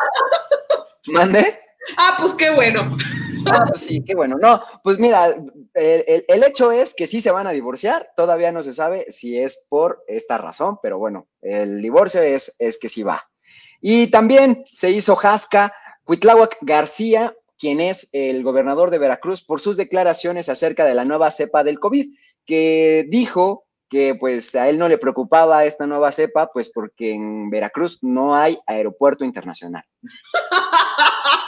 mande. 1.07 1.64
Ah, 1.97 2.17
pues 2.19 2.35
qué 2.35 2.51
bueno. 2.51 2.97
Ah, 3.47 3.65
pues 3.69 3.83
sí, 3.83 4.03
qué 4.05 4.15
bueno. 4.15 4.37
No, 4.41 4.63
pues 4.83 4.99
mira, 4.99 5.35
el, 5.75 6.45
hecho 6.45 6.73
es 6.73 6.95
que 6.95 7.07
sí 7.07 7.21
se 7.21 7.31
van 7.31 7.47
a 7.47 7.53
divorciar. 7.53 8.11
Todavía 8.17 8.53
no 8.53 8.63
se 8.63 8.73
sabe 8.73 9.11
si 9.11 9.39
es 9.39 9.67
por 9.69 10.03
esta 10.09 10.39
razón, 10.39 10.79
pero 10.83 10.99
bueno, 10.99 11.29
el 11.43 11.83
divorcio 11.83 12.23
es, 12.23 12.55
es 12.59 12.79
que 12.79 12.89
sí 12.89 13.03
va. 13.03 13.29
Y 13.81 14.07
también 14.09 14.65
se 14.73 14.91
hizo 14.91 15.17
jasca 15.17 15.75
Cuitláhuac 16.05 16.57
García, 16.63 17.35
quien 17.59 17.81
es 17.81 18.09
el 18.13 18.43
gobernador 18.43 18.91
de 18.91 18.99
Veracruz, 18.99 19.43
por 19.43 19.61
sus 19.61 19.77
declaraciones 19.77 20.49
acerca 20.49 20.85
de 20.85 20.95
la 20.95 21.05
nueva 21.05 21.31
cepa 21.31 21.65
del 21.65 21.81
COVID, 21.81 22.15
que 22.47 23.07
dijo 23.09 23.65
que 23.89 24.15
pues 24.15 24.55
a 24.55 24.69
él 24.69 24.79
no 24.79 24.89
le 24.89 24.99
preocupaba 24.99 25.65
esta 25.65 25.87
nueva 25.87 26.13
cepa, 26.13 26.51
pues 26.53 26.71
porque 26.71 27.15
en 27.15 27.51
Veracruz 27.51 27.99
no 28.03 28.35
hay 28.35 28.59
aeropuerto 28.67 29.25
internacional. 29.25 29.85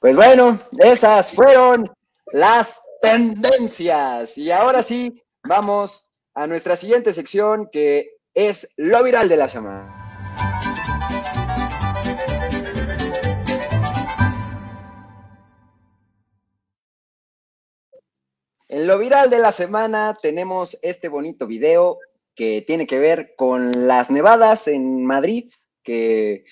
Pues 0.00 0.16
bueno, 0.16 0.58
esas 0.78 1.30
fueron 1.30 1.86
las 2.32 2.80
tendencias. 3.02 4.38
Y 4.38 4.50
ahora 4.50 4.82
sí, 4.82 5.22
vamos 5.46 6.10
a 6.32 6.46
nuestra 6.46 6.74
siguiente 6.74 7.12
sección 7.12 7.68
que 7.70 8.16
es 8.32 8.72
lo 8.78 9.04
viral 9.04 9.28
de 9.28 9.36
la 9.36 9.46
semana. 9.46 9.94
En 18.68 18.86
lo 18.86 18.98
viral 18.98 19.28
de 19.28 19.38
la 19.38 19.52
semana 19.52 20.16
tenemos 20.22 20.78
este 20.80 21.08
bonito 21.08 21.46
video 21.46 21.98
que 22.34 22.62
tiene 22.62 22.86
que 22.86 22.98
ver 22.98 23.34
con 23.36 23.86
las 23.86 24.10
nevadas 24.10 24.66
en 24.66 25.04
Madrid, 25.04 25.52
que 25.82 26.46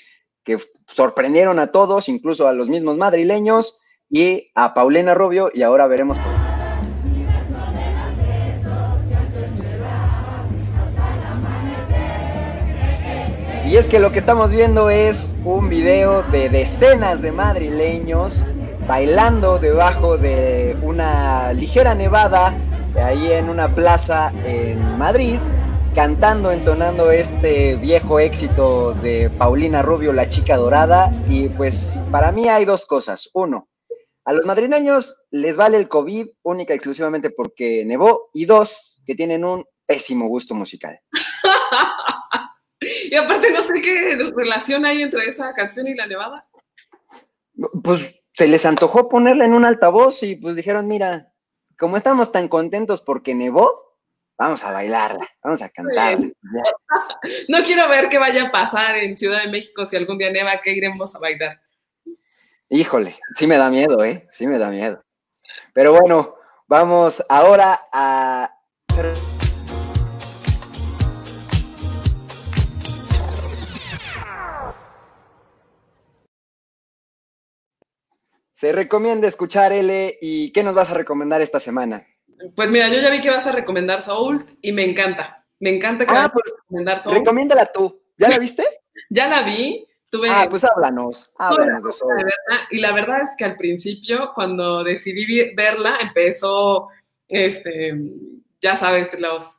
que 0.48 0.58
sorprendieron 0.86 1.58
a 1.58 1.66
todos, 1.66 2.08
incluso 2.08 2.48
a 2.48 2.54
los 2.54 2.70
mismos 2.70 2.96
madrileños 2.96 3.80
y 4.08 4.50
a 4.54 4.72
Paulina 4.72 5.12
Rubio, 5.12 5.50
y 5.52 5.60
ahora 5.60 5.86
veremos 5.86 6.16
todo. 6.16 6.32
Y 13.66 13.76
es 13.76 13.86
que 13.88 14.00
lo 14.00 14.10
que 14.10 14.20
estamos 14.20 14.50
viendo 14.50 14.88
es 14.88 15.36
un 15.44 15.68
video 15.68 16.22
de 16.22 16.48
decenas 16.48 17.20
de 17.20 17.30
madrileños 17.30 18.42
bailando 18.86 19.58
debajo 19.58 20.16
de 20.16 20.74
una 20.80 21.52
ligera 21.52 21.94
nevada 21.94 22.54
ahí 22.96 23.32
en 23.32 23.50
una 23.50 23.74
plaza 23.74 24.32
en 24.46 24.96
Madrid 24.96 25.38
cantando, 25.98 26.52
entonando 26.52 27.10
este 27.10 27.74
viejo 27.74 28.20
éxito 28.20 28.94
de 29.02 29.30
Paulina 29.30 29.82
Rubio, 29.82 30.12
La 30.12 30.28
Chica 30.28 30.56
Dorada. 30.56 31.10
Y 31.28 31.48
pues 31.48 32.00
para 32.12 32.30
mí 32.30 32.48
hay 32.48 32.64
dos 32.64 32.86
cosas. 32.86 33.28
Uno, 33.34 33.68
a 34.24 34.32
los 34.32 34.46
madrileños 34.46 35.24
les 35.32 35.56
vale 35.56 35.76
el 35.76 35.88
COVID 35.88 36.28
única 36.44 36.72
y 36.72 36.76
exclusivamente 36.76 37.30
porque 37.30 37.84
nevó. 37.84 38.30
Y 38.32 38.44
dos, 38.44 39.02
que 39.04 39.16
tienen 39.16 39.44
un 39.44 39.64
pésimo 39.86 40.28
gusto 40.28 40.54
musical. 40.54 41.00
y 42.80 43.16
aparte 43.16 43.50
no 43.50 43.60
sé 43.60 43.80
qué 43.80 44.16
relación 44.36 44.84
hay 44.86 45.02
entre 45.02 45.24
esa 45.24 45.52
canción 45.52 45.88
y 45.88 45.96
la 45.96 46.06
nevada. 46.06 46.46
Pues 47.82 48.22
se 48.34 48.46
les 48.46 48.64
antojó 48.66 49.08
ponerla 49.08 49.46
en 49.46 49.52
un 49.52 49.64
altavoz 49.64 50.22
y 50.22 50.36
pues 50.36 50.54
dijeron, 50.54 50.86
mira, 50.86 51.32
como 51.76 51.96
estamos 51.96 52.30
tan 52.30 52.46
contentos 52.46 53.02
porque 53.02 53.34
nevó, 53.34 53.87
vamos 54.38 54.62
a 54.64 54.70
bailarla, 54.70 55.28
vamos 55.42 55.60
a 55.62 55.68
cantarla. 55.68 56.30
No 57.48 57.62
quiero 57.64 57.88
ver 57.88 58.08
qué 58.08 58.18
vaya 58.18 58.44
a 58.44 58.50
pasar 58.50 58.96
en 58.96 59.18
Ciudad 59.18 59.42
de 59.42 59.50
México 59.50 59.84
si 59.84 59.96
algún 59.96 60.16
día 60.16 60.30
neva, 60.30 60.60
que 60.62 60.72
iremos 60.72 61.14
a 61.14 61.18
bailar. 61.18 61.60
Híjole, 62.70 63.18
sí 63.34 63.46
me 63.46 63.58
da 63.58 63.70
miedo, 63.70 64.04
¿eh? 64.04 64.26
Sí 64.30 64.46
me 64.46 64.58
da 64.58 64.70
miedo. 64.70 65.02
Pero 65.74 65.92
bueno, 65.92 66.36
vamos 66.68 67.24
ahora 67.28 67.78
a... 67.92 68.54
Se 78.52 78.72
recomienda 78.72 79.28
escuchar 79.28 79.72
L 79.72 80.18
y 80.20 80.52
¿qué 80.52 80.62
nos 80.62 80.74
vas 80.74 80.90
a 80.90 80.94
recomendar 80.94 81.40
esta 81.40 81.60
semana? 81.60 82.06
Pues 82.54 82.70
mira, 82.70 82.88
yo 82.88 83.00
ya 83.00 83.10
vi 83.10 83.20
que 83.20 83.30
vas 83.30 83.46
a 83.46 83.52
recomendar 83.52 84.02
Soul 84.02 84.44
y 84.62 84.72
me 84.72 84.84
encanta. 84.84 85.44
Me 85.60 85.74
encanta 85.74 86.06
que 86.06 86.12
ah, 86.12 86.22
vas 86.22 86.32
pues, 86.32 86.52
a 86.52 86.56
recomendar 86.62 86.98
Soul. 86.98 87.14
Recomiéndala 87.16 87.66
tú. 87.66 88.02
¿Ya 88.16 88.28
la 88.28 88.38
viste? 88.38 88.64
ya 89.10 89.28
la 89.28 89.42
vi. 89.42 89.84
Tuve 90.10 90.30
ah, 90.30 90.46
pues 90.48 90.64
háblanos. 90.64 91.30
Háblanos 91.38 91.84
de 91.84 91.92
Soul. 91.92 92.24
y 92.70 92.80
la 92.80 92.92
verdad 92.92 93.22
es 93.22 93.30
que 93.36 93.44
al 93.44 93.56
principio, 93.56 94.32
cuando 94.34 94.82
decidí 94.82 95.54
verla, 95.54 95.98
empezó, 96.00 96.88
este, 97.28 97.94
ya 98.60 98.76
sabes, 98.76 99.18
los 99.18 99.58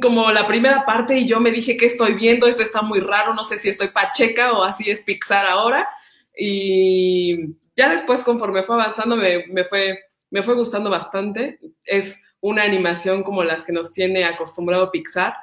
como 0.00 0.30
la 0.32 0.46
primera 0.46 0.84
parte 0.84 1.16
y 1.16 1.26
yo 1.26 1.40
me 1.40 1.52
dije 1.52 1.76
que 1.76 1.86
estoy 1.86 2.14
viendo, 2.14 2.46
esto 2.46 2.62
está 2.62 2.82
muy 2.82 3.00
raro, 3.00 3.32
no 3.32 3.44
sé 3.44 3.58
si 3.58 3.68
estoy 3.68 3.88
pacheca 3.88 4.52
o 4.52 4.64
así 4.64 4.90
es 4.90 5.00
Pixar 5.00 5.46
ahora. 5.46 5.88
Y 6.36 7.56
ya 7.76 7.88
después, 7.88 8.22
conforme 8.22 8.62
fue 8.62 8.74
avanzando, 8.76 9.16
me, 9.16 9.46
me 9.46 9.64
fue 9.64 10.00
me 10.30 10.42
fue 10.42 10.54
gustando 10.54 10.90
bastante. 10.90 11.58
Es 11.84 12.20
una 12.40 12.62
animación 12.62 13.22
como 13.22 13.44
las 13.44 13.64
que 13.64 13.72
nos 13.72 13.92
tiene 13.92 14.24
acostumbrado 14.24 14.90
Pixar, 14.90 15.34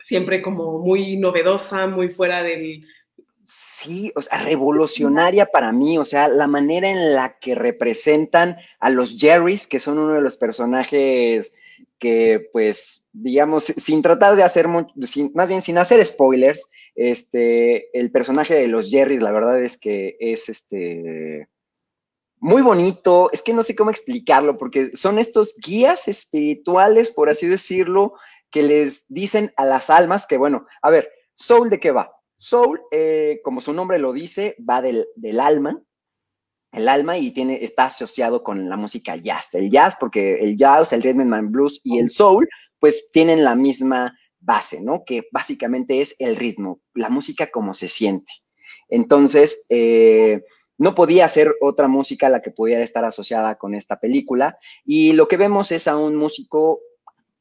siempre 0.00 0.42
como 0.42 0.78
muy 0.78 1.16
novedosa, 1.16 1.86
muy 1.86 2.08
fuera 2.08 2.42
del... 2.42 2.86
sí, 3.44 4.12
o 4.14 4.22
sea, 4.22 4.42
revolucionaria 4.42 5.46
para 5.46 5.72
mí, 5.72 5.98
o 5.98 6.04
sea, 6.04 6.28
la 6.28 6.46
manera 6.46 6.88
en 6.88 7.14
la 7.14 7.38
que 7.38 7.54
representan 7.54 8.56
a 8.78 8.90
los 8.90 9.18
Jerrys, 9.18 9.66
que 9.66 9.80
son 9.80 9.98
uno 9.98 10.14
de 10.14 10.22
los 10.22 10.36
personajes 10.36 11.58
que, 11.98 12.48
pues, 12.52 13.10
digamos, 13.12 13.64
sin 13.64 14.02
tratar 14.02 14.36
de 14.36 14.42
hacer, 14.42 14.68
más 14.68 15.48
bien 15.48 15.62
sin 15.62 15.78
hacer 15.78 16.04
spoilers, 16.04 16.70
este, 16.94 17.96
el 17.98 18.10
personaje 18.10 18.54
de 18.54 18.68
los 18.68 18.90
Jerrys, 18.90 19.20
la 19.20 19.32
verdad 19.32 19.62
es 19.62 19.78
que 19.78 20.16
es, 20.18 20.48
este, 20.48 21.48
muy 22.40 22.62
bonito, 22.62 23.30
es 23.32 23.42
que 23.42 23.52
no 23.52 23.62
sé 23.62 23.76
cómo 23.76 23.90
explicarlo, 23.90 24.56
porque 24.56 24.96
son 24.96 25.18
estos 25.18 25.54
guías 25.56 26.08
espirituales, 26.08 27.10
por 27.10 27.28
así 27.28 27.46
decirlo, 27.46 28.14
que 28.50 28.62
les 28.62 29.04
dicen 29.08 29.52
a 29.56 29.64
las 29.66 29.90
almas 29.90 30.26
que, 30.26 30.38
bueno, 30.38 30.66
a 30.82 30.90
ver, 30.90 31.10
Soul 31.34 31.70
de 31.70 31.78
qué 31.78 31.90
va? 31.90 32.10
Soul, 32.38 32.80
eh, 32.90 33.40
como 33.44 33.60
su 33.60 33.74
nombre 33.74 33.98
lo 33.98 34.14
dice, 34.14 34.56
va 34.68 34.80
del, 34.80 35.06
alma, 35.38 35.82
el 36.72 36.88
alma 36.88 37.18
y 37.18 37.30
tiene, 37.32 37.62
está 37.62 37.84
asociado 37.84 38.42
con 38.42 38.70
la 38.70 38.76
música 38.76 39.16
jazz. 39.16 39.54
El 39.54 39.70
jazz, 39.70 39.96
porque 40.00 40.34
el 40.40 40.56
jazz, 40.56 40.94
el 40.94 41.02
rhythm 41.02 41.32
and 41.34 41.50
blues 41.50 41.80
y 41.84 41.98
el 41.98 42.08
soul, 42.08 42.48
pues 42.78 43.10
tienen 43.12 43.44
la 43.44 43.54
misma 43.54 44.18
base, 44.38 44.80
¿no? 44.80 45.04
Que 45.04 45.24
básicamente 45.30 46.00
es 46.00 46.16
el 46.18 46.36
ritmo, 46.36 46.80
la 46.94 47.10
música 47.10 47.48
como 47.48 47.74
se 47.74 47.88
siente. 47.88 48.32
Entonces, 48.88 49.66
eh, 49.68 50.42
no 50.80 50.94
podía 50.94 51.28
ser 51.28 51.54
otra 51.60 51.88
música 51.88 52.30
la 52.30 52.40
que 52.40 52.50
pudiera 52.50 52.82
estar 52.82 53.04
asociada 53.04 53.56
con 53.56 53.74
esta 53.74 54.00
película. 54.00 54.58
Y 54.82 55.12
lo 55.12 55.28
que 55.28 55.36
vemos 55.36 55.72
es 55.72 55.86
a 55.86 55.98
un 55.98 56.16
músico 56.16 56.80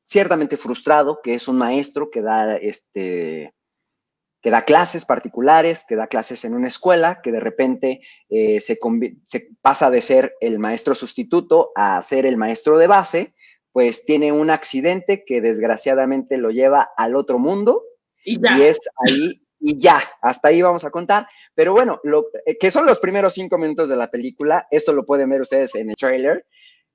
ciertamente 0.06 0.58
frustrado, 0.58 1.22
que 1.24 1.36
es 1.36 1.48
un 1.48 1.58
maestro 1.58 2.12
que 2.12 2.22
da 2.22 2.58
este 2.58 3.54
que 4.42 4.50
da 4.50 4.64
clases 4.64 5.06
particulares, 5.06 5.86
que 5.88 5.96
da 5.96 6.08
clases 6.08 6.44
en 6.44 6.54
una 6.54 6.68
escuela, 6.68 7.22
que 7.22 7.32
de 7.32 7.40
repente 7.40 8.02
eh, 8.30 8.60
se, 8.60 8.78
pasa 9.62 9.90
de 9.90 10.02
ser 10.02 10.34
el 10.42 10.60
maestro 10.60 10.94
sustituto 10.94 11.72
a 11.76 12.02
ser 12.02 12.26
el 12.26 12.36
maestro 12.36 12.78
de 12.78 12.88
base, 12.88 13.34
pues 13.72 14.04
tiene 14.04 14.34
un 14.34 14.50
accidente 14.50 15.24
que 15.26 15.40
desgraciadamente 15.40 16.38
lo 16.38 16.52
lleva 16.52 16.90
al 16.98 17.16
otro 17.16 17.40
mundo 17.40 17.84
y, 18.26 18.38
es 18.62 18.80
ahí 19.06 19.42
y 19.60 19.78
ya, 19.78 20.02
hasta 20.22 20.50
ahí 20.50 20.62
vamos 20.62 20.84
a 20.86 20.92
contar. 20.92 21.28
Pero 21.54 21.74
bueno, 21.74 22.00
lo, 22.04 22.28
eh, 22.46 22.58
que 22.58 22.72
son 22.72 22.86
los 22.86 23.00
primeros 23.00 23.34
cinco 23.34 23.58
minutos 23.58 23.90
de 23.90 23.96
la 23.96 24.10
película, 24.10 24.68
esto 24.72 24.94
lo 24.94 25.06
pueden 25.06 25.30
ver 25.30 25.42
ustedes 25.42 25.76
en 25.76 25.90
el 25.90 25.96
trailer, 25.96 26.46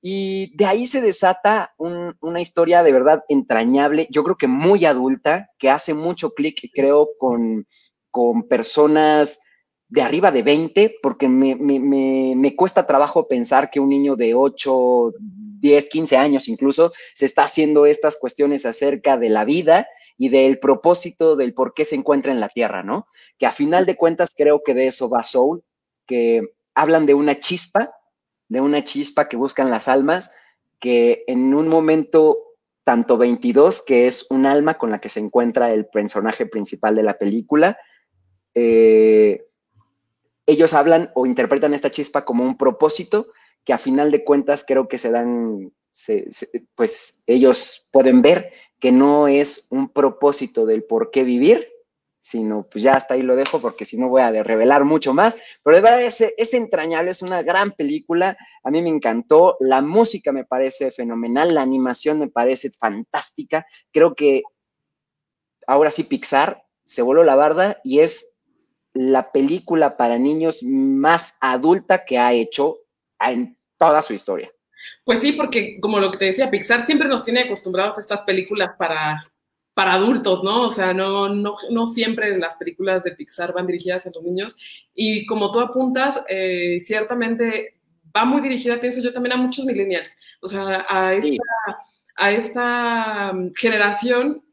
y 0.06 0.54
de 0.56 0.66
ahí 0.66 0.86
se 0.86 1.00
desata 1.00 1.74
una 1.78 2.40
historia 2.42 2.82
de 2.82 2.92
verdad 2.92 3.24
entrañable, 3.30 4.06
yo 4.10 4.22
creo 4.22 4.36
que 4.36 4.48
muy 4.48 4.84
adulta, 4.84 5.48
que 5.58 5.70
hace 5.70 5.94
mucho 5.94 6.34
clic, 6.34 6.70
creo, 6.74 7.08
con, 7.18 7.66
con 8.10 8.46
personas 8.46 9.40
de 9.88 10.02
arriba 10.02 10.30
de 10.30 10.42
20, 10.42 10.96
porque 11.02 11.26
me, 11.26 11.56
me, 11.56 11.80
me, 11.80 12.54
cuesta 12.54 12.86
trabajo 12.86 13.28
pensar 13.28 13.70
que 13.70 13.80
un 13.80 13.88
niño 13.88 14.14
de 14.14 14.34
8, 14.34 15.12
10, 15.18 15.88
15 15.88 16.16
años 16.18 16.48
incluso 16.48 16.92
se 17.14 17.24
está 17.24 17.44
haciendo 17.44 17.86
estas 17.86 18.18
cuestiones 18.18 18.66
acerca 18.66 19.16
de 19.16 19.30
la 19.30 19.46
vida 19.46 19.86
y 20.16 20.28
del 20.28 20.58
propósito 20.58 21.36
del 21.36 21.54
por 21.54 21.74
qué 21.74 21.84
se 21.84 21.96
encuentra 21.96 22.32
en 22.32 22.40
la 22.40 22.48
Tierra, 22.48 22.82
¿no? 22.82 23.06
Que 23.38 23.46
a 23.46 23.52
final 23.52 23.86
de 23.86 23.96
cuentas 23.96 24.32
creo 24.36 24.62
que 24.64 24.74
de 24.74 24.86
eso 24.86 25.08
va 25.08 25.22
Soul, 25.22 25.62
que 26.06 26.42
hablan 26.74 27.06
de 27.06 27.14
una 27.14 27.40
chispa 27.40 27.94
de 28.48 28.60
una 28.60 28.84
chispa 28.84 29.28
que 29.28 29.36
buscan 29.36 29.70
las 29.70 29.88
almas, 29.88 30.32
que 30.78 31.24
en 31.26 31.54
un 31.54 31.68
momento 31.68 32.38
tanto 32.84 33.16
22, 33.16 33.82
que 33.82 34.06
es 34.06 34.26
un 34.30 34.46
alma 34.46 34.74
con 34.74 34.90
la 34.90 35.00
que 35.00 35.08
se 35.08 35.20
encuentra 35.20 35.72
el 35.72 35.86
personaje 35.86 36.46
principal 36.46 36.94
de 36.94 37.02
la 37.02 37.18
película, 37.18 37.78
eh, 38.54 39.46
ellos 40.46 40.74
hablan 40.74 41.10
o 41.14 41.24
interpretan 41.24 41.72
esta 41.72 41.90
chispa 41.90 42.24
como 42.24 42.44
un 42.44 42.58
propósito 42.58 43.28
que 43.64 43.72
a 43.72 43.78
final 43.78 44.10
de 44.10 44.22
cuentas 44.22 44.64
creo 44.66 44.88
que 44.88 44.98
se 44.98 45.10
dan, 45.10 45.72
pues 46.74 47.24
ellos 47.26 47.88
pueden 47.90 48.20
ver 48.20 48.52
que 48.85 48.93
no 48.93 49.28
es 49.28 49.66
un 49.70 49.89
propósito 49.89 50.66
del 50.66 50.85
por 50.85 51.11
qué 51.11 51.24
vivir, 51.24 51.70
sino 52.20 52.68
pues 52.70 52.85
ya 52.85 52.93
hasta 52.93 53.14
ahí 53.14 53.22
lo 53.22 53.35
dejo 53.35 53.59
porque 53.59 53.87
si 53.87 53.97
no 53.97 54.11
voy 54.11 54.20
a 54.20 54.30
revelar 54.43 54.85
mucho 54.85 55.14
más, 55.14 55.39
pero 55.62 55.76
de 55.76 55.80
verdad 55.80 56.03
es, 56.03 56.20
es, 56.20 56.53
entrañable, 56.53 57.11
es 57.11 57.22
una 57.22 57.43
gran 57.43 57.72
película, 57.72 58.37
a 58.62 58.70
mí 58.70 58.82
me 58.82 58.91
encantó, 58.91 59.57
la 59.59 59.80
música 59.80 60.32
me 60.32 60.45
parece 60.45 60.91
fenomenal, 60.91 61.55
la 61.55 61.62
animación 61.62 62.18
me 62.18 62.28
parece 62.28 62.68
fantástica, 62.72 63.64
creo 63.91 64.14
que 64.14 64.43
ahora 65.66 65.91
sí 65.91 66.03
Pixar 66.05 66.62
se 66.85 67.01
voló 67.01 67.24
la 67.24 67.37
barda 67.37 67.80
y 67.85 68.01
es 68.01 68.39
la 68.93 69.32
película 69.32 69.97
para 69.97 70.18
niños 70.18 70.62
más 70.62 71.39
adulta 71.41 72.05
que 72.05 72.18
ha 72.18 72.35
hecho 72.35 72.80
en 73.18 73.57
toda 73.78 74.03
su 74.03 74.12
historia. 74.12 74.53
Pues 75.05 75.20
sí, 75.20 75.32
porque 75.32 75.78
como 75.80 76.00
lo 76.00 76.11
que 76.11 76.18
te 76.18 76.24
decía, 76.26 76.50
Pixar 76.50 76.86
siempre 76.86 77.09
nos 77.09 77.24
tiene 77.24 77.40
acostumbrados 77.40 77.98
a 77.98 78.00
estas 78.00 78.22
películas 78.22 78.70
para 78.78 79.30
para 79.74 79.94
adultos, 79.94 80.42
¿no? 80.44 80.62
O 80.62 80.70
sea, 80.70 80.94
no, 80.94 81.28
no, 81.28 81.57
no 81.70 81.86
siempre 81.86 82.38
las 82.38 82.55
películas 82.55 83.02
de 83.02 83.11
Pixar 83.11 83.52
van 83.52 83.66
dirigidas 83.66 84.07
a 84.07 84.11
los 84.14 84.22
niños. 84.22 84.57
Y 84.94 85.26
como 85.26 85.50
tú 85.50 85.61
apuntas, 85.61 86.24
eh, 86.28 86.78
ciertamente 86.78 87.80
va 88.16 88.24
muy 88.24 88.40
dirigida, 88.40 88.78
pienso 88.78 89.00
yo, 89.00 89.12
también 89.12 89.32
a 89.32 89.36
muchos 89.36 89.64
millennials. 89.64 90.16
O 90.40 90.46
sea, 90.46 90.86
a 90.88 91.14
esta, 91.14 91.38
a 92.16 92.30
esta 92.30 93.32
mm, 93.32 93.50
generación 93.57 94.44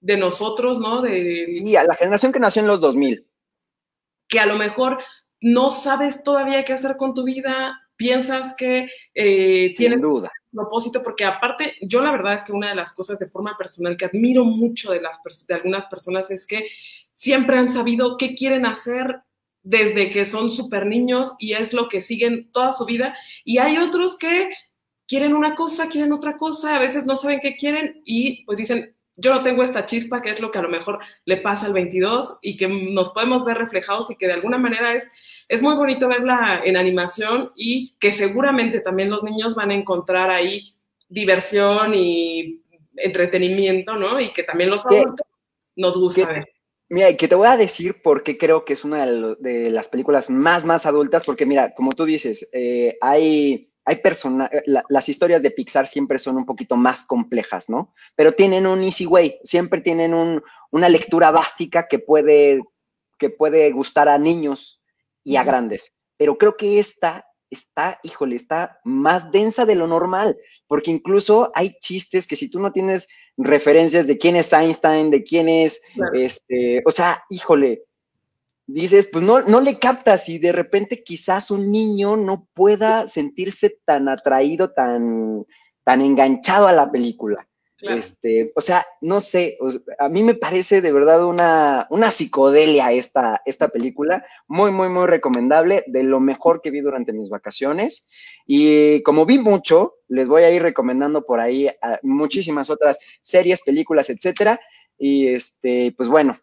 de 0.00 0.16
nosotros, 0.16 0.80
¿no? 0.80 1.00
De, 1.00 1.62
sí, 1.64 1.76
a 1.76 1.84
la 1.84 1.94
generación 1.94 2.32
que 2.32 2.40
nació 2.40 2.62
en 2.62 2.68
los 2.68 2.80
2000. 2.80 3.24
Que 4.26 4.40
a 4.40 4.46
lo 4.46 4.56
mejor 4.56 4.98
no 5.40 5.70
sabes 5.70 6.24
todavía 6.24 6.64
qué 6.64 6.72
hacer 6.72 6.96
con 6.96 7.14
tu 7.14 7.22
vida, 7.22 7.80
piensas 8.00 8.54
que 8.56 8.88
eh, 9.14 9.74
duda 10.00 10.32
propósito, 10.50 11.02
porque 11.02 11.24
aparte, 11.24 11.76
yo 11.82 12.00
la 12.02 12.10
verdad 12.10 12.34
es 12.34 12.44
que 12.44 12.52
una 12.52 12.70
de 12.70 12.74
las 12.74 12.94
cosas 12.94 13.18
de 13.18 13.28
forma 13.28 13.56
personal 13.58 13.96
que 13.96 14.06
admiro 14.06 14.44
mucho 14.44 14.90
de, 14.90 15.02
las, 15.02 15.20
de 15.46 15.54
algunas 15.54 15.84
personas 15.86 16.30
es 16.30 16.46
que 16.46 16.66
siempre 17.12 17.58
han 17.58 17.70
sabido 17.70 18.16
qué 18.16 18.34
quieren 18.34 18.64
hacer 18.64 19.20
desde 19.62 20.08
que 20.08 20.24
son 20.24 20.50
súper 20.50 20.86
niños 20.86 21.34
y 21.38 21.52
es 21.52 21.74
lo 21.74 21.88
que 21.88 22.00
siguen 22.00 22.50
toda 22.52 22.72
su 22.72 22.86
vida. 22.86 23.14
Y 23.44 23.58
hay 23.58 23.76
otros 23.76 24.16
que 24.16 24.48
quieren 25.06 25.34
una 25.34 25.54
cosa, 25.54 25.88
quieren 25.88 26.12
otra 26.12 26.38
cosa, 26.38 26.76
a 26.76 26.80
veces 26.80 27.04
no 27.04 27.16
saben 27.16 27.40
qué 27.40 27.54
quieren 27.54 28.00
y 28.04 28.44
pues 28.46 28.56
dicen, 28.56 28.96
yo 29.16 29.34
no 29.34 29.42
tengo 29.42 29.62
esta 29.62 29.84
chispa, 29.84 30.22
que 30.22 30.30
es 30.30 30.40
lo 30.40 30.50
que 30.50 30.58
a 30.58 30.62
lo 30.62 30.68
mejor 30.68 30.98
le 31.24 31.36
pasa 31.38 31.66
al 31.66 31.72
22 31.72 32.38
y 32.42 32.56
que 32.56 32.68
nos 32.68 33.10
podemos 33.10 33.44
ver 33.44 33.58
reflejados 33.58 34.10
y 34.10 34.16
que 34.16 34.26
de 34.26 34.34
alguna 34.34 34.58
manera 34.58 34.94
es, 34.94 35.08
es 35.48 35.62
muy 35.62 35.74
bonito 35.74 36.08
verla 36.08 36.62
en 36.64 36.76
animación 36.76 37.52
y 37.56 37.96
que 37.98 38.12
seguramente 38.12 38.80
también 38.80 39.10
los 39.10 39.22
niños 39.22 39.54
van 39.54 39.70
a 39.70 39.74
encontrar 39.74 40.30
ahí 40.30 40.74
diversión 41.08 41.94
y 41.94 42.62
entretenimiento, 42.96 43.96
¿no? 43.96 44.20
Y 44.20 44.32
que 44.32 44.42
también 44.42 44.70
los 44.70 44.86
adultos 44.86 45.26
nos 45.76 45.98
gusta 45.98 46.26
ver. 46.26 46.48
Mira, 46.88 47.16
que 47.16 47.28
te 47.28 47.36
voy 47.36 47.46
a 47.46 47.56
decir 47.56 48.02
por 48.02 48.24
qué 48.24 48.36
creo 48.36 48.64
que 48.64 48.72
es 48.72 48.84
una 48.84 49.06
de, 49.06 49.70
las 49.70 49.88
películas 49.88 50.28
más, 50.28 50.64
más 50.64 50.86
adultas, 50.86 51.22
porque 51.24 51.46
mira, 51.46 51.72
como 51.74 51.92
tú 51.92 52.04
dices, 52.04 52.50
eh, 52.52 52.98
hay 53.00 53.69
hay 53.90 53.96
personas, 53.96 54.48
eh, 54.52 54.62
las 54.88 55.08
historias 55.08 55.42
de 55.42 55.50
Pixar 55.50 55.88
siempre 55.88 56.20
son 56.20 56.36
un 56.36 56.46
poquito 56.46 56.76
más 56.76 57.04
complejas, 57.04 57.68
¿no? 57.68 57.92
Pero 58.14 58.30
tienen 58.30 58.64
un 58.68 58.84
easy 58.84 59.04
way, 59.04 59.40
siempre 59.42 59.80
tienen 59.80 60.14
una 60.70 60.88
lectura 60.88 61.32
básica 61.32 61.88
que 61.88 61.98
puede, 61.98 62.62
que 63.18 63.30
puede 63.30 63.72
gustar 63.72 64.08
a 64.08 64.16
niños 64.16 64.80
y 65.24 65.34
a 65.34 65.42
grandes. 65.42 65.92
Pero 66.16 66.38
creo 66.38 66.56
que 66.56 66.78
esta 66.78 67.26
está, 67.50 67.98
híjole, 68.04 68.36
está 68.36 68.78
más 68.84 69.32
densa 69.32 69.66
de 69.66 69.74
lo 69.74 69.88
normal, 69.88 70.38
porque 70.68 70.92
incluso 70.92 71.50
hay 71.56 71.74
chistes 71.80 72.28
que 72.28 72.36
si 72.36 72.48
tú 72.48 72.60
no 72.60 72.70
tienes 72.70 73.08
referencias 73.36 74.06
de 74.06 74.18
quién 74.18 74.36
es 74.36 74.52
Einstein, 74.52 75.10
de 75.10 75.24
quién 75.24 75.48
es, 75.48 75.82
este, 76.14 76.80
o 76.86 76.92
sea, 76.92 77.24
híjole, 77.28 77.82
dices, 78.72 79.08
pues 79.10 79.24
no, 79.24 79.42
no 79.42 79.60
le 79.60 79.78
captas 79.78 80.28
y 80.28 80.38
de 80.38 80.52
repente 80.52 81.02
quizás 81.02 81.50
un 81.50 81.70
niño 81.70 82.16
no 82.16 82.46
pueda 82.54 83.06
sentirse 83.06 83.78
tan 83.84 84.08
atraído, 84.08 84.70
tan, 84.70 85.44
tan 85.84 86.00
enganchado 86.00 86.68
a 86.68 86.72
la 86.72 86.90
película. 86.90 87.46
Este, 87.82 88.52
o 88.54 88.60
sea, 88.60 88.84
no 89.00 89.20
sé, 89.20 89.56
a 89.98 90.08
mí 90.08 90.22
me 90.22 90.34
parece 90.34 90.82
de 90.82 90.92
verdad 90.92 91.24
una, 91.24 91.86
una 91.90 92.10
psicodelia 92.10 92.92
esta, 92.92 93.40
esta 93.46 93.68
película, 93.68 94.24
muy, 94.46 94.70
muy, 94.70 94.88
muy 94.88 95.06
recomendable, 95.06 95.84
de 95.86 96.02
lo 96.02 96.20
mejor 96.20 96.60
que 96.60 96.70
vi 96.70 96.80
durante 96.80 97.12
mis 97.12 97.30
vacaciones. 97.30 98.10
Y 98.46 99.02
como 99.02 99.24
vi 99.24 99.38
mucho, 99.38 99.94
les 100.08 100.28
voy 100.28 100.42
a 100.42 100.50
ir 100.50 100.62
recomendando 100.62 101.24
por 101.24 101.40
ahí 101.40 101.70
muchísimas 102.02 102.68
otras 102.68 102.98
series, 103.22 103.62
películas, 103.62 104.10
etcétera. 104.10 104.60
Y 104.98 105.28
este, 105.28 105.94
pues 105.96 106.08
bueno, 106.08 106.38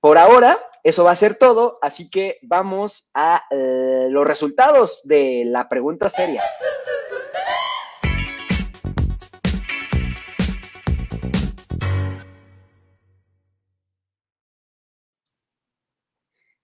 por 0.00 0.16
ahora, 0.16 0.56
eso 0.84 1.04
va 1.04 1.12
a 1.12 1.16
ser 1.16 1.34
todo, 1.34 1.78
así 1.82 2.10
que 2.10 2.38
vamos 2.42 3.10
a 3.14 3.44
eh, 3.50 4.08
los 4.10 4.26
resultados 4.26 5.00
de 5.04 5.44
la 5.46 5.68
pregunta 5.68 6.08
seria. 6.08 6.42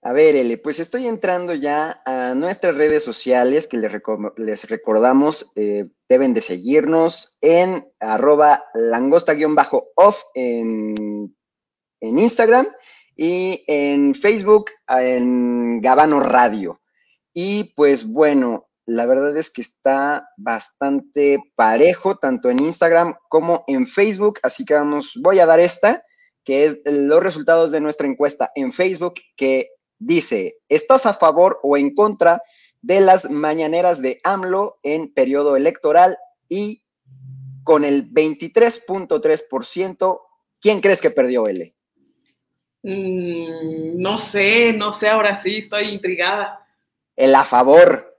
A 0.06 0.12
ver, 0.12 0.36
Ele, 0.36 0.58
pues 0.58 0.80
estoy 0.80 1.06
entrando 1.06 1.54
ya 1.54 2.02
a 2.04 2.34
nuestras 2.34 2.74
redes 2.74 3.02
sociales 3.02 3.66
que 3.66 3.78
les, 3.78 4.68
recordamos, 4.68 5.50
eh, 5.56 5.86
deben 6.10 6.34
de 6.34 6.42
seguirnos 6.42 7.38
en 7.40 7.90
arroba 8.00 8.66
langosta-off 8.74 10.22
en, 10.34 11.34
en 12.00 12.18
Instagram 12.18 12.66
y 13.16 13.64
en 13.66 14.14
Facebook 14.14 14.70
en 14.88 15.80
Gabano 15.80 16.20
Radio. 16.20 16.80
Y 17.32 17.72
pues 17.74 18.06
bueno, 18.06 18.68
la 18.86 19.06
verdad 19.06 19.36
es 19.36 19.50
que 19.50 19.62
está 19.62 20.28
bastante 20.36 21.42
parejo, 21.56 22.14
tanto 22.16 22.48
en 22.50 22.60
Instagram 22.60 23.16
como 23.28 23.64
en 23.66 23.84
Facebook, 23.86 24.38
así 24.42 24.64
que 24.64 24.74
vamos, 24.74 25.18
voy 25.22 25.40
a 25.40 25.46
dar 25.46 25.60
esta, 25.60 26.04
que 26.44 26.66
es 26.66 26.80
los 26.84 27.22
resultados 27.22 27.72
de 27.72 27.80
nuestra 27.80 28.06
encuesta 28.06 28.52
en 28.54 28.72
Facebook, 28.72 29.14
que 29.36 29.70
dice, 29.98 30.58
¿estás 30.68 31.06
a 31.06 31.14
favor 31.14 31.58
o 31.62 31.78
en 31.78 31.94
contra 31.94 32.42
de 32.82 33.00
las 33.00 33.30
mañaneras 33.30 34.02
de 34.02 34.20
AMLO 34.22 34.78
en 34.82 35.10
periodo 35.12 35.56
electoral? 35.56 36.18
Y 36.48 36.84
con 37.64 37.84
el 37.84 38.12
23.3%, 38.12 40.20
¿quién 40.60 40.80
crees 40.82 41.00
que 41.00 41.10
perdió 41.10 41.48
L? 41.48 41.73
Mm, 42.84 43.98
no 44.00 44.18
sé, 44.18 44.74
no 44.74 44.92
sé, 44.92 45.08
ahora 45.08 45.34
sí, 45.34 45.56
estoy 45.56 45.88
intrigada. 45.88 46.68
El 47.16 47.34
a 47.34 47.44
favor. 47.44 48.14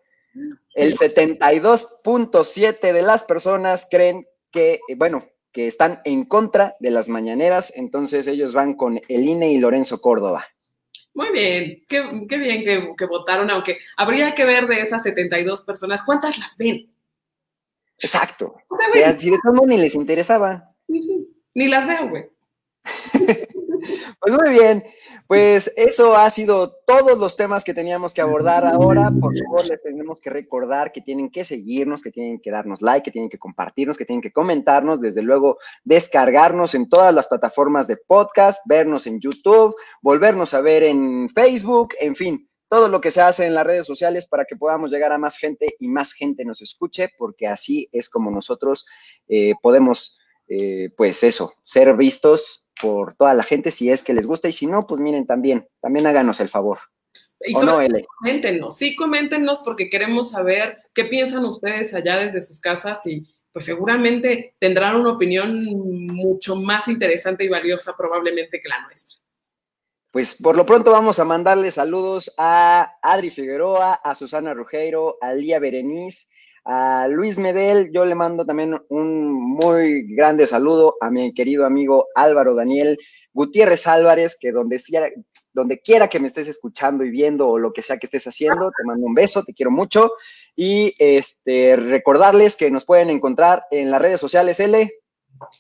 El 0.74 0.97
72.7 0.97 2.91
de 2.91 3.01
las 3.03 3.24
personas 3.24 3.88
creen 3.89 4.28
que, 4.51 4.80
bueno, 4.97 5.30
que 5.51 5.68
están 5.68 6.01
en 6.03 6.26
contra 6.26 6.76
de 6.80 6.89
las 6.89 7.09
mañaneras, 7.09 7.74
entonces 7.76 8.28
ellos 8.28 8.53
van 8.53 8.74
con 8.74 8.99
el 9.07 9.30
INE 9.30 9.51
y 9.51 9.59
Lorenzo 9.59 10.01
Córdoba. 10.01 10.45
Muy 11.13 11.32
bien, 11.32 11.86
qué, 11.88 12.01
bien 12.38 12.95
que, 12.97 13.05
votaron, 13.05 13.51
aunque 13.51 13.78
habría 13.95 14.34
que 14.34 14.45
ver 14.45 14.68
de 14.68 14.82
esas 14.82 15.03
72 15.03 15.61
personas, 15.61 16.03
¿cuántas 16.03 16.39
las 16.39 16.57
ven? 16.57 16.91
Exacto. 17.99 18.55
si 19.20 19.30
de 19.30 19.38
todo 19.41 19.66
ni 19.68 19.78
les 19.78 19.95
interesaba. 19.95 20.72
Ni 20.88 21.68
las 21.68 21.88
veo, 21.88 22.09
güey. 22.09 22.26
pues 24.26 24.41
muy 24.43 24.53
bien, 24.57 24.84
pues 25.28 25.71
eso 25.76 26.15
ha 26.15 26.30
sido 26.32 26.78
todos 26.88 27.17
los 27.17 27.36
temas 27.36 27.63
que 27.63 27.73
teníamos 27.73 28.13
que 28.13 28.21
abordar 28.21 28.65
ahora. 28.65 29.11
Por 29.19 29.34
favor, 29.38 29.65
les 29.65 29.82
tenemos 29.82 30.19
que 30.19 30.32
recordar 30.32 30.91
que 30.91 31.01
tienen 31.01 31.30
que 31.30 31.45
seguirnos, 31.45 32.01
que 32.01 32.11
tienen 32.11 32.39
que 32.39 32.49
darnos 32.49 32.82
like, 32.82 33.05
que 33.05 33.11
tienen 33.11 33.30
que 33.30 33.38
compartirnos, 33.38 33.97
que 33.97 34.05
tienen 34.05 34.21
que 34.21 34.32
comentarnos, 34.32 34.99
desde 35.01 35.21
luego 35.21 35.59
descargarnos 35.84 36.73
en 36.73 36.89
todas 36.89 37.13
las 37.13 37.28
plataformas 37.28 37.88
de 37.88 37.97
podcast, 37.97 38.61
vernos 38.65 39.05
en 39.05 39.19
YouTube, 39.19 39.76
volvernos 40.01 40.55
a 40.55 40.61
ver 40.61 40.82
en 40.84 41.30
Facebook, 41.30 41.93
en 41.99 42.15
fin, 42.15 42.49
todo 42.67 42.88
lo 42.88 42.99
que 42.99 43.11
se 43.11 43.21
hace 43.21 43.45
en 43.45 43.53
las 43.53 43.65
redes 43.65 43.86
sociales 43.86 44.28
para 44.28 44.45
que 44.45 44.55
podamos 44.55 44.91
llegar 44.91 45.11
a 45.11 45.19
más 45.19 45.38
gente 45.38 45.76
y 45.80 45.88
más 45.88 46.13
gente 46.13 46.45
nos 46.45 46.63
escuche, 46.63 47.09
porque 47.17 47.47
así 47.47 47.89
es 47.91 48.09
como 48.09 48.32
nosotros 48.32 48.88
eh, 49.28 49.53
podemos, 49.61 50.17
eh, 50.47 50.89
pues 50.97 51.23
eso, 51.23 51.53
ser 51.63 51.95
vistos 51.95 52.64
por 52.82 53.15
toda 53.15 53.34
la 53.34 53.43
gente 53.43 53.71
si 53.71 53.89
es 53.89 54.03
que 54.03 54.13
les 54.13 54.28
gusta 54.28 54.47
y 54.47 54.53
si 54.53 54.67
no, 54.67 54.86
pues 54.86 55.01
miren 55.01 55.26
también, 55.26 55.67
también 55.82 56.07
háganos 56.07 56.39
el 56.39 56.49
favor. 56.49 56.80
Y 57.39 57.55
¿O 57.55 57.63
no, 57.63 57.82
L? 57.82 58.05
Coméntenos, 58.19 58.78
sí, 58.78 58.95
coméntenos 58.95 59.59
porque 59.59 59.89
queremos 59.89 60.32
saber 60.32 60.78
qué 60.93 61.05
piensan 61.05 61.45
ustedes 61.45 61.93
allá 61.93 62.17
desde 62.17 62.41
sus 62.41 62.59
casas 62.59 63.05
y 63.05 63.36
pues 63.51 63.65
seguramente 63.65 64.55
tendrán 64.59 64.97
una 64.97 65.13
opinión 65.13 65.63
mucho 66.07 66.55
más 66.55 66.88
interesante 66.88 67.45
y 67.45 67.49
valiosa 67.49 67.95
probablemente 67.95 68.61
que 68.61 68.67
la 68.67 68.82
nuestra. 68.82 69.17
Pues 70.11 70.36
por 70.41 70.55
lo 70.55 70.65
pronto 70.65 70.91
vamos 70.91 71.19
a 71.19 71.26
mandarle 71.26 71.71
saludos 71.71 72.34
a 72.38 72.97
Adri 73.01 73.30
Figueroa, 73.30 73.93
a 73.95 74.15
Susana 74.15 74.53
Rugeiro, 74.53 75.17
a 75.21 75.34
Lía 75.34 75.59
Berenice, 75.59 76.28
a 76.66 77.07
Luis 77.07 77.38
Medel, 77.38 77.91
yo 77.93 78.05
le 78.05 78.16
mando 78.16 78.43
también 78.43 78.82
un 78.89 79.32
muy 79.32 80.03
grande 80.16 80.47
saludo 80.47 80.95
a 80.99 81.11
mi 81.11 81.32
querido 81.34 81.66
amigo 81.66 82.07
Álvaro 82.16 82.55
Daniel 82.55 82.97
Gutiérrez 83.34 83.86
Álvarez, 83.86 84.38
que 84.39 84.51
donde, 84.51 84.82
donde 85.53 85.80
quiera 85.80 86.07
que 86.07 86.20
me 86.20 86.28
estés 86.28 86.47
escuchando 86.47 87.03
y 87.03 87.11
viendo 87.11 87.49
o 87.49 87.59
lo 87.59 87.72
que 87.72 87.84
sea 87.84 87.97
que 87.97 88.07
estés 88.07 88.26
haciendo, 88.26 88.72
te 88.76 88.84
mando 88.84 89.05
un 89.05 89.13
beso, 89.13 89.43
te 89.43 89.53
quiero 89.53 89.70
mucho. 89.70 90.13
Y 90.55 90.95
este, 90.97 91.76
recordarles 91.76 92.55
que 92.55 92.72
nos 92.72 92.86
pueden 92.86 93.09
encontrar 93.09 93.66
en 93.70 93.91
las 93.91 94.01
redes 94.01 94.20
sociales 94.20 94.59
L. 94.59 94.89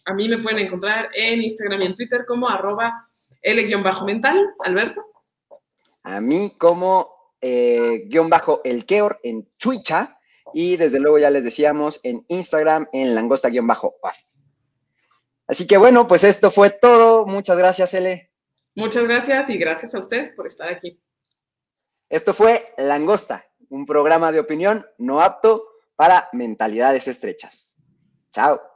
A 0.05 0.13
mí 0.13 0.27
me 0.27 0.41
pueden 0.41 0.59
encontrar 0.59 1.09
en 1.13 1.41
Instagram 1.41 1.81
y 1.81 1.85
en 1.87 1.95
Twitter 1.95 2.25
como 2.25 2.49
arroba 2.49 2.93
L-mental, 3.41 4.53
Alberto. 4.63 5.05
A 6.03 6.21
mí 6.21 6.53
como 6.57 7.09
eh, 7.41 8.05
guion 8.07 8.29
bajo 8.29 8.61
el 8.63 8.85
Keor 8.85 9.19
en 9.21 9.49
Twitter 9.57 10.07
y 10.57 10.77
desde 10.77 11.01
luego 11.01 11.19
ya 11.19 11.29
les 11.29 11.43
decíamos 11.43 11.99
en 12.03 12.23
Instagram 12.29 12.87
en 12.93 13.13
langosta-paz. 13.13 14.53
Así 15.47 15.67
que 15.67 15.75
bueno, 15.75 16.07
pues 16.07 16.23
esto 16.23 16.49
fue 16.49 16.69
todo. 16.69 17.25
Muchas 17.25 17.57
gracias, 17.57 17.93
Ele. 17.93 18.31
Muchas 18.73 19.03
gracias 19.03 19.49
y 19.49 19.57
gracias 19.57 19.93
a 19.93 19.99
ustedes 19.99 20.31
por 20.31 20.47
estar 20.47 20.69
aquí. 20.69 20.97
Esto 22.07 22.33
fue 22.33 22.63
Langosta, 22.77 23.45
un 23.67 23.85
programa 23.85 24.31
de 24.31 24.39
opinión 24.39 24.85
no 24.97 25.19
apto 25.19 25.67
para 25.97 26.29
mentalidades 26.31 27.09
estrechas. 27.09 27.83
Chao. 28.31 28.74